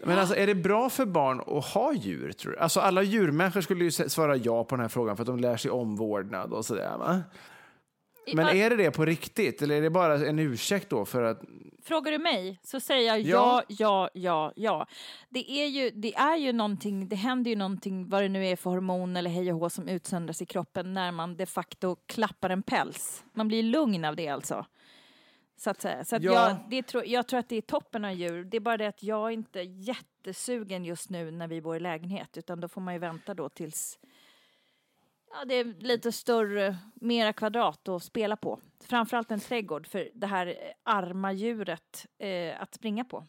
Men 0.06 0.19
alltså, 0.19 0.36
är 0.36 0.47
det 0.47 0.56
bra 0.56 0.89
för 0.89 1.06
barn 1.06 1.39
att 1.39 1.65
ha 1.65 1.93
djur? 1.93 2.32
Tror 2.32 2.51
du? 2.51 2.58
Alltså, 2.58 2.79
alla 2.79 3.03
djurmänniskor 3.03 3.62
skulle 3.62 3.84
ju 3.84 3.91
svara 3.91 4.36
ja 4.36 4.63
på 4.63 4.75
den 4.75 4.82
här 4.82 4.89
frågan 4.89 5.15
för 5.17 5.23
att 5.23 5.27
de 5.27 5.39
lär 5.39 5.58
sig 5.58 5.71
omvårdnad 5.71 6.53
och 6.53 6.65
sådär. 6.65 6.97
Va? 6.97 7.21
Men 8.33 8.47
är 8.57 8.69
det 8.69 8.75
det 8.75 8.91
på 8.91 9.05
riktigt 9.05 9.62
eller 9.62 9.75
är 9.75 9.81
det 9.81 9.89
bara 9.89 10.27
en 10.27 10.39
ursäkt 10.39 10.89
då 10.89 11.05
för 11.05 11.23
att... 11.23 11.41
Frågar 11.83 12.12
du 12.12 12.17
mig 12.17 12.59
så 12.63 12.79
säger 12.79 13.07
jag 13.07 13.21
Ja. 13.21 13.63
ja, 13.67 14.09
ja, 14.13 14.53
ja. 14.55 14.88
Det 15.29 15.51
är 15.51 15.67
ju, 15.67 15.89
det 15.89 16.15
är 16.15 16.38
ju 16.38 16.53
någonting, 16.53 17.07
det 17.07 17.15
händer 17.15 17.51
ju 17.51 17.55
någonting, 17.57 18.09
vad 18.09 18.23
det 18.23 18.29
nu 18.29 18.47
är 18.47 18.55
för 18.55 18.69
hormon 18.69 19.15
eller 19.17 19.29
hej 19.29 19.53
och 19.53 19.59
hå 19.59 19.69
som 19.69 19.88
utsöndras 19.88 20.41
i 20.41 20.45
kroppen 20.45 20.93
när 20.93 21.12
man 21.12 21.36
de 21.36 21.45
facto 21.45 21.95
klappar 22.05 22.49
en 22.49 22.63
päls. 22.63 23.23
Man 23.33 23.47
blir 23.47 23.63
lugn 23.63 24.05
av 24.05 24.15
det 24.15 24.27
alltså. 24.27 24.65
Så 25.58 25.69
att 25.69 25.81
säga. 25.81 26.04
Så 26.06 26.15
att 26.15 26.23
Ja. 26.23 26.33
jag, 26.33 26.58
det 26.69 26.83
tror, 26.83 27.06
jag 27.06 27.27
tror 27.27 27.39
att 27.39 27.50
det 27.50 27.56
är 27.56 27.62
toppen 27.62 28.06
av 28.06 28.12
djur. 28.13 28.43
Det 28.43 28.58
är 28.58 28.62
bara 28.62 28.77
det 28.77 28.87
att 28.87 29.04
jag 29.04 29.27
är 29.27 29.33
inte 29.33 29.62
jättesugen 29.62 30.85
just 30.85 31.10
nu 31.10 31.31
när 31.31 31.48
vi 31.48 31.62
bor 31.62 31.75
i 31.75 31.79
lägenhet, 31.79 32.37
utan 32.37 32.60
då 32.60 32.67
får 32.67 32.81
man 32.81 32.93
ju 32.93 33.00
vänta 33.00 33.33
då 33.33 33.50
tills 33.50 34.00
Ja, 35.34 35.46
det 35.46 35.54
är 35.56 35.73
lite 35.79 36.12
större, 36.12 36.77
mera 36.96 37.34
kvadrat 37.34 37.88
att 37.90 38.04
spela 38.04 38.36
på. 38.36 38.60
Framförallt 38.90 39.31
en 39.31 39.40
trädgård 39.40 39.88
för 39.88 40.10
det 40.13 40.27
här 40.27 40.48
eh, 40.48 40.54
arma 40.84 41.31
djuret 41.34 42.06
eh, 42.19 42.62
att 42.62 42.73
springa 42.75 43.04
på. 43.06 43.23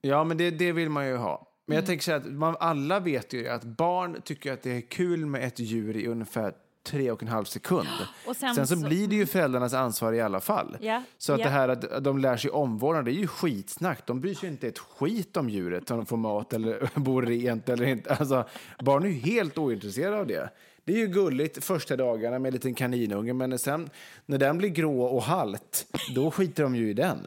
Ja, 0.00 0.24
men 0.24 0.36
det, 0.36 0.50
det 0.50 0.72
vill 0.72 0.90
man 0.90 1.06
ju 1.06 1.16
ha. 1.16 1.44
Men 1.66 1.72
Mm. 1.74 1.82
jag 1.82 1.86
tänker 1.86 2.04
så 2.04 2.10
här 2.10 2.18
att 2.18 2.26
man, 2.26 2.56
alla 2.60 3.00
vet 3.00 3.32
ju 3.32 3.48
att 3.48 3.64
barn 3.64 4.20
tycker 4.24 4.52
att 4.52 4.62
det 4.62 4.70
är 4.76 4.80
kul 4.80 5.26
med 5.26 5.44
ett 5.44 5.58
djur 5.58 5.96
i 5.96 6.06
ungefär 6.06 6.52
tre 6.82 7.10
och 7.10 7.22
en 7.22 7.28
halv 7.28 7.44
sekund. 7.44 7.88
Sen 8.36 8.54
sen, 8.54 8.66
så, 8.66 8.76
blir 8.76 9.08
det 9.08 9.16
ju 9.16 9.26
föräldrarnas 9.26 9.74
ansvar 9.74 10.12
i 10.12 10.20
alla 10.20 10.40
fall. 10.40 10.76
Ja, 10.80 11.02
Så 11.18 11.32
att 11.32 11.38
ja. 11.38 11.44
det 11.44 11.50
här 11.50 11.68
att 11.68 12.04
de 12.04 12.18
lär 12.18 12.36
sig 12.36 12.50
omvårdnad, 12.50 13.04
det 13.04 13.10
är 13.10 13.20
ju 13.20 13.26
skitsnack. 13.26 14.06
De 14.06 14.20
bryr 14.20 14.34
sig 14.34 14.48
inte 14.48 14.68
ett 14.68 14.78
skit 14.78 15.36
om 15.36 15.50
djuret, 15.50 15.90
om 15.90 15.96
de 15.96 16.06
får 16.06 16.16
mat 16.16 16.52
eller 16.52 16.90
bor 17.00 17.22
rent 17.22 17.68
eller 17.68 17.86
inte. 17.86 18.14
Alltså, 18.14 18.44
barn 18.78 19.02
är 19.02 19.08
ju 19.08 19.14
helt 19.14 19.58
ointresserade 19.58 20.16
av 20.16 20.26
det. 20.26 20.50
Det 20.88 20.94
är 20.94 20.98
ju 20.98 21.06
gulligt 21.06 21.64
första 21.64 21.96
dagarna 21.96 22.38
med 22.38 22.48
en 22.48 22.54
liten 22.54 22.74
kaninunge, 22.74 23.32
men 23.32 23.58
sen 23.58 23.90
när 24.26 24.38
den 24.38 24.58
blir 24.58 24.68
grå 24.68 25.02
och 25.02 25.22
halt, 25.22 25.86
då 26.14 26.30
skiter 26.30 26.62
de 26.62 26.76
ju 26.76 26.90
i 26.90 26.94
den. 26.94 27.18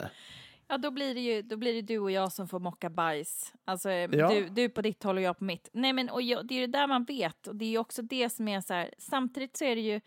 Ja, 0.67 0.77
då 0.77 0.91
blir, 0.91 1.13
det 1.15 1.21
ju, 1.21 1.41
då 1.41 1.57
blir 1.57 1.73
det 1.73 1.81
du 1.81 1.99
och 1.99 2.11
jag 2.11 2.31
som 2.31 2.47
får 2.47 2.59
mocka 2.59 2.89
bajs. 2.89 3.53
Alltså, 3.65 3.89
eh, 3.89 4.09
Ja. 4.15 4.29
du, 4.29 4.49
du 4.49 4.69
på 4.69 4.81
ditt 4.81 5.03
håll 5.03 5.17
och 5.17 5.23
jag 5.23 5.37
på 5.37 5.43
mitt. 5.43 5.69
Nej, 5.73 5.93
men 5.93 6.09
och 6.09 6.21
jag, 6.21 6.47
det 6.47 6.55
är 6.55 6.61
det 6.61 6.67
där 6.77 6.87
man 6.87 7.03
vet. 7.03 7.47
Och 7.47 7.55
det 7.55 7.75
är 7.75 7.79
också 7.79 8.01
det 8.01 8.29
som 8.29 8.47
är 8.47 8.61
så 8.61 8.73
här, 8.73 8.93
samtidigt 8.97 9.57
så 9.57 9.65
är 9.65 9.75
det 9.75 9.81
ju, 9.81 10.01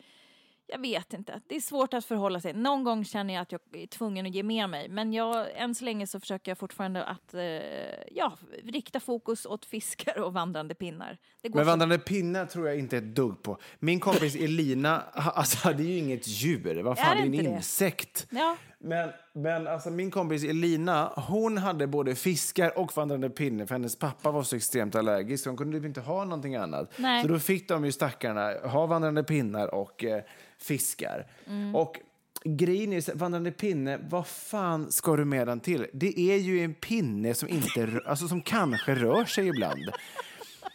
jag 0.67 0.79
vet 0.81 1.13
inte, 1.13 1.41
det 1.47 1.57
är 1.57 1.61
svårt 1.61 1.95
att 1.95 2.05
förhålla 2.05 2.41
sig. 2.41 2.53
Någon 2.53 2.85
gång 2.85 3.05
känner 3.05 3.35
jag 3.35 3.43
att 3.43 3.53
jag 3.53 3.61
är 3.73 3.87
tvungen 3.87 4.27
att 4.27 4.35
ge 4.35 4.43
med 4.43 4.71
mig. 4.71 4.89
Men 4.89 5.13
jag, 5.13 5.47
än 5.55 5.75
så 5.75 5.85
länge 5.85 6.07
så 6.07 6.21
försöker 6.21 6.51
jag 6.51 6.59
fortfarande 6.59 7.05
att, 7.05 7.35
eh, 7.35 7.41
ja, 8.11 8.39
rikta 8.65 9.01
fokus 9.01 9.47
åt 9.47 9.65
fiskar 9.65 10.19
och 10.19 10.33
vandrande 10.33 10.75
pinnar. 10.75 11.19
Men 11.43 11.53
så- 11.53 11.65
vandrande 11.65 11.99
pinnar 11.99 12.47
tror 12.47 12.69
jag 12.69 12.79
inte 12.79 12.97
ett 12.97 13.15
dugg 13.15 13.43
på. 13.43 13.59
Min 13.79 14.01
kompis 14.01 14.35
Elina, 14.41 15.01
alltså 15.13 15.69
det 15.73 15.83
är 15.83 15.87
ju 15.87 15.99
inget 15.99 16.29
djur, 16.29 16.83
vad 16.83 16.99
fan, 16.99 17.07
Är 17.13 17.15
det 17.17 17.21
är 17.23 17.25
en 17.41 17.45
det? 17.45 17.51
insekt. 17.57 18.27
Ja. 18.31 18.57
Men, 18.85 19.11
men 19.33 19.67
alltså 19.67 19.91
min 19.91 20.11
kompis 20.11 20.45
Elina, 20.45 21.13
hon 21.17 21.59
hade 21.59 21.87
både 21.87 22.15
fiskar 22.15 22.79
och 22.79 22.97
vandrande 22.97 23.31
pinne 23.31 23.67
för 23.67 23.75
hennes 23.75 23.99
pappa 23.99 24.31
var 24.31 24.43
så 24.43 24.57
extremt 24.57 24.95
allergisk 24.95 25.47
hon 25.47 25.57
kunde 25.57 25.79
typ 25.79 25.87
inte 25.87 26.01
ha 26.01 26.25
någonting 26.25 26.57
annat. 26.57 26.93
Nej. 26.97 27.23
Så 27.23 27.29
då 27.29 27.39
fick 27.39 27.69
de 27.69 27.85
ju 27.85 27.93
stackarna 27.93 28.53
ha 28.65 28.87
vandrande 28.87 29.25
pinnar 29.25 29.75
och 29.75 30.05
eh, 30.05 30.23
fiskar. 30.59 31.27
Mm. 31.47 31.75
Och 31.75 32.01
grejen 32.45 32.93
är, 32.93 33.15
vandrande 33.17 33.51
pinne, 33.51 33.99
vad 34.11 34.27
fan 34.27 34.93
ska 34.93 35.17
du 35.17 35.25
med 35.25 35.47
den 35.47 35.61
till? 35.61 35.87
Det 35.93 36.21
är 36.21 36.37
ju 36.37 36.65
en 36.65 36.75
pinne 36.75 37.35
som, 37.35 37.49
inte, 37.49 38.01
alltså, 38.07 38.29
som 38.29 38.43
kanske 38.43 38.95
rör 38.95 39.25
sig 39.25 39.49
ibland. 39.49 39.91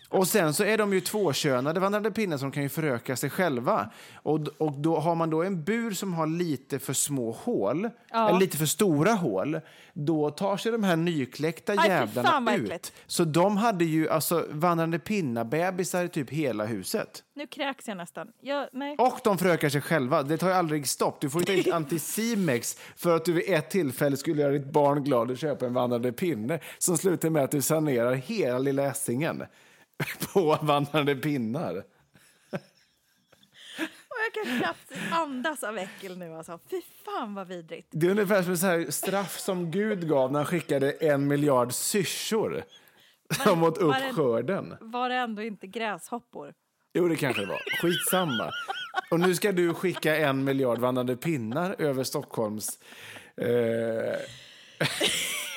Och 0.10 0.28
sen 0.28 0.53
så 0.53 0.64
är 0.64 0.78
de 0.78 0.93
ju 0.93 1.01
tvåkönade 1.01 1.80
vandrande 1.80 2.12
pinnar 2.12 2.38
som 2.38 2.51
kan 2.51 2.64
ju 2.64 2.70
föröka 2.70 3.16
sig 3.16 3.30
själva. 3.30 3.89
Och, 4.16 4.47
och 4.57 4.74
då 4.74 4.99
har 4.99 5.16
man 5.16 5.30
då 5.30 5.43
en 5.43 5.64
bur 5.64 5.91
som 5.91 6.14
har 6.14 6.28
lite 6.28 6.80
för 6.80 6.93
små 6.93 7.32
hål, 7.32 7.89
eller 8.14 8.39
lite 8.39 8.57
för 8.57 8.66
stora 8.66 9.14
hål, 9.14 9.60
då 9.93 10.30
tar 10.30 10.57
sig 10.57 10.72
de 10.72 10.84
här 10.84 10.95
nykläckta 10.95 11.74
Aj, 11.78 11.89
jävlarna 11.89 12.55
ut. 12.55 12.93
Så 13.07 13.24
de 13.24 13.57
hade 13.57 13.86
ju 13.86 14.10
alltså 14.10 14.45
vandrande 14.49 14.99
pinnar-bebisar 14.99 16.03
i 16.03 16.10
typ 16.10 16.30
hela 16.30 16.66
huset. 16.66 17.24
Nu 17.36 17.47
kräks 17.47 17.88
jag 17.88 17.97
nästan. 17.97 18.28
Jag, 18.41 18.70
nej. 18.74 18.95
Och 18.97 19.20
de 19.24 19.38
förökar 19.38 19.70
sig 19.70 19.82
själva. 19.82 20.24
Det 20.24 20.38
tar 20.38 20.47
ju 20.47 20.53
aldrig 20.53 20.88
stopp. 20.88 21.22
Du 21.22 21.30
får 21.30 21.41
inte 21.41 21.64
ta 21.64 21.70
in 21.70 21.74
Anticimex 21.74 22.78
för 22.95 23.16
att 23.16 23.26
du 23.26 23.34
vid 23.34 23.43
ett 23.47 23.70
tillfälle 23.70 24.18
skulle 24.18 24.41
göra 24.41 24.51
ditt 24.51 24.72
barn 24.72 25.03
glad 25.03 25.32
och 25.32 25.38
köpa 25.38 25.66
en 25.66 25.74
vandrande 25.74 26.12
pinne 26.12 26.60
som 26.78 26.97
slutar 26.97 27.30
med 27.30 27.43
att 27.43 27.51
du 27.51 27.62
sanerar 27.62 28.14
hela 28.14 28.60
lilla 28.60 28.84
Essingen 28.84 29.43
på 30.34 30.58
vandrande 30.62 31.16
pinnar. 31.16 31.84
Och 34.12 34.16
jag 34.36 34.45
kan 34.45 34.58
knappt 34.60 34.91
andas 35.12 35.64
av 35.64 35.78
äckel 35.78 36.18
nu 36.18 36.34
alltså. 36.36 36.60
Fy 36.70 36.82
fan 37.06 37.36
vad 37.36 37.47
vidrigt. 37.47 37.88
Det 37.91 38.08
är 38.08 38.12
ungefär 38.12 38.43
som 38.43 38.58
så 38.58 38.66
här 38.68 38.91
straff 38.91 39.39
som 39.39 39.72
Gud 39.72 40.10
gav 40.10 40.32
när 40.32 40.39
han 40.39 40.45
skickade 40.45 40.91
en 40.91 41.28
miljard 41.28 41.74
syrsor 41.74 42.64
som 43.43 43.64
åt 43.64 43.78
upp 43.78 43.88
var 43.93 44.00
det- 44.00 44.14
skörden. 44.14 44.76
Var 44.82 45.10
det 45.10 45.16
ändå 45.16 45.41
inte 45.41 45.68
gräshoppor? 45.68 46.54
Jo, 46.93 47.08
det 47.08 47.16
kanske 47.16 47.41
det 47.41 47.47
var. 47.47 47.62
Skitsamma. 47.82 48.52
Och 49.12 49.20
nu 49.20 49.36
ska 49.36 49.52
du 49.52 49.74
skicka 49.74 50.18
en 50.18 50.43
miljard 50.43 50.80
vandrande 50.80 51.16
pinnar 51.18 51.76
över 51.80 52.04
Stockholms 52.04 52.80
eh, 53.38 54.20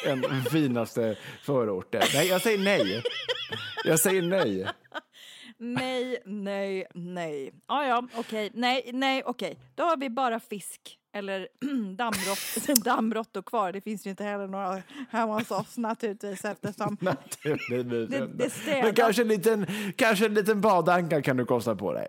en 0.13 0.43
finaste 0.45 1.17
förorter. 1.43 2.05
Nej, 2.15 2.27
jag 2.29 2.43
säger 2.43 2.59
nej. 2.59 3.03
Jag 3.85 4.01
säger 4.01 4.23
nej. 4.23 4.67
Nej, 5.59 6.23
nej, 6.27 6.87
nej. 6.95 7.53
Ja, 7.69 7.87
ja, 7.87 8.09
okej. 8.17 8.51
Nej, 8.55 8.91
nej, 8.93 9.23
okej. 9.27 9.59
Då 9.75 9.83
har 9.83 9.97
vi 9.97 10.11
bara 10.11 10.41
fisk 10.41 10.99
eller 11.15 11.49
dammrått, 11.97 12.85
dammråttor 12.85 13.43
kvar. 13.47 13.73
Det 13.73 13.81
finns 13.81 14.07
ju 14.07 14.11
inte 14.11 14.25
heller 14.25 14.47
några 14.47 14.83
hemma 15.11 15.39
hos 15.39 15.51
oss 15.51 15.79
naturligtvis 15.79 16.45
eftersom 16.45 16.97
Naturligtvis 17.01 18.09
Det- 18.65 18.71
det. 18.73 18.83
Men 18.83 18.95
kanske 18.95 19.23
en 19.23 19.29
liten, 19.29 19.67
kanske 19.97 20.27
en 20.27 20.35
liten 20.35 20.61
badanka 20.61 21.23
kan 21.23 21.37
du 21.37 21.45
kosta 21.45 21.77
på 21.77 21.93
dig. 21.93 22.07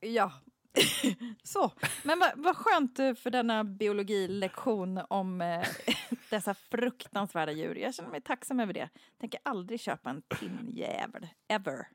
Ja. 0.00 0.32
Så, 1.42 1.72
men 2.02 2.18
vad, 2.18 2.30
vad 2.36 2.56
skönt 2.56 2.98
eh, 2.98 3.14
för 3.14 3.30
denna 3.30 3.64
biologilektion 3.64 5.00
om 5.08 5.40
eh, 5.40 5.66
dessa 6.30 6.54
fruktansvärda 6.54 7.52
djur. 7.52 7.74
Jag 7.74 7.94
känner 7.94 8.10
mig 8.10 8.20
tacksam 8.20 8.60
över 8.60 8.72
det. 8.72 8.88
Tänker 9.20 9.40
aldrig 9.42 9.80
köpa 9.80 10.10
en 10.10 10.22
pinnjävel, 10.22 11.28
ever. 11.48 11.86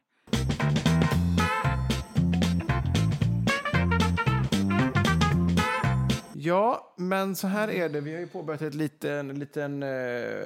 Ja, 6.43 6.93
men 6.97 7.35
så 7.35 7.47
här 7.47 7.71
är 7.71 7.89
det. 7.89 8.01
Vi 8.01 8.13
har 8.13 8.19
ju 8.19 8.27
påbörjat 8.27 8.61
ett 8.61 8.73
liten, 8.73 9.39
liten 9.39 9.83
eh, 9.83 10.45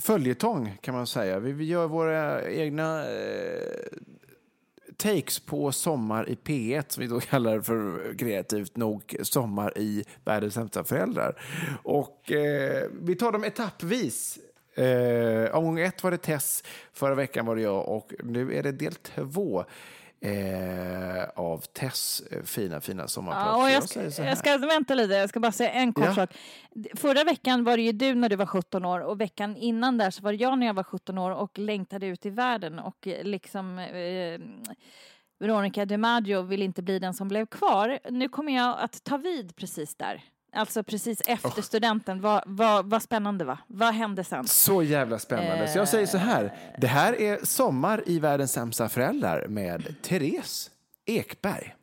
följetong 0.00 0.78
kan 0.80 0.94
man 0.94 1.06
säga. 1.06 1.38
Vi, 1.38 1.52
vi 1.52 1.64
gör 1.64 1.86
våra 1.86 2.50
egna 2.50 3.10
eh, 3.10 3.86
takes 4.96 5.40
på 5.40 5.72
Sommar 5.72 6.28
i 6.28 6.34
P1 6.34 6.84
som 6.88 7.00
vi 7.00 7.06
då 7.06 7.20
kallar 7.20 7.60
för 7.60 8.14
kreativt 8.18 8.76
nog 8.76 9.16
Sommar 9.22 9.78
i 9.78 10.04
Världens 10.24 10.54
sämsta 10.54 10.84
föräldrar. 10.84 11.40
Och 11.82 12.32
eh, 12.32 12.88
vi 13.02 13.14
tar 13.14 13.32
dem 13.32 13.44
etappvis. 13.44 14.38
Eh, 14.74 15.56
omgång 15.56 15.80
ett 15.80 16.02
var 16.02 16.10
det 16.10 16.16
Tess, 16.16 16.64
förra 16.92 17.14
veckan 17.14 17.46
var 17.46 17.56
det 17.56 17.62
jag 17.62 17.88
och 17.88 18.12
nu 18.24 18.54
är 18.54 18.62
det 18.62 18.72
del 18.72 18.94
två 18.94 19.64
eh, 20.20 21.24
av 21.34 21.58
Tess 21.58 22.22
eh, 22.30 22.42
fina, 22.42 22.80
fina 22.80 23.08
sommarprat. 23.08 23.46
Ja, 23.46 23.70
jag, 23.70 23.88
ska, 23.88 24.22
jag 24.24 24.38
ska 24.38 24.58
vänta 24.58 24.94
lite, 24.94 25.14
jag 25.14 25.28
ska 25.28 25.40
bara 25.40 25.52
säga 25.52 25.70
en 25.70 25.92
kort 25.92 26.04
Ja. 26.04 26.14
sak. 26.14 26.30
Förra 26.94 27.24
veckan 27.24 27.64
var 27.64 27.76
det 27.76 27.82
ju 27.82 27.92
du 27.92 28.14
när 28.14 28.28
du 28.28 28.36
var 28.36 28.46
17 28.46 28.84
år 28.84 29.00
och 29.00 29.20
veckan 29.20 29.56
innan 29.56 29.98
där 29.98 30.10
så 30.10 30.22
var 30.22 30.32
det 30.32 30.38
jag 30.38 30.58
när 30.58 30.66
jag 30.66 30.74
var 30.74 30.82
17 30.84 31.18
år 31.18 31.30
och 31.30 31.58
längtade 31.58 32.06
ut 32.06 32.26
i 32.26 32.30
världen 32.30 32.78
och 32.78 33.06
eh, 33.06 33.24
liksom 33.24 33.78
eh, 33.78 34.40
Veronica 35.38 35.84
DiMaggio 35.84 36.42
vill 36.42 36.62
inte 36.62 36.82
bli 36.82 36.98
den 36.98 37.14
som 37.14 37.28
blev 37.28 37.46
kvar. 37.46 37.98
Nu 38.10 38.28
kommer 38.28 38.56
jag 38.56 38.76
att 38.80 39.04
ta 39.04 39.16
vid 39.16 39.56
precis 39.56 39.94
där. 39.96 40.22
Alltså 40.56 40.82
precis 40.82 41.22
efter 41.26 41.62
studenten. 41.62 42.20
Vad, 42.20 42.42
vad, 42.46 42.90
vad 42.90 43.02
spännande 43.02 43.44
va? 43.44 43.58
Vad 43.66 43.94
hände 43.94 44.24
sen? 44.24 44.46
Så 44.46 44.82
jävla 44.82 45.18
spännande. 45.18 45.68
Så 45.68 45.78
jag 45.78 45.88
säger 45.88 46.06
så 46.06 46.18
här. 46.18 46.52
Det 46.78 46.86
här 46.86 47.20
är 47.20 47.44
Sommar 47.44 48.02
i 48.06 48.18
världens 48.18 48.52
sämsta 48.52 48.88
föräldrar 48.88 49.46
med 49.48 49.94
Therese 50.02 50.70
Ekberg. 51.06 51.75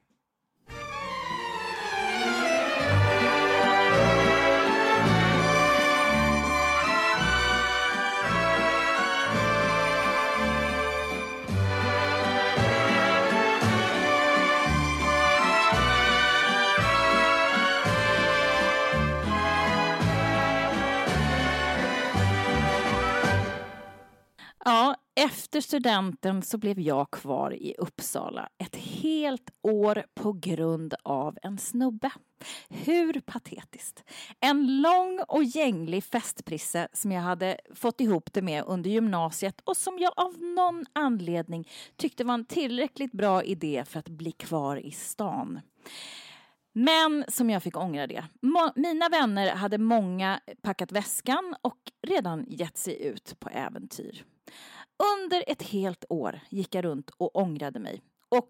Studenten 25.74 26.41
så 26.41 26.57
blev 26.57 26.80
jag 26.80 27.11
kvar 27.11 27.53
i 27.53 27.76
Uppsala 27.78 28.49
ett 28.57 28.76
helt 28.76 29.49
år 29.61 30.05
på 30.13 30.34
grund 30.34 30.93
av 31.03 31.38
en 31.41 31.57
snubbe. 31.57 32.11
Hur 32.69 33.19
patetiskt. 33.19 34.03
En 34.39 34.82
lång 34.82 35.19
och 35.28 35.43
gänglig 35.43 36.03
festprisse 36.03 36.88
som 36.93 37.11
jag 37.11 37.21
hade 37.21 37.57
fått 37.76 38.01
ihop 38.01 38.34
det 38.34 38.41
med 38.41 38.63
under 38.67 38.89
gymnasiet 38.89 39.61
och 39.63 39.78
som 39.78 39.99
jag 39.99 40.13
av 40.15 40.41
någon 40.41 40.86
anledning 40.93 41.69
tyckte 41.95 42.24
var 42.24 42.34
en 42.34 42.45
tillräckligt 42.45 43.11
bra 43.11 43.43
idé 43.43 43.84
för 43.88 43.99
att 43.99 44.09
bli 44.09 44.32
kvar 44.32 44.78
i 44.78 44.91
stan. 44.91 45.59
Men 46.74 47.26
som 47.28 47.49
jag 47.49 47.63
fick 47.63 47.78
ångra 47.78 48.07
det. 48.07 48.26
Mina 48.76 49.09
vänner 49.09 49.55
hade 49.55 49.78
många 49.78 50.39
packat 50.61 50.91
väskan 50.91 51.55
och 51.61 51.80
redan 52.07 52.45
gett 52.47 52.78
sig 52.78 53.03
ut 53.03 53.39
på 53.39 53.49
äventyr. 53.49 54.26
Under 55.04 55.43
ett 55.47 55.62
helt 55.62 56.06
år 56.10 56.39
gick 56.49 56.76
jag 56.76 56.86
runt 56.86 57.10
och 57.10 57.36
ångrade 57.36 57.80
mig. 57.80 58.01
Och 58.30 58.49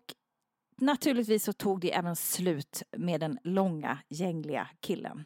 naturligtvis 0.77 1.43
så 1.43 1.53
tog 1.53 1.81
det 1.81 1.93
även 1.93 2.15
slut 2.15 2.83
med 2.97 3.19
den 3.19 3.39
långa, 3.43 3.99
gängliga 4.09 4.67
killen. 4.79 5.25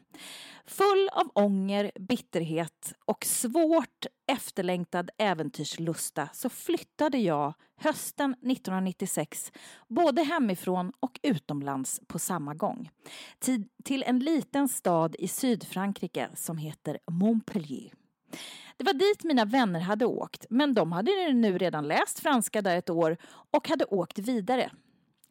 Full 0.66 1.08
av 1.12 1.30
ånger, 1.34 1.92
bitterhet 2.00 2.94
och 3.04 3.24
svårt 3.24 4.06
efterlängtad 4.32 5.10
äventyrslusta 5.18 6.28
så 6.32 6.48
flyttade 6.48 7.18
jag 7.18 7.54
hösten 7.76 8.32
1996 8.32 9.52
både 9.88 10.22
hemifrån 10.22 10.92
och 11.00 11.20
utomlands 11.22 12.00
på 12.06 12.18
samma 12.18 12.54
gång. 12.54 12.90
Till, 13.84 14.02
en 14.02 14.18
liten 14.18 14.68
stad 14.68 15.16
i 15.18 15.28
Sydfrankrike 15.28 16.28
som 16.34 16.58
heter 16.58 16.98
Montpellier. 17.10 17.97
Det 18.76 18.84
var 18.84 18.92
dit 18.92 19.24
mina 19.24 19.44
vänner 19.44 19.80
hade 19.80 20.06
åkt, 20.06 20.46
men 20.50 20.74
de 20.74 20.92
hade 20.92 21.32
nu 21.32 21.58
redan 21.58 21.88
läst 21.88 22.20
franska 22.20 22.62
där 22.62 22.76
ett 22.76 22.90
år 22.90 23.16
och 23.50 23.68
hade 23.68 23.84
åkt 23.84 24.18
vidare. 24.18 24.70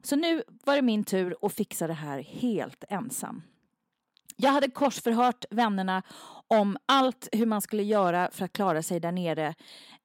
Så 0.03 0.15
nu 0.15 0.43
var 0.47 0.75
det 0.75 0.81
min 0.81 1.03
tur 1.03 1.35
att 1.41 1.53
fixa 1.53 1.87
det 1.87 1.93
här 1.93 2.19
helt 2.19 2.83
ensam. 2.89 3.41
Jag 4.35 4.51
hade 4.51 4.69
korsförhört 4.69 5.45
vännerna 5.49 6.03
om 6.47 6.77
allt 6.85 7.27
hur 7.31 7.45
man 7.45 7.61
skulle 7.61 7.83
göra 7.83 8.29
för 8.31 8.45
att 8.45 8.53
klara 8.53 8.83
sig 8.83 8.99
där 8.99 9.11
nere. 9.11 9.55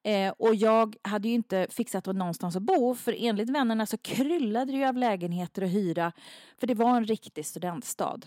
Eh, 0.03 0.33
och 0.37 0.55
jag 0.55 0.95
hade 1.01 1.27
ju 1.27 1.33
inte 1.33 1.67
fixat 1.69 2.05
någonstans 2.05 2.55
att 2.55 2.63
bo 2.63 2.95
för 2.95 3.15
enligt 3.17 3.49
vännerna 3.49 3.85
så 3.85 3.97
kryllade 3.97 4.71
det 4.71 4.77
ju 4.77 4.85
av 4.85 4.97
lägenheter 4.97 5.61
att 5.61 5.71
hyra 5.71 6.11
för 6.59 6.67
det 6.67 6.73
var 6.73 6.97
en 6.97 7.05
riktig 7.05 7.45
studentstad. 7.45 8.19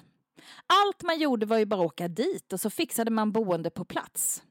Allt 0.66 1.02
man 1.02 1.18
gjorde 1.18 1.46
var 1.46 1.58
ju 1.58 1.64
bara 1.64 1.80
att 1.80 1.86
åka 1.86 2.08
dit 2.08 2.52
och 2.52 2.60
så 2.60 2.70
fixade 2.70 3.10
man 3.10 3.32
boende 3.32 3.70
på 3.70 3.84
plats. 3.84 4.42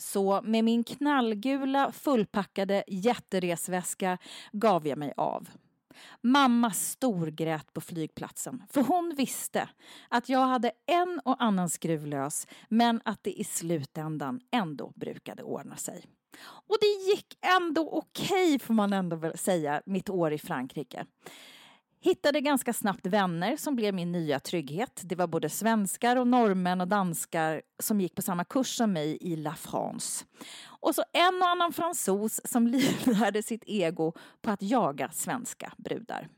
Så 0.00 0.40
med 0.44 0.64
min 0.64 0.84
knallgula 0.84 1.92
fullpackade 1.92 2.84
jätteresväska 2.86 4.18
gav 4.52 4.86
jag 4.86 4.98
mig 4.98 5.12
av. 5.16 5.48
Mamma 6.20 6.70
storgrät 6.70 7.72
på 7.72 7.80
flygplatsen 7.80 8.62
för 8.70 8.82
hon 8.82 9.14
visste 9.16 9.68
att 10.08 10.28
jag 10.28 10.46
hade 10.46 10.72
en 10.86 11.20
och 11.24 11.42
annan 11.42 11.70
skruv 11.70 12.06
lös 12.06 12.46
men 12.68 13.00
att 13.04 13.22
det 13.22 13.40
i 13.40 13.44
slutändan 13.44 14.40
ändå 14.50 14.92
brukade 14.96 15.42
ordna 15.42 15.76
sig. 15.76 16.06
Och 16.42 16.76
det 16.80 17.10
gick 17.10 17.38
ändå 17.40 17.90
okej 17.90 18.54
okay, 18.54 18.58
får 18.58 18.74
man 18.74 18.92
ändå 18.92 19.16
väl 19.16 19.38
säga, 19.38 19.82
mitt 19.86 20.10
år 20.10 20.32
i 20.32 20.38
Frankrike. 20.38 21.06
Hittade 22.02 22.40
ganska 22.40 22.72
snabbt 22.72 23.06
vänner 23.06 23.56
som 23.56 23.76
blev 23.76 23.94
min 23.94 24.12
nya 24.12 24.40
trygghet. 24.40 25.00
Det 25.04 25.14
var 25.14 25.26
både 25.26 25.48
svenskar 25.48 26.16
och 26.16 26.26
norrmän 26.26 26.80
och 26.80 26.88
danskar 26.88 27.62
som 27.82 28.00
gick 28.00 28.14
på 28.14 28.22
samma 28.22 28.44
kurs 28.44 28.76
som 28.76 28.92
mig 28.92 29.18
i 29.20 29.36
La 29.36 29.54
France. 29.54 30.24
Och 30.66 30.94
så 30.94 31.02
en 31.12 31.42
och 31.42 31.48
annan 31.48 31.72
fransos 31.72 32.40
som 32.44 32.66
livnärde 32.66 33.42
sitt 33.42 33.62
ego 33.66 34.12
på 34.42 34.50
att 34.50 34.62
jaga 34.62 35.10
svenska 35.10 35.72
brudar. 35.76 36.28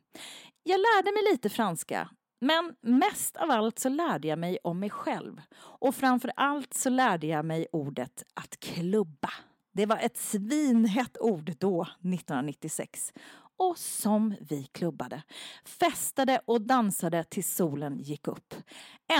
Jag 0.62 0.80
lärde 0.80 1.12
mig 1.12 1.32
lite 1.32 1.48
franska 1.48 2.08
men 2.40 2.74
mest 2.80 3.36
av 3.36 3.50
allt 3.50 3.78
så 3.78 3.88
lärde 3.88 4.28
jag 4.28 4.38
mig 4.38 4.58
om 4.64 4.80
mig 4.80 4.90
själv. 4.90 5.40
Och 5.60 5.94
framför 5.94 6.32
allt 6.36 6.74
så 6.74 6.90
lärde 6.90 7.26
jag 7.26 7.44
mig 7.44 7.66
ordet 7.72 8.24
att 8.34 8.60
klubba. 8.60 9.30
Det 9.72 9.86
var 9.86 9.98
ett 9.98 10.16
svinhett 10.16 11.16
ord 11.20 11.52
då, 11.58 11.82
1996 11.82 13.12
och 13.58 13.78
som 13.78 14.34
vi 14.40 14.64
klubbade. 14.72 15.22
Festade 15.64 16.40
och 16.44 16.60
dansade 16.60 17.24
tills 17.24 17.54
solen 17.54 17.98
gick 17.98 18.28
upp. 18.28 18.54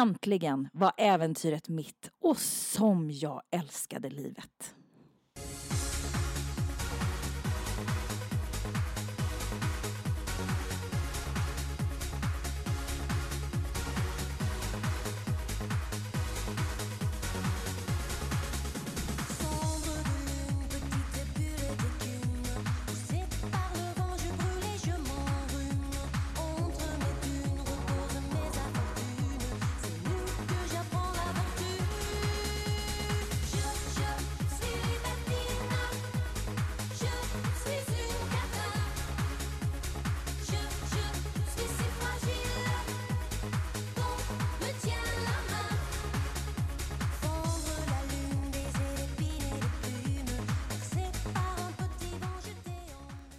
Äntligen 0.00 0.68
var 0.72 0.92
äventyret 0.96 1.68
mitt 1.68 2.10
och 2.20 2.38
som 2.38 3.10
jag 3.10 3.42
älskade 3.50 4.10
livet. 4.10 4.74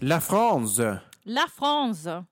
La 0.04 0.22
France. 0.22 0.97
La 1.24 1.47
France. 1.47 2.24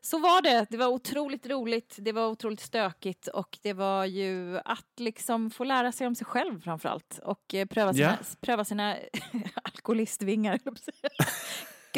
Så 0.00 0.18
var 0.18 0.42
det. 0.42 0.66
Det 0.70 0.76
var 0.76 0.86
otroligt 0.86 1.46
roligt, 1.46 1.96
det 1.98 2.12
var 2.12 2.26
otroligt 2.28 2.60
stökigt 2.60 3.26
och 3.28 3.58
det 3.62 3.72
var 3.72 4.04
ju 4.04 4.58
att 4.64 4.86
liksom 5.00 5.50
få 5.50 5.64
lära 5.64 5.92
sig 5.92 6.06
om 6.06 6.14
sig 6.14 6.26
själv 6.26 6.60
framför 6.60 6.88
allt 6.88 7.20
och 7.22 7.54
eh, 7.54 7.66
pröva 7.66 7.92
sina, 7.94 8.04
Ja. 8.10 8.16
pröva 8.40 8.64
sina 8.64 8.96
alkoholistvingar. 9.62 10.58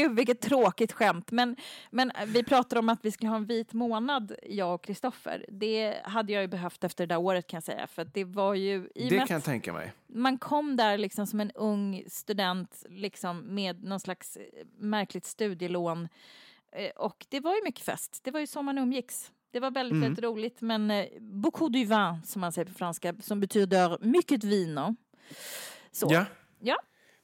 Gud, 0.03 0.16
vilket 0.16 0.40
tråkigt 0.40 0.92
skämt. 0.92 1.30
Men, 1.30 1.57
men 1.90 2.12
vi 2.26 2.42
pratade 2.44 2.78
om 2.78 2.88
att 2.88 2.98
vi 3.05 3.11
skulle 3.12 3.28
ha 3.30 3.36
en 3.36 3.44
vit 3.46 3.72
månad, 3.72 4.32
jag 4.42 4.74
och 4.74 4.82
Kristoffer. 4.84 5.44
Det 5.48 6.01
hade 6.05 6.32
jag 6.32 6.42
ju 6.42 6.48
behövt 6.48 6.84
efter 6.84 7.07
det 7.07 7.14
där 7.14 7.20
året 7.20 7.46
kan 7.46 7.57
jag 7.57 7.64
säga. 7.64 7.86
För 7.86 8.05
det 8.05 8.24
var 8.24 8.55
ju... 8.55 8.88
i 8.94 9.09
Det 9.09 9.18
kan 9.18 9.34
jag 9.34 9.44
tänka 9.44 9.72
mig. 9.72 9.92
man 10.07 10.38
kom 10.38 10.76
där 10.76 10.98
liksom 10.98 11.26
som 11.26 11.40
en 11.40 11.51
ung 11.51 12.05
student 12.07 12.84
liksom 12.88 13.55
med 13.55 13.84
någon 13.84 14.01
slags 14.01 14.36
eh, 14.36 14.42
märkligt 14.78 15.24
studielån. 15.26 16.09
Eh, 16.72 16.90
Och 16.96 17.26
det 17.28 17.40
var 17.40 17.55
ju 17.55 17.61
mycket 17.64 17.84
fest. 17.84 18.20
Det 18.24 18.30
var 18.30 18.40
ju 18.40 18.46
så 18.46 18.62
man 18.62 18.78
umgicks. 18.78 19.32
Det 19.53 19.61
var 19.61 19.70
väldigt, 19.70 19.92
Mm. 19.92 20.03
väldigt 20.03 20.24
roligt. 20.24 20.61
Men 20.61 20.90
eh, 20.90 21.07
beaucoup 21.20 21.72
du 21.72 21.78
vin, 21.84 22.16
som 22.24 22.40
man 22.40 22.53
säger 22.53 22.66
på 22.66 22.74
franska, 22.74 23.14
som 23.20 23.40
betyder 23.40 23.98
mycket 24.01 24.44
vino. 24.44 24.96
Så. 25.92 26.09
Ja. 26.11 26.24
Ja, 26.61 26.76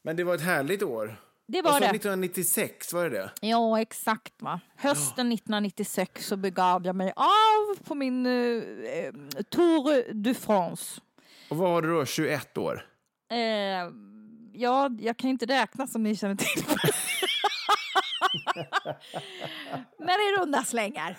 Men 0.03 0.17
det 0.17 0.25
var 0.25 0.35
ett 0.35 0.41
härligt 0.43 0.83
år. 0.83 1.17
Det 1.49 1.63
var 1.63 1.73
så 1.73 1.79
det. 1.79 1.87
1996, 1.87 2.93
var 2.93 3.05
det 3.05 3.11
det? 3.11 3.31
Ja, 3.41 3.81
exakt. 3.81 4.43
Va? 4.43 4.61
Hösten 4.77 5.33
1996 5.33 6.27
så 6.27 6.37
begav 6.37 6.87
jag 6.87 6.97
mig 6.97 7.13
av 7.17 7.85
på 7.85 7.95
min 7.95 8.27
eh, 8.27 8.33
eh, 8.33 9.13
Tour 9.51 10.13
de 10.13 10.35
France. 10.35 11.01
Och 11.51 11.57
vad 11.57 11.71
var 11.71 11.83
det 11.83 11.89
då? 11.89 12.05
21 12.07 12.59
år? 12.59 12.87
Eh, 13.31 13.39
ja, 14.53 14.91
jag 15.01 15.17
kan 15.17 15.31
inte 15.31 15.47
räkna 15.47 15.87
som 15.87 16.03
ni 16.03 16.17
känner 16.17 16.35
till. 16.35 16.65
Men 19.99 20.09
i 20.09 20.37
runda 20.41 20.65
slängar. 20.65 21.19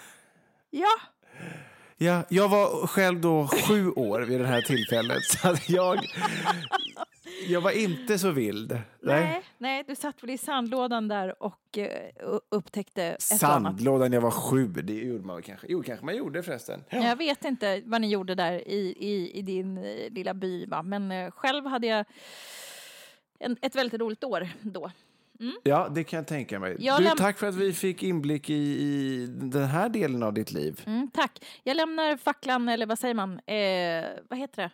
Ja, 0.70 1.00
Ja, 1.98 2.24
jag 2.30 2.50
var 2.50 2.88
själv 2.88 3.22
då 3.22 3.48
sju 3.48 3.90
år 3.92 4.20
vid 4.22 4.40
det 4.40 4.48
här 4.48 4.62
tillfället. 4.62 5.24
Så 5.24 5.48
att 5.50 5.70
jag, 5.70 6.00
jag 7.48 7.62
var 7.62 7.72
inte 7.72 8.20
så 8.20 8.32
vild. 8.32 8.80
nej, 9.02 9.42
nej, 9.58 9.84
du 9.88 9.96
satt 9.96 10.24
väl 10.24 10.30
i 10.30 10.38
sandlådan 10.38 11.08
där 11.08 11.44
och 11.44 11.78
eh, 11.78 12.08
u- 12.20 12.40
upptäckte 12.52 13.04
ett. 13.04 13.22
Sandlådan, 13.22 14.14
jag 14.14 14.22
var 14.22 14.32
sju. 14.32 14.68
Det 14.68 14.94
gjorde 14.94 15.26
man 15.26 15.42
kanske. 15.42 15.68
Jo, 15.70 15.84
kanske 15.84 16.06
man 16.06 16.16
gjorde 16.18 16.44
förresten. 16.44 16.84
Jag 16.90 17.16
vet 17.16 17.46
inte 17.46 17.82
vad 17.86 18.02
ni 18.02 18.08
gjorde 18.10 18.36
där 18.36 18.68
i, 18.68 18.96
i, 19.00 19.32
i 19.40 19.42
din 19.42 19.78
eh, 19.78 20.10
lilla 20.12 20.34
by, 20.34 20.66
va? 20.66 20.84
men 20.84 21.12
eh, 21.12 21.32
själv 21.32 21.66
hade 21.66 21.88
jag 21.88 22.06
en, 23.40 23.58
ett 23.62 23.76
väldigt 23.76 24.02
roligt 24.02 24.24
år 24.24 24.50
då. 24.62 24.92
Ja, 25.64 25.90
det 25.90 26.04
kan 26.04 26.18
jag 26.18 26.28
tänka 26.28 26.60
mig. 26.60 26.76
Jag 26.80 27.02
du, 27.02 27.10
tack 27.10 27.38
för 27.38 27.48
att 27.48 27.56
vi 27.56 27.74
fick 27.74 28.04
inblick 28.04 28.50
i, 28.50 28.54
i 28.54 29.28
den 29.28 29.64
här 29.66 29.90
delen 29.90 30.24
av 30.24 30.34
ditt 30.34 30.52
liv. 30.52 30.84
Mm, 30.86 31.10
tack. 31.14 31.46
Jag 31.64 31.78
lämnar 31.78 32.18
facklan, 32.18 32.70
eller 32.70 32.86
vad 32.86 33.00
säger 33.00 33.14
man? 33.14 33.40
Eh, 33.40 34.06
vad 34.30 34.40
heter 34.40 34.62
det? 34.64 34.72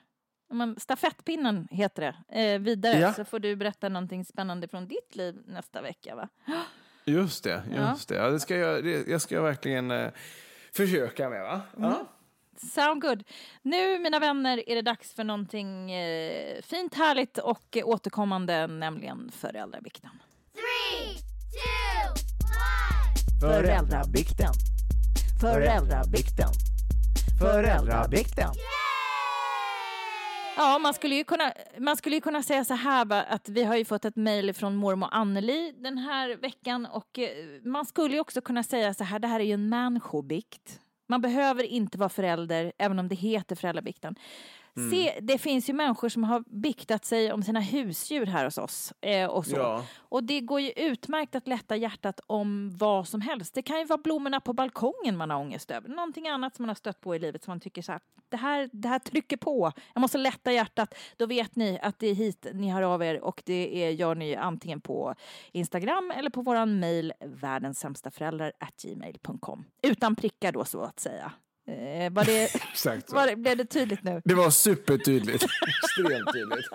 Man, 0.55 0.79
stafettpinnen 0.79 1.67
heter 1.71 2.15
det, 2.29 2.41
eh, 2.41 2.59
vidare. 2.59 2.99
Ja. 2.99 3.13
Så 3.13 3.25
får 3.25 3.39
du 3.39 3.55
berätta 3.55 3.89
någonting 3.89 4.25
spännande 4.25 4.67
från 4.67 4.87
ditt 4.87 5.15
liv 5.15 5.35
nästa 5.47 5.81
vecka. 5.81 6.15
Va? 6.15 6.27
Just 7.05 7.43
det, 7.43 7.63
Ja. 7.75 7.89
just 7.89 8.09
det. 8.09 8.15
Ja, 8.15 8.29
det 8.29 8.39
ska 8.39 8.57
jag, 8.57 8.83
det, 8.83 9.07
jag 9.07 9.21
ska 9.21 9.41
verkligen 9.41 9.91
eh, 9.91 10.09
försöka 10.73 11.29
med. 11.29 11.41
Va? 11.43 11.61
Ja. 11.77 12.07
Sound 12.57 13.01
good. 13.01 13.23
Nu, 13.61 13.99
mina 13.99 14.19
vänner, 14.19 14.69
är 14.69 14.75
det 14.75 14.81
dags 14.81 15.13
för 15.13 15.23
någonting 15.23 15.91
eh, 15.91 16.61
fint, 16.61 16.93
härligt 16.95 17.37
och 17.37 17.77
återkommande, 17.83 18.67
nämligen 18.67 19.31
föräldravikten. 19.31 20.09
Three, 20.53 21.15
two, 21.53 22.09
one. 22.43 23.39
Föräldrabikten. 23.41 24.53
Föräldrabikten. 25.41 26.49
Föräldrabikten. 27.39 28.49
Ja, 30.57 30.79
man 30.79 30.93
skulle 30.93 31.15
ju 31.15 31.23
kunna, 31.23 31.53
man 31.77 31.97
skulle 31.97 32.15
ju 32.15 32.21
kunna 32.21 32.43
säga 32.43 32.65
så 32.65 32.73
här 32.73 33.05
va, 33.05 33.21
att 33.21 33.49
vi 33.49 33.63
har 33.63 33.75
ju 33.75 33.85
fått 33.85 34.05
ett 34.05 34.15
mejl 34.15 34.53
från 34.53 34.75
mormor 34.75 35.09
Anneli 35.11 35.73
den 35.77 35.97
här 35.97 36.35
veckan 36.35 36.85
och 36.85 37.19
eh, 37.19 37.29
man 37.63 37.85
skulle 37.85 38.13
ju 38.13 38.19
också 38.19 38.41
kunna 38.41 38.63
säga 38.63 38.93
så 38.93 39.03
här, 39.03 39.19
det 39.19 39.27
här 39.27 39.39
är 39.39 39.43
ju 39.43 39.53
en 39.53 39.69
människobikt. 39.69 40.79
Man 41.09 41.21
behöver 41.21 41.63
inte 41.63 41.97
vara 41.97 42.09
förälder, 42.09 42.73
även 42.77 42.99
om 42.99 43.07
det 43.07 43.15
heter 43.15 43.55
föräldrabikten. 43.55 44.15
Se, 44.75 45.19
det 45.21 45.37
finns 45.37 45.69
ju 45.69 45.73
människor 45.73 46.09
som 46.09 46.23
har 46.23 46.43
biktat 46.47 47.05
sig 47.05 47.33
om 47.33 47.43
sina 47.43 47.59
husdjur 47.59 48.25
här 48.25 48.45
hos 48.45 48.57
oss. 48.57 48.93
Eh, 49.01 49.29
och, 49.29 49.45
så. 49.45 49.55
Ja. 49.55 49.85
och 49.97 50.23
det 50.23 50.41
går 50.41 50.61
ju 50.61 50.71
utmärkt 50.71 51.35
att 51.35 51.47
lätta 51.47 51.75
hjärtat 51.75 52.19
om 52.27 52.71
vad 52.77 53.07
som 53.07 53.21
helst. 53.21 53.53
Det 53.53 53.61
kan 53.61 53.79
ju 53.79 53.85
vara 53.85 54.01
blommorna 54.03 54.39
på 54.39 54.53
balkongen 54.53 55.17
man 55.17 55.29
har 55.29 55.39
ångest 55.39 55.71
över. 55.71 55.89
Någonting 55.89 56.27
annat 56.27 56.55
som 56.55 56.63
man 56.63 56.69
har 56.69 56.75
stött 56.75 57.01
på 57.01 57.15
i 57.15 57.19
livet 57.19 57.43
som 57.43 57.51
man 57.51 57.59
tycker 57.59 57.81
så 57.81 57.91
här, 57.91 58.01
det 58.29 58.37
här, 58.37 58.69
det 58.73 58.87
här 58.87 58.99
trycker 58.99 59.37
på. 59.37 59.71
Jag 59.93 60.01
måste 60.01 60.17
lätta 60.17 60.51
hjärtat. 60.51 60.95
Då 61.17 61.25
vet 61.25 61.55
ni 61.55 61.79
att 61.81 61.99
det 61.99 62.07
är 62.07 62.15
hit 62.15 62.47
ni 62.53 62.71
hör 62.71 62.81
av 62.81 63.03
er 63.03 63.21
och 63.21 63.41
det 63.45 63.83
är, 63.83 63.89
gör 63.89 64.15
ni 64.15 64.35
antingen 64.35 64.81
på 64.81 65.15
Instagram 65.51 66.11
eller 66.15 66.29
på 66.29 66.41
våran 66.41 66.79
mejl 66.79 67.13
världenssämstaföräldrar@gmail.com. 67.19 69.65
Utan 69.81 70.15
prickar 70.15 70.51
då 70.51 70.65
så 70.65 70.81
att 70.81 70.99
säga. 70.99 71.31
Eh, 71.67 72.11
var 72.11 72.25
det, 72.25 72.43
Exakt 72.71 73.09
så. 73.09 73.15
var 73.15 73.27
det, 73.27 73.35
blev 73.35 73.57
det 73.57 73.65
tydligt 73.65 74.03
nu? 74.03 74.21
Det 74.25 74.33
var 74.33 74.49
supertydligt. 74.49 75.43
Extremt 75.83 76.33
tydligt. 76.33 76.65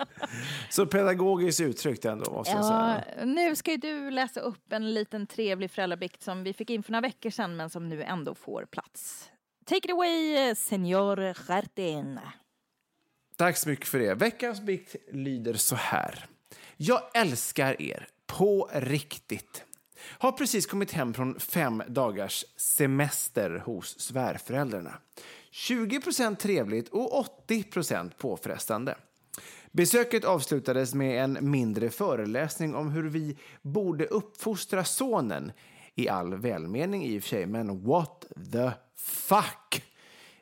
Så 0.69 0.85
pedagogiskt 0.85 1.59
uttryckt 1.61 2.05
ändå, 2.05 2.31
måste 2.31 2.53
jag 2.53 2.63
Ja, 2.65 3.01
säga. 3.15 3.25
nu 3.25 3.55
ska 3.55 3.71
ju 3.71 3.77
du 3.77 4.11
läsa 4.11 4.39
upp 4.39 4.73
en 4.73 4.93
liten 4.93 5.27
trevlig 5.27 5.71
föräldrabikt 5.71 6.21
som 6.23 6.43
vi 6.43 6.53
fick 6.53 6.69
in 6.69 6.83
för 6.83 6.91
några 6.91 7.01
veckor 7.01 7.29
sedan 7.29 7.55
men 7.57 7.69
som 7.69 7.89
nu 7.89 8.03
ändå 8.03 8.35
får 8.35 8.65
plats. 8.65 9.29
Take 9.65 9.77
it 9.87 9.91
away, 9.91 10.55
Senor 10.55 11.33
Gertin. 11.47 12.19
Tack 13.35 13.57
så 13.57 13.69
mycket 13.69 13.87
för 13.87 13.99
det. 13.99 14.13
Veckans 14.15 14.61
bikt 14.61 14.95
lyder 15.11 15.53
så 15.53 15.75
här. 15.75 16.25
Jag 16.77 17.01
älskar 17.13 17.81
er, 17.81 18.07
på 18.27 18.69
riktigt. 18.73 19.63
Har 20.01 20.31
precis 20.31 20.65
kommit 20.65 20.91
hem 20.91 21.13
från 21.13 21.39
fem 21.39 21.83
dagars 21.87 22.45
semester 22.57 23.63
hos 23.65 23.99
svärföräldrarna. 23.99 24.93
20% 25.51 26.35
trevligt 26.35 26.89
och 26.89 27.25
80% 27.47 28.11
påfrestande. 28.17 28.95
Besöket 29.71 30.25
avslutades 30.25 30.93
med 30.93 31.23
en 31.23 31.37
mindre 31.51 31.89
föreläsning 31.89 32.75
om 32.75 32.89
hur 32.89 33.09
vi 33.09 33.37
borde 33.61 34.05
uppfostra 34.05 34.83
sonen. 34.83 35.51
I 35.95 36.09
all 36.09 36.35
välmening 36.35 37.05
i 37.05 37.19
och 37.19 37.23
för 37.23 37.29
sig, 37.29 37.45
men 37.45 37.83
what 37.83 38.25
the 38.51 38.71
fuck? 38.97 39.83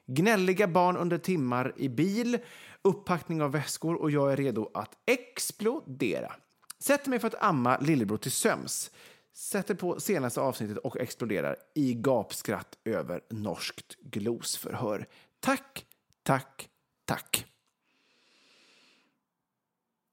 Gnälliga 0.06 0.68
barn 0.68 0.98
under 0.98 1.18
timmar 1.18 1.74
i 1.78 1.90
bil, 1.90 2.38
upppackning 2.82 3.42
av 3.42 3.52
väskor 3.52 3.96
och 3.96 4.12
jag 4.12 4.32
är 4.32 4.38
redo 4.38 4.72
att 4.74 4.92
explodera. 5.06 6.34
Sätter 6.80 7.10
mig 7.10 7.20
för 7.20 7.28
att 7.28 7.44
amma 7.44 7.78
lillebror 7.78 8.18
till 8.18 8.32
söms. 8.32 8.92
Sätter 9.38 9.76
på 9.76 10.00
senaste 10.00 10.42
avsnittet 10.42 10.78
och 10.78 10.98
exploderar 10.98 11.56
i 11.76 11.94
gapskratt 11.94 12.78
över 12.86 13.22
norskt 13.30 13.96
glosförhör. 14.02 15.06
Tack, 15.40 15.86
tack, 16.24 16.70
tack. 17.06 17.46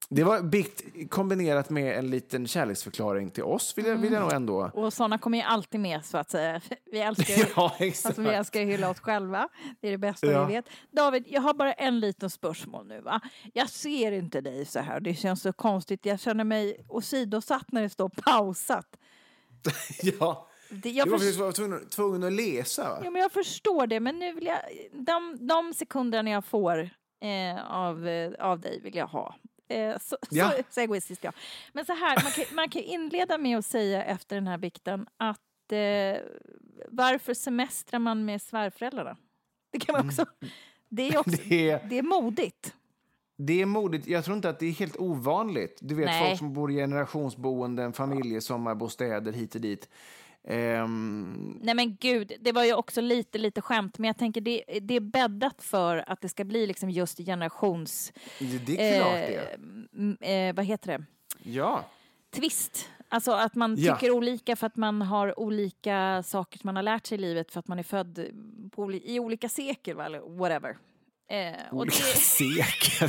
Det 0.08 0.24
var 0.24 0.42
bikt 0.42 0.82
kombinerat 1.10 1.70
med 1.70 1.98
en 1.98 2.10
liten 2.10 2.46
kärleksförklaring 2.46 3.30
till 3.30 3.42
oss, 3.42 3.78
vill 3.78 3.86
jag, 3.86 3.96
vill 3.96 4.12
jag 4.12 4.22
nog 4.22 4.32
ändå... 4.32 4.70
Och 4.74 4.92
sådana 4.92 5.18
kommer 5.18 5.38
ju 5.38 5.44
alltid 5.44 5.80
med 5.80 6.04
så 6.04 6.18
att 6.18 6.30
säga. 6.30 6.60
Vi 6.92 6.98
älskar 7.00 7.34
ju 7.34 7.44
Ja, 7.56 7.76
exakt. 7.78 8.06
Alltså, 8.06 8.22
vi 8.22 8.28
älskar 8.28 8.60
ju 8.60 8.66
hylla 8.66 8.90
oss 8.90 9.00
själva. 9.00 9.48
Det 9.80 9.88
är 9.88 9.92
det 9.92 9.98
bästa 9.98 10.26
Ja. 10.26 10.46
vi 10.46 10.54
vet. 10.54 10.64
David, 10.90 11.24
jag 11.28 11.40
har 11.40 11.54
bara 11.54 11.72
en 11.72 12.00
liten 12.00 12.30
spörsmål 12.30 12.86
nu. 12.86 13.00
Va? 13.00 13.20
Jag 13.52 13.70
ser 13.70 14.12
inte 14.12 14.40
dig 14.40 14.64
så 14.64 14.80
här. 14.80 15.00
Det 15.00 15.14
känns 15.14 15.42
så 15.42 15.52
konstigt. 15.52 16.06
Jag 16.06 16.20
känner 16.20 16.44
mig 16.44 16.84
åsidosatt 16.88 17.72
när 17.72 17.82
det 17.82 17.90
står 17.90 18.08
pausat. 18.08 18.96
Ja, 20.20 20.48
Det, 20.70 20.90
jag, 20.90 21.06
du 21.06 21.10
var 21.10 21.18
förs- 21.18 21.24
faktiskt 21.26 21.40
var 21.40 21.52
tvungen, 21.52 21.88
tvungen 21.88 22.24
att 22.24 22.32
läsa. 22.32 23.00
Ja, 23.04 23.10
men 23.10 23.22
jag 23.22 23.32
förstår 23.32 23.86
det, 23.86 24.00
men 24.00 24.18
nu 24.18 24.32
vill 24.32 24.46
jag... 24.46 24.58
De, 24.92 25.46
de 25.46 25.74
sekunderna 25.74 26.30
jag 26.30 26.44
får 26.44 26.78
eh, 27.20 27.70
av, 27.72 28.08
eh, 28.08 28.32
av 28.38 28.60
dig 28.60 28.80
vill 28.80 28.94
jag 28.96 29.06
ha. 29.06 29.34
Eh, 29.68 29.98
så, 29.98 30.16
Ja. 30.30 30.50
så, 30.50 30.62
så 30.70 30.80
egoistiskt 30.80 31.24
jag. 31.24 31.34
Men 31.72 31.84
så 31.84 31.92
här, 31.92 32.22
man 32.22 32.32
kan, 32.32 32.44
man 32.56 32.68
kan 32.70 32.82
inleda 32.82 33.38
med 33.38 33.58
att 33.58 33.66
säga 33.66 34.04
efter 34.04 34.36
den 34.36 34.46
här 34.46 34.58
bikten 34.58 35.06
att 35.16 35.72
eh, 35.72 36.22
varför 36.88 37.34
semestrar 37.34 37.98
man 37.98 38.24
med 38.24 38.42
svärföräldrarna? 38.42 39.16
Det 39.72 39.78
kan 39.80 39.92
man 39.92 40.06
också... 40.08 40.26
Det 40.88 41.08
är 41.08 41.18
också... 41.18 41.30
Mm. 41.42 41.48
Det 41.48 41.80
Det 41.88 41.98
är 41.98 42.02
modigt. 42.02 42.74
Det 43.36 43.62
är 43.62 43.66
modigt. 43.66 44.06
Jag 44.06 44.24
tror 44.24 44.36
inte 44.36 44.48
att 44.48 44.58
det 44.58 44.66
är 44.66 44.72
helt 44.72 44.96
ovanligt. 44.96 45.78
Du 45.82 45.94
vet, 45.94 46.06
Nej. 46.06 46.28
folk 46.28 46.38
som 46.38 46.52
bor 46.52 46.70
i 46.72 46.74
generationsboenden, 46.74 47.92
familjesommarbostäder 47.92 49.32
hit 49.32 49.54
och 49.54 49.60
dit. 49.60 49.88
Ehm, 50.48 51.58
Nej 51.62 51.74
men 51.74 51.96
gud, 51.96 52.32
det 52.40 52.52
var 52.52 52.64
ju 52.64 52.74
också 52.74 53.00
lite, 53.00 53.38
lite 53.38 53.60
skämt. 53.60 53.98
Men 53.98 54.06
jag 54.08 54.18
tänker 54.18 54.40
det, 54.40 54.64
det 54.82 54.94
är 54.94 55.00
bäddat 55.00 55.62
för 55.62 56.04
att 56.10 56.20
det 56.20 56.28
ska 56.28 56.44
bli 56.44 56.66
liksom 56.66 56.90
just 56.90 57.18
generations... 57.18 58.12
det, 58.38 58.58
det 58.66 58.88
är 58.90 59.00
klart 59.00 59.14
eh, 59.14 59.58
det. 60.18 60.48
eh, 60.48 60.54
vad 60.54 60.64
heter 60.64 60.98
det? 60.98 61.04
Ja. 61.50 61.84
Twist. 62.30 62.88
Alltså 63.08 63.32
att 63.32 63.54
man 63.54 63.76
Ja. 63.78 63.94
tycker 63.96 64.10
olika 64.12 64.56
för 64.56 64.66
att 64.66 64.76
man 64.76 65.02
har 65.02 65.38
olika 65.40 66.22
saker 66.26 66.58
som 66.58 66.68
man 66.68 66.76
har 66.76 66.82
lärt 66.82 67.06
sig 67.06 67.18
i 67.18 67.20
livet 67.20 67.50
för 67.52 67.60
att 67.60 67.68
man 67.68 67.78
är 67.78 67.82
född 67.82 68.24
på, 68.72 68.92
i 68.92 69.20
olika 69.20 69.48
sekel 69.48 70.00
eller 70.00 70.20
whatever. 70.38 70.76
Eh, 71.30 71.52
och 71.70 71.78
Olika 71.78 71.96
det, 71.96 72.18
sekel. 72.20 73.08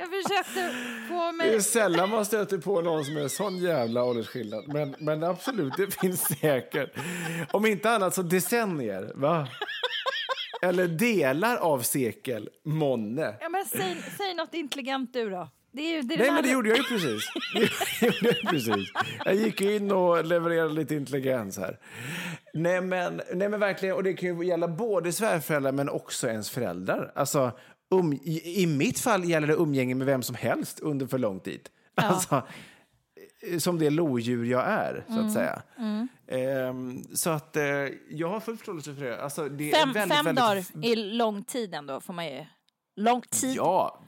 jag 0.00 0.08
försökte 0.10 0.74
få 1.08 1.26
Det 1.26 1.32
mig... 1.32 1.54
är 1.54 1.60
sällan 1.60 2.10
man 2.10 2.24
stöter 2.26 2.58
på 2.58 2.80
någon 2.80 3.04
som 3.04 3.16
är 3.16 3.28
sån 3.28 3.56
jävla 3.58 4.04
åldersskillnad. 4.04 4.64
Men, 4.68 4.94
men 4.98 5.22
absolut, 5.24 5.72
det 5.76 5.94
finns 5.94 6.20
säkert. 6.40 6.90
Om 7.52 7.66
inte 7.66 7.90
annat 7.90 8.14
så 8.14 8.22
decennier, 8.22 9.12
va? 9.14 9.48
Eller 10.62 10.88
delar 10.88 11.56
av 11.56 11.80
sekel, 11.80 12.48
månne. 12.64 13.34
Ja, 13.40 13.48
men 13.48 13.64
säg, 13.64 13.96
säg 14.18 14.34
något 14.34 14.54
intelligent 14.54 15.12
du 15.12 15.30
då. 15.30 15.48
Det 15.72 15.82
är 15.96 16.02
det 16.02 16.14
är 16.14 16.18
Nej, 16.18 16.26
den 16.26 16.34
men 16.34 16.42
det 16.44 16.50
gjorde 16.50 16.68
jag 16.68 16.78
ju 16.78 16.84
precis. 16.84 17.30
Det 18.00 18.06
gjorde 18.06 18.36
jag 18.42 18.50
precis. 18.50 18.92
Jag 19.24 19.34
gick 19.34 19.60
in 19.60 19.92
och 19.92 20.24
levererade 20.24 20.74
lite 20.74 20.94
intelligens 20.94 21.58
här. 21.58 21.78
Nej 22.54 22.80
men, 22.80 23.20
nej, 23.34 23.48
men 23.48 23.60
verkligen, 23.60 23.94
och 23.94 24.02
det 24.02 24.14
kan 24.14 24.38
ju 24.38 24.46
gälla 24.46 24.68
både 24.68 25.12
svärföräldrar 25.12 25.72
men 25.72 25.88
också 25.88 26.28
ens 26.28 26.50
föräldrar. 26.50 27.12
Alltså, 27.14 27.52
um, 27.90 28.12
i, 28.12 28.62
I 28.62 28.66
mitt 28.66 28.98
fall 29.00 29.24
gäller 29.24 29.46
det 29.46 29.54
umgänge 29.54 29.94
med 29.94 30.06
vem 30.06 30.22
som 30.22 30.34
helst 30.34 30.80
under 30.80 31.06
för 31.06 31.18
lång 31.18 31.40
tid. 31.40 31.68
Alltså, 31.94 32.42
eh, 33.50 33.58
som 33.58 33.78
det 33.78 33.90
lodjur 33.90 34.44
jag 34.44 34.66
är, 34.66 35.04
så 35.06 35.12
Mm. 35.12 35.26
att 35.26 35.32
säga. 35.32 35.62
Ehm, 36.28 37.04
så 37.14 37.30
att 37.30 37.56
eh, 37.56 37.64
jag 38.10 38.28
har 38.28 38.40
full 38.40 38.56
förståelse 38.56 38.94
för 38.94 39.04
det. 39.04 39.22
Alltså, 39.22 39.48
det 39.48 39.70
Fem, 39.70 39.92
väldigt, 39.92 40.16
fem 40.16 40.24
väldigt, 40.24 40.44
dagar 40.44 40.64
är 40.82 40.96
lång 40.96 41.42
tid 41.44 41.74
ändå, 41.74 42.00
får 42.00 42.12
man 42.12 42.26
ju... 42.26 42.46
Lång 42.96 43.20
tid. 43.22 43.56
Ja, 43.56 44.00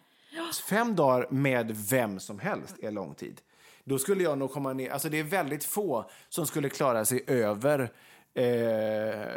fem 0.69 0.97
dagar 0.97 1.27
med 1.31 1.77
vem 1.91 2.21
som 2.21 2.39
helst 2.39 2.77
är 2.83 2.91
lång 2.91 3.15
tid. 3.15 3.41
Då 3.85 3.99
skulle 3.99 4.23
jag 4.23 4.39
nog 4.39 4.53
komma 4.53 4.73
ner... 4.73 4.91
Alltså 4.91 5.09
det 5.09 5.19
är 5.19 5.25
väldigt 5.25 5.65
få 5.65 6.11
som 6.29 6.47
skulle 6.47 6.69
klara 6.69 7.05
sig 7.05 7.25
över 7.27 7.93
eh, 8.35 9.33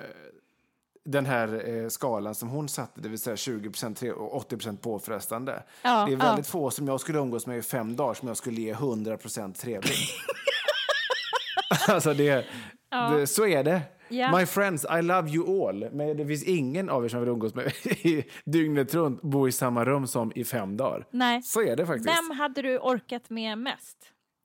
den 1.05 1.25
här 1.25 1.69
eh, 1.69 1.87
skalan 1.89 2.35
som 2.35 2.49
hon 2.49 2.69
satte, 2.69 3.01
det 3.01 3.09
vill 3.09 3.19
säga 3.19 3.35
20 3.37 3.71
tre- 3.95 4.11
och 4.11 4.35
80 4.35 4.77
påfrestande. 4.77 5.63
Ja, 5.81 6.05
det 6.05 6.13
är 6.13 6.17
ja. 6.17 6.25
väldigt 6.25 6.47
få 6.47 6.71
som 6.71 6.87
jag 6.87 6.99
skulle 6.99 7.19
umgås 7.19 7.47
med 7.47 7.57
i 7.57 7.61
fem 7.61 7.95
dagar 7.95 8.13
som 8.13 8.27
jag 8.27 8.37
skulle 8.37 8.61
ge 8.61 8.71
100 8.71 9.17
trevligt. 9.55 9.97
alltså 11.87 12.13
det, 12.13 12.45
det, 12.89 13.27
så 13.27 13.45
är 13.45 13.63
det. 13.63 13.81
Ja. 14.09 14.37
My 14.37 14.45
friends, 14.45 14.85
I 14.99 15.01
love 15.01 15.29
you 15.29 15.69
all. 15.69 15.89
Men 15.91 16.17
det 16.17 16.25
finns 16.25 16.43
ingen 16.43 16.89
av 16.89 17.05
er 17.05 17.09
som 17.09 17.19
vill 17.19 17.29
umgås 17.29 17.55
med 17.55 17.65
i 17.85 18.23
dygnet 18.45 18.93
runt, 18.93 19.21
bo 19.21 19.47
i 19.47 19.51
samma 19.51 19.85
rum 19.85 20.07
som 20.07 20.31
i 20.35 20.43
fem 20.43 20.77
dagar. 20.77 21.07
Nej. 21.11 21.41
Så 21.41 21.61
är 21.61 21.75
det 21.75 21.85
faktiskt. 21.85 22.09
Vem 22.09 22.37
hade 22.37 22.61
du 22.61 22.79
orkat 22.79 23.29
med 23.29 23.57
mest? 23.57 23.97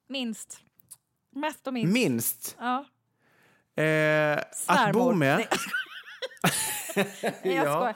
Minst? 0.09 0.61
Mest 1.36 1.66
och 1.66 1.74
minst? 1.74 1.92
Minst. 1.92 2.57
Ja. 2.59 2.84
Eh, 3.81 4.45
att 4.66 4.93
bo 4.93 5.12
med. 5.12 5.37
Nej, 5.37 5.49
Nej, 7.22 7.41
jag 7.43 7.66
Ja. 7.66 7.74
skojar. 7.76 7.95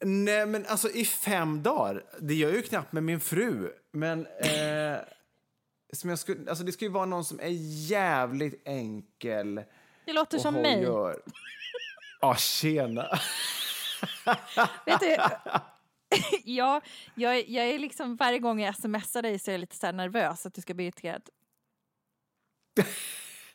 Nej, 0.00 0.46
men 0.46 0.66
alltså 0.66 0.90
i 0.90 1.04
fem 1.04 1.62
dagar. 1.62 2.04
Det 2.20 2.34
gör 2.34 2.48
jag 2.48 2.56
ju 2.56 2.62
knappt 2.62 2.92
med 2.92 3.02
min 3.02 3.20
fru. 3.20 3.72
Men 3.92 4.26
eh, 4.26 4.96
som 5.92 6.10
jag 6.10 6.18
skulle, 6.18 6.50
alltså, 6.50 6.64
det 6.64 6.72
ska 6.72 6.84
ju 6.84 6.90
vara 6.90 7.04
någon 7.06 7.24
som 7.24 7.40
är 7.40 7.48
jävligt 7.90 8.62
enkel. 8.68 9.62
Det 10.04 10.12
låter 10.12 10.38
som 10.38 10.54
mig. 10.54 10.82
Ja, 12.20 12.34
tjena. 12.36 13.18
Vet 14.86 15.00
du, 15.00 15.16
ja, 16.44 16.80
jag, 17.14 17.36
är- 17.38 17.44
jag 17.50 17.66
är 17.66 17.78
liksom 17.78 18.16
varje 18.16 18.38
gång 18.38 18.60
jag 18.60 18.76
smsar 18.76 19.22
dig 19.22 19.38
så 19.38 19.50
är 19.50 19.52
jag 19.52 19.60
lite 19.60 19.76
så 19.76 19.92
nervös 19.92 20.46
att 20.46 20.54
du 20.54 20.60
ska 20.60 20.74
bli 20.74 20.84
irriterad. 20.84 21.22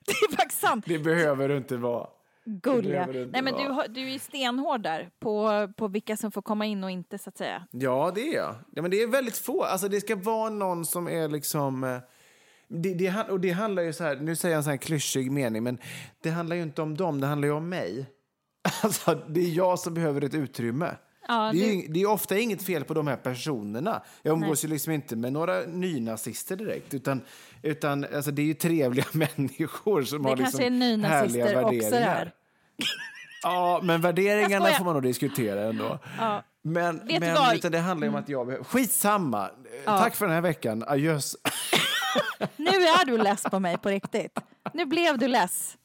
Det 0.06 0.12
är 0.12 0.36
faktiskt 0.36 0.62
sant. 0.62 0.86
Det 0.88 1.00
behöver 1.00 1.50
du 1.50 1.58
inte 1.58 1.78
vara. 1.78 2.08
Gulliga. 2.46 3.06
Nej, 3.06 3.42
men 3.42 3.54
du, 3.54 3.94
du 3.94 4.14
är 4.14 4.20
stenhård 4.20 4.82
där 4.84 5.10
på, 5.20 5.68
på 5.78 5.88
vilka 5.88 6.18
som 6.18 6.32
får 6.32 6.42
komma 6.42 6.66
in 6.66 6.84
och 6.84 6.92
inte 6.92 7.18
så 7.18 7.30
att 7.30 7.38
säga. 7.38 7.68
Ja, 7.72 8.12
det 8.16 8.22
är 8.22 8.36
jag. 8.36 8.56
Ja, 8.72 8.82
men 8.82 8.92
det 8.92 9.02
är 9.02 9.08
väldigt 9.08 9.38
få. 9.38 9.64
Alltså, 9.64 9.88
det 9.88 10.02
ska 10.02 10.16
vara 10.16 10.50
någon 10.50 10.86
som 10.86 11.08
är 11.08 11.28
liksom... 11.30 11.84
eh, 11.84 11.98
Det, 12.68 12.94
det, 12.94 13.26
och 13.30 13.40
det 13.40 13.52
handlar 13.52 13.84
ju 13.84 13.94
så 13.94 14.04
här, 14.04 14.16
nu 14.16 14.36
säger 14.36 14.54
jag 14.54 14.58
en 14.58 14.64
sån 14.64 14.72
här 14.72 14.78
klyschig 14.78 15.32
mening, 15.32 15.64
men 15.64 15.78
det 16.24 16.30
handlar 16.30 16.56
ju 16.56 16.62
inte 16.62 16.82
om 16.82 16.98
dem, 16.98 17.22
det 17.22 17.28
handlar 17.28 17.48
ju 17.48 17.54
om 17.54 17.70
mig. 17.70 18.06
Alltså, 18.84 19.16
det 19.16 19.40
är 19.40 19.50
jag 19.58 19.80
som 19.80 19.94
behöver 19.94 20.24
ett 20.24 20.34
utrymme. 20.34 20.96
Ja, 21.28 21.52
det, 21.54 21.60
är, 21.60 21.68
det- 21.68 21.74
ju- 21.74 21.88
det 21.88 22.02
är 22.02 22.10
ofta 22.10 22.38
inget 22.38 22.64
fel 22.64 22.84
på 22.84 22.94
de 22.94 23.08
här 23.08 23.16
personerna. 23.16 24.02
Jag 24.22 24.34
umgås 24.34 24.64
ju 24.64 24.68
liksom 24.68 24.94
inte 24.94 25.16
med 25.16 25.34
några 25.34 25.60
nynazister 25.60 26.56
direkt, 26.56 26.94
utan, 26.94 27.22
utan 27.62 28.06
alltså, 28.16 28.32
det 28.32 28.42
är 28.42 28.46
ju 28.46 28.54
trevliga 28.54 29.06
människor 29.12 30.04
som 30.04 30.24
Det 30.24 30.30
har 30.30 30.36
liksom 30.36 30.62
är 30.62 30.98
härliga 31.08 31.46
värderingar. 31.46 32.32
Ja, 33.44 33.80
men 33.84 34.02
värderingarna 34.02 34.66
får 34.68 34.86
man 34.86 34.94
nog 34.94 35.04
diskutera 35.04 35.62
ändå. 35.70 36.00
Ja. 36.20 36.44
Men, 36.64 37.08
Vet 37.08 37.20
men 37.20 37.34
vad? 37.36 37.56
Utan 37.56 37.72
det 37.72 37.80
handlar 37.80 38.08
om 38.08 38.16
att 38.16 38.30
jag 38.30 38.46
behöver... 38.48 38.64
Skitsamma! 38.66 39.50
Tack 39.86 40.16
för 40.16 40.26
den 40.26 40.34
här 40.36 40.42
veckan. 40.42 40.84
Adjöss. 40.88 41.36
Nu 42.56 42.68
är 42.70 43.06
du 43.06 43.18
less 43.18 43.44
på 43.44 43.60
mig 43.60 43.78
på 43.78 43.90
riktigt. 43.90 44.40
Nu 44.74 44.86
blev 44.86 45.18
du 45.18 45.28
less. 45.28 45.78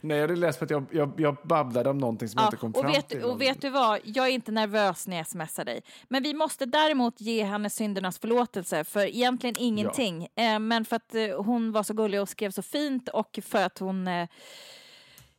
Nej, 0.00 0.18
jag 0.18 0.30
är 0.30 0.36
less 0.36 0.56
på 0.56 0.64
att 0.64 0.70
jag, 0.70 0.84
jag, 0.90 1.12
jag 1.20 1.36
babblade 1.44 1.90
om 1.90 1.98
någonting 1.98 2.28
som 2.28 2.38
jag 2.38 2.44
Ja, 2.44 2.46
inte 2.46 2.56
kom 2.56 2.70
och, 2.72 2.80
fram 2.80 2.92
vet, 2.92 3.08
till. 3.08 3.22
och 3.24 3.40
vet 3.40 3.60
du 3.60 3.70
vad, 3.70 4.00
jag 4.04 4.26
är 4.26 4.30
inte 4.30 4.52
nervös 4.52 5.06
när 5.06 5.16
jag 5.16 5.26
smsar 5.26 5.64
dig. 5.64 5.80
Men 6.08 6.22
vi 6.22 6.34
måste 6.34 6.66
däremot 6.66 7.20
ge 7.20 7.44
henne 7.44 7.70
syndernas 7.70 8.18
förlåtelse 8.18 8.84
för 8.84 9.06
egentligen 9.06 9.56
ingenting. 9.58 10.28
Eh, 10.34 10.58
men 10.58 10.84
för 10.84 10.96
att 10.96 11.14
eh, 11.14 11.42
hon 11.42 11.72
var 11.72 11.82
så 11.82 11.94
gullig 11.94 12.20
och 12.20 12.28
skrev 12.28 12.50
så 12.50 12.62
fint 12.62 13.08
och 13.08 13.38
för 13.42 13.64
att 13.64 13.78
hon 13.78 14.08
eh, 14.08 14.28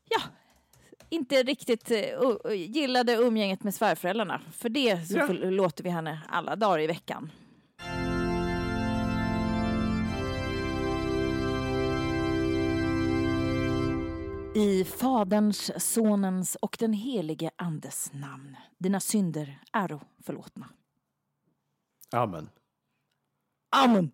ja, 0.10 0.22
inte 1.10 1.44
riktigt 1.44 1.92
gillade 2.56 3.14
umgänget 3.14 3.64
med 3.64 3.76
svärföräldrarna. 3.76 4.42
För 4.54 4.70
det 4.70 5.08
så 5.08 5.18
Ja. 5.18 5.28
förlåter 5.28 5.84
vi 5.84 5.90
henne 5.90 6.22
alla 6.30 6.56
dagar 6.56 6.80
i 6.80 6.88
veckan. 6.88 7.32
I 14.56 14.84
Faderns, 14.84 15.72
Sonens 15.93 16.56
och 16.56 16.76
den 16.80 16.93
helige 16.93 17.52
Andes 17.56 18.14
namn. 18.14 18.56
Dina 18.78 19.00
synder 19.00 19.60
äro 19.74 20.02
förlåtna. 20.24 20.70
Amen. 22.12 22.50
Amen. 23.70 24.12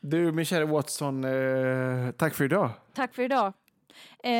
Du, 0.00 0.32
min 0.32 0.44
kära 0.44 0.66
Watson, 0.66 1.24
eh, 1.24 2.10
tack 2.10 2.34
för 2.34 2.44
idag. 2.44 2.70
Tack 2.94 3.14
för 3.14 3.22
idag. 3.22 3.46
Eh, 4.24 4.32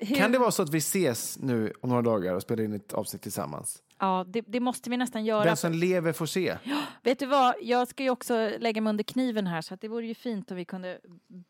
hur... 0.00 0.16
Kan 0.16 0.32
det 0.32 0.38
vara 0.38 0.50
så 0.50 0.62
att 0.62 0.74
vi 0.74 0.78
ses 0.78 1.38
nu 1.38 1.72
om 1.80 1.88
några 1.88 2.02
dagar 2.02 2.34
och 2.34 2.42
spelar 2.42 2.64
in 2.64 2.72
ett 2.72 2.92
avsnitt 2.92 3.22
tillsammans? 3.22 3.82
Ja, 3.98 4.24
det, 4.28 4.40
det 4.40 4.60
måste 4.60 4.90
vi 4.90 4.96
nästan 4.96 5.24
göra. 5.24 5.44
Den 5.44 5.56
som 5.56 5.72
lever 5.72 6.12
får 6.12 6.26
se. 6.26 6.56
Vet 7.02 7.18
du 7.18 7.26
vad, 7.26 7.54
jag 7.62 7.88
ska 7.88 8.02
ju 8.02 8.10
också 8.10 8.50
lägga 8.58 8.80
mig 8.80 8.90
under 8.90 9.04
kniven 9.04 9.46
här 9.46 9.60
så 9.60 9.76
det 9.76 9.88
vore 9.88 10.06
ju 10.06 10.14
fint 10.14 10.50
om 10.50 10.56
vi 10.56 10.64
kunde 10.64 11.00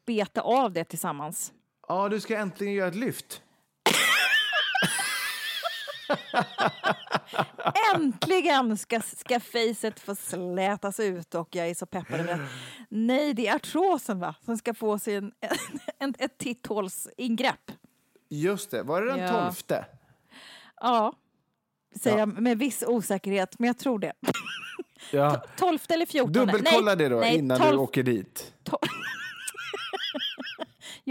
beta 0.06 0.40
av 0.40 0.72
det 0.72 0.84
tillsammans. 0.84 1.52
Ja, 1.90 2.08
du 2.08 2.20
ska 2.20 2.36
äntligen 2.38 2.74
göra 2.74 2.88
ett 2.88 2.94
lyft. 2.94 3.42
Äntligen 7.94 8.78
ska, 8.78 9.00
ska 9.00 9.40
facet 9.40 10.00
få 10.00 10.14
slätas 10.14 11.00
ut 11.00 11.34
och 11.34 11.48
jag 11.56 11.68
är 11.68 11.74
så 11.74 11.86
peppad 11.86 12.20
över 12.20 12.34
det. 12.36 12.46
Nej, 12.88 13.34
det 13.34 13.46
är 13.46 13.54
artrosen 13.56 14.18
va, 14.20 14.34
som 14.44 14.58
ska 14.58 14.74
få 14.74 14.98
sig 14.98 15.14
en, 15.14 15.32
en, 15.98 16.14
ett 16.18 16.38
titthålsingrepp. 16.38 17.72
Just 18.28 18.70
det. 18.70 18.82
Var 18.82 19.02
det 19.02 19.06
den 19.10 19.18
Ja. 19.18 19.28
tolfte? 19.44 19.84
Ja, 20.80 21.12
säger 22.00 22.16
Ja. 22.16 22.20
jag 22.20 22.40
med 22.40 22.58
viss 22.58 22.84
osäkerhet, 22.86 23.58
men 23.58 23.66
jag 23.66 23.78
tror 23.78 23.98
det. 23.98 24.12
Ja. 25.12 25.42
12 25.56 25.78
eller 25.88 26.06
14? 26.06 26.32
Dubbelkolla 26.32 26.96
det 26.96 27.08
då 27.08 27.16
nej, 27.20 27.38
innan 27.38 27.58
12 27.58 27.70
du 27.72 27.76
åker 27.76 28.02
dit. 28.02 28.52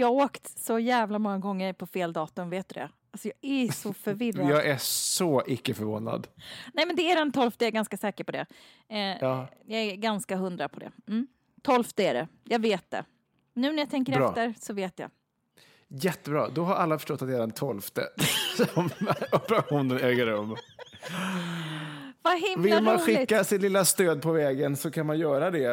Jag 0.00 0.06
har 0.06 0.14
åkt 0.24 0.58
så 0.58 0.78
jävla 0.78 1.18
många 1.18 1.38
gånger 1.38 1.72
på 1.72 1.86
fel 1.86 2.12
datum, 2.12 2.50
vet 2.50 2.68
du 2.68 2.74
det? 2.74 2.90
Alltså 3.10 3.28
jag 3.28 3.50
är 3.50 3.72
så 3.72 3.92
förvirrad. 4.04 4.50
Jag 4.50 4.66
är 4.66 4.76
så 4.80 5.42
icke 5.46 5.74
förvånad. 5.74 6.26
Nej 6.74 6.86
men 6.86 6.96
det 6.96 7.10
är 7.10 7.16
den 7.16 7.32
12, 7.32 7.50
jag 7.58 7.66
är 7.66 7.70
ganska 7.70 7.96
säker 7.96 8.24
på 8.24 8.32
det. 8.32 8.46
Eh, 8.88 8.98
Ja. 9.20 9.46
Jag 9.66 9.80
är 9.80 9.96
ganska 9.96 10.36
hundra 10.36 10.68
på 10.68 10.80
det. 10.80 10.92
Mm. 11.08 11.26
12 11.62 11.84
är 11.96 12.14
det, 12.14 12.28
jag 12.44 12.58
vet 12.58 12.90
det. 12.90 13.04
Nu 13.54 13.72
när 13.72 13.78
jag 13.78 13.90
tänker 13.90 14.12
Bra. 14.12 14.28
efter 14.28 14.54
så 14.60 14.72
vet 14.72 14.98
jag. 14.98 15.10
Jättebra. 15.88 16.48
Då 16.48 16.64
har 16.64 16.74
alla 16.74 16.98
förstått 16.98 17.22
att 17.22 17.28
det 17.28 17.34
är 17.34 17.40
den 17.40 17.50
tolfte 17.50 18.02
som 18.74 18.90
operationen 19.32 19.98
äger 19.98 20.26
rum. 20.26 20.56
Vad 22.22 22.38
himla 22.40 22.62
Vill 22.76 22.84
man 22.84 22.94
roligt! 22.98 23.18
skicka 23.18 23.44
sitt 23.44 23.60
lilla 23.62 23.84
stöd 23.84 24.22
på 24.22 24.32
vägen 24.32 24.76
så 24.76 24.90
kan 24.90 25.06
man 25.06 25.18
göra 25.18 25.50
det 25.50 25.66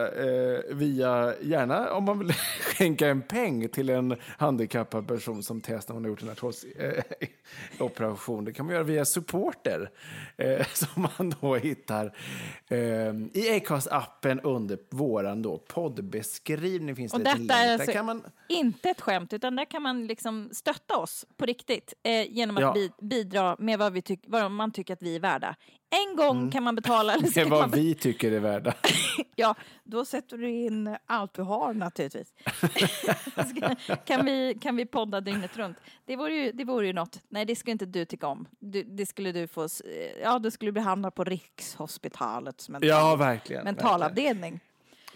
eh, 0.69 0.75
via, 0.75 1.33
gärna 1.41 1.91
om 1.93 2.03
man 2.03 2.19
vill 2.19 2.33
skänka 2.77 3.07
en 3.07 3.21
peng 3.21 3.69
till 3.69 3.89
en 3.89 4.15
handikappad 4.37 5.07
person 5.07 5.43
som 5.43 5.61
testar 5.61 5.93
när 5.93 5.95
hon 5.95 6.03
har 6.03 6.09
gjort 6.09 6.21
en 6.21 6.29
artrosoperation. 6.29 7.03
Eh, 7.79 7.85
operation. 7.85 8.45
det 8.45 8.53
kan 8.53 8.65
man 8.65 8.73
göra 8.75 8.83
via 8.83 9.05
supporter 9.05 9.89
eh, 10.37 10.67
som 10.73 11.07
man 11.17 11.33
då 11.41 11.55
hittar 11.55 12.05
eh, 12.67 12.77
i 13.33 13.59
Acast-appen 13.61 14.39
under 14.43 14.77
våran 14.89 15.41
då 15.41 15.57
poddbeskrivning. 15.57 16.95
Finns 16.95 17.13
Och 17.13 17.19
det 17.19 17.33
detta 17.37 17.53
är 17.53 17.71
alltså 17.73 17.85
Där 17.85 17.93
kan 17.93 18.05
man, 18.05 18.23
inte 18.49 18.89
ett 18.89 19.01
skämt, 19.01 19.33
utan 19.33 19.55
där 19.55 19.65
kan 19.65 19.81
man 19.81 20.07
liksom 20.07 20.49
stötta 20.51 20.97
oss 20.97 21.25
på 21.37 21.45
riktigt 21.45 21.93
eh, 22.03 22.31
genom 22.31 22.57
att 22.57 22.61
Ja. 22.61 22.73
bi- 22.73 22.91
bidra 23.01 23.55
med 23.59 23.79
vad, 23.79 23.93
vi 23.93 23.99
tyck- 24.01 24.23
vad 24.27 24.51
man 24.51 24.71
tycker 24.71 24.93
att 24.93 25.01
vi 25.01 25.15
är 25.15 25.19
värda. 25.19 25.55
En 25.89 26.15
gång 26.15 26.51
kan 26.51 26.63
man 26.63 26.75
betala. 26.75 27.13
Eller 27.13 27.27
det 27.33 27.41
är 27.41 27.45
vad 27.49 27.71
vi 27.75 27.95
tycker 27.95 28.31
är 28.31 28.39
värda. 28.39 28.73
Ja, 29.39 29.55
då 29.83 30.05
sätter 30.05 30.37
du 30.37 30.49
in 30.49 30.95
allt 31.05 31.33
du 31.33 31.41
har 31.41 31.73
naturligtvis. 31.73 32.33
Kan, 34.05 34.25
vi, 34.25 34.57
kan 34.61 34.75
vi 34.75 34.85
podda 34.85 35.21
dygnet 35.21 35.57
runt? 35.57 35.77
Det 36.05 36.15
vore 36.15 36.33
ju, 36.35 36.51
det 36.51 36.63
vore 36.65 36.87
ju 36.87 36.93
något. 36.93 37.21
Nej, 37.29 37.45
det 37.45 37.55
skulle 37.55 37.71
inte 37.71 37.85
du 37.85 38.05
tycka 38.05 38.27
om. 38.27 38.47
Du, 38.59 38.83
det 38.83 39.05
skulle 39.05 39.31
du 39.31 39.47
få... 39.47 39.67
Ja, 40.21 40.39
du 40.39 40.51
skulle 40.51 40.71
bli 40.71 40.81
hamnad 40.81 41.15
på 41.15 41.23
Rikshospitalets 41.23 42.69
mental, 42.69 42.89
Ja, 42.89 43.15
verkligen. 43.15 43.63
mentalavdelning. 43.63 44.59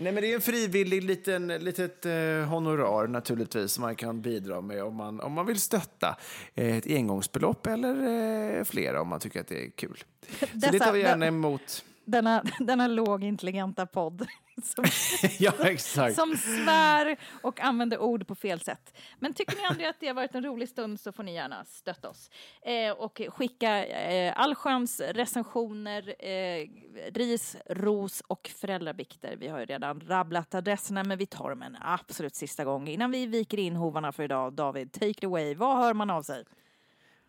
Nej, 0.02 0.12
men 0.12 0.24
det 0.24 0.32
är 0.32 0.36
en 0.36 0.42
frivillig 0.42 1.04
liten, 1.04 1.48
litet 1.48 2.06
eh, 2.06 2.12
honorar 2.48 3.08
naturligtvis 3.08 3.72
som 3.72 3.82
man 3.82 3.96
kan 3.96 4.22
bidra 4.22 4.62
med 4.62 4.84
om 4.84 4.96
man, 4.96 5.20
om 5.20 5.34
man 5.34 5.46
vill 5.46 5.60
stötta. 5.60 6.18
Eh, 6.56 6.78
ett 6.78 6.88
engångsbelopp 6.88 7.68
eller 7.68 8.58
eh, 8.58 8.64
flera 8.64 9.02
om 9.02 9.08
man 9.08 9.20
tycker 9.20 9.42
att 9.42 9.48
det 9.48 9.66
är 9.66 9.70
kul. 9.70 10.04
Så 10.40 10.46
det 10.54 10.68
Dessa- 10.68 10.86
tar 10.86 10.94
vi 10.94 11.00
gärna 11.00 11.28
emot. 11.28 11.86
Denna, 12.06 12.44
denna 12.60 12.88
lågintelligenta 12.88 13.86
podd 13.86 14.28
som, 14.64 14.84
ja, 15.40 15.54
exakt. 15.64 16.16
som 16.16 16.38
svär 16.38 17.18
och 17.42 17.60
använder 17.60 17.98
ord 18.02 18.28
på 18.28 18.36
fel 18.36 18.60
sätt. 18.60 18.98
Men 19.20 19.34
tycker 19.34 19.56
ni 19.56 19.64
aldrig 19.64 19.88
att 19.88 20.00
det 20.00 20.08
har 20.08 20.14
varit 20.14 20.36
en 20.36 20.44
rolig 20.46 20.70
stund 20.70 21.00
så 21.00 21.12
får 21.12 21.24
ni 21.24 21.34
gärna 21.34 21.66
stötta 21.66 22.10
oss. 22.10 22.30
Eh, 22.62 22.92
och 22.92 23.22
skicka 23.30 23.86
eh, 23.86 24.34
allsköns 24.36 25.02
recensioner, 25.02 26.16
eh, 26.26 26.68
ris, 27.14 27.58
ros 27.70 28.22
och 28.28 28.52
föräldrabikter. 28.56 29.36
Vi 29.40 29.48
har 29.48 29.60
ju 29.60 29.66
redan 29.66 30.00
rabblat 30.00 30.56
adresserna 30.56 31.04
men 31.04 31.18
vi 31.18 31.26
tar 31.26 31.50
dem 31.50 31.62
en 31.62 31.78
absolut 31.82 32.36
sista 32.36 32.64
gång 32.64 32.88
innan 32.88 33.12
vi 33.12 33.26
viker 33.26 33.60
in 33.60 33.76
hovarna 33.76 34.12
för 34.12 34.24
idag. 34.24 34.54
David, 34.54 34.92
take 34.92 35.10
it 35.10 35.24
away. 35.24 35.56
Vad 35.56 35.78
hör 35.78 35.94
man 35.94 36.10
av 36.10 36.24
sig? 36.24 36.44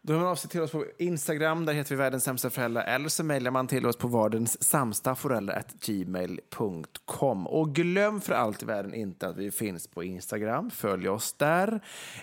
Då 0.05 0.12
hör 0.12 0.20
man 0.20 0.28
av 0.28 0.36
sig 0.36 0.50
till 0.50 0.61
oss 0.61 0.70
på 0.72 0.84
Instagram, 0.98 1.64
där 1.64 1.72
heter 1.72 1.90
vi 1.90 1.96
världens 1.96 2.24
sämsta 2.24 2.50
föräldrar. 2.50 2.84
Eller 2.84 3.09
så 3.09 3.24
mejlar 3.24 3.50
man 3.50 3.66
till 3.66 3.86
oss 3.86 3.96
på 3.96 4.09
vardens 4.09 4.62
samsta 4.62 5.16
gmail.com. 5.86 7.46
Och 7.46 7.74
glöm 7.74 8.20
för 8.20 8.32
allt 8.32 8.62
i 8.62 8.66
världen 8.66 8.94
inte 8.94 9.28
att 9.28 9.36
vi 9.36 9.50
finns 9.50 9.86
på 9.86 10.03
Instagram. 10.05 10.70
Följ 10.70 11.09
oss 11.09 11.32
där. 11.32 11.80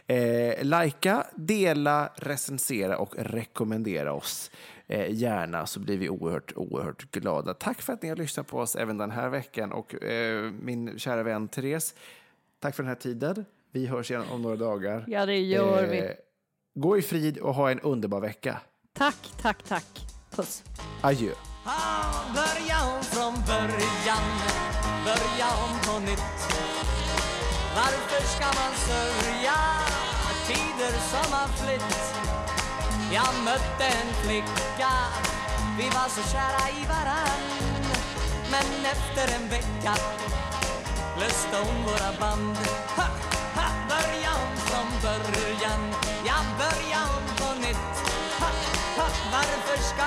Eh, 0.07 0.65
Lajka, 0.65 1.23
dela, 1.35 2.09
recensera 2.15 2.97
och 2.97 3.15
rekommendera 3.17 4.13
oss. 4.13 4.51
Eh, 4.87 5.11
gärna 5.13 5.65
så 5.65 5.79
blir 5.79 5.97
vi 5.97 6.09
oerhört, 6.09 6.53
oerhört 6.55 7.11
glada. 7.11 7.53
Tack 7.53 7.81
för 7.81 7.93
att 7.93 8.01
ni 8.01 8.09
har 8.09 8.15
lyssnat 8.15 8.47
på 8.47 8.57
oss 8.57 8.75
även 8.75 8.97
den 8.97 9.11
här 9.11 9.29
veckan. 9.29 9.71
Och 9.71 10.03
eh, 10.03 10.51
min 10.51 10.99
kära 10.99 11.23
vän 11.23 11.47
Therese, 11.47 11.95
tack 12.59 12.75
för 12.75 12.83
den 12.83 12.87
här 12.87 12.95
tiden. 12.95 13.45
Vi 13.71 13.87
hörs 13.87 14.11
igen 14.11 14.23
om 14.31 14.41
några 14.41 14.55
dagar. 14.55 15.03
Ja, 15.07 15.25
det 15.25 15.39
gör 15.39 15.83
Eh, 15.83 15.89
vi. 15.89 16.13
Gå 16.75 16.97
i 16.97 17.01
frid 17.01 17.37
och 17.37 17.53
ha 17.55 17.71
en 17.71 17.79
underbar 17.79 18.19
vecka. 18.21 18.61
Tack, 18.97 19.33
tack, 19.41 19.63
tack. 19.67 19.85
Puss. 20.35 20.63
Adjö. 21.01 21.31
Ah, 21.65 22.13
Börja 22.35 22.77
om 22.97 23.03
från 23.03 23.33
början, 23.47 24.25
börja 25.05 25.47
om 25.65 25.79
på 25.85 25.99
nytt 25.99 26.39
Varför 27.75 28.21
ska 28.27 28.45
man 28.45 28.73
sörja 28.87 29.55
tider 30.47 30.93
som 31.11 31.33
har 31.33 31.47
flytt? 31.47 32.13
Jag 33.13 33.43
mötte 33.45 33.85
en 33.85 34.13
flicka, 34.23 34.91
vi 35.77 35.83
var 35.89 36.09
så 36.09 36.31
kära 36.31 36.69
i 36.69 36.85
varann 36.87 37.45
Men 38.51 38.85
efter 38.85 39.35
en 39.35 39.49
vecka 39.49 39.93
löste 41.19 41.57
hon 41.57 41.83
våra 41.85 42.11
band 42.19 42.57
ha, 42.97 43.05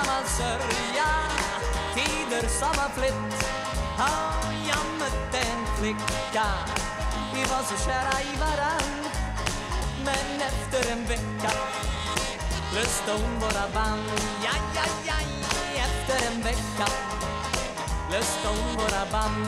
gammal 0.03 0.23
sörja. 0.25 1.09
Tider 1.95 2.47
som 2.49 2.67
har 2.67 2.89
flytt? 2.89 3.45
har 3.97 4.53
jag 4.67 4.99
mötte 4.99 5.37
en 5.37 5.65
flicka, 5.77 6.45
vi 7.33 7.41
var 7.41 7.63
så 7.63 7.85
kära 7.85 8.21
i 8.21 8.37
varann. 8.39 9.09
Men 10.05 10.41
efter 10.41 10.91
en 10.91 11.05
vecka 11.05 11.51
löste 12.75 13.11
hon 13.11 13.39
våra 13.39 13.67
band. 13.73 14.01
Ja, 14.43 14.51
ja, 14.75 14.83
ja, 15.05 15.13
efter 15.75 16.27
en 16.27 16.41
vecka 16.41 16.87
löste 18.11 18.47
hon 18.47 18.75
våra 18.75 19.05
band. 19.11 19.47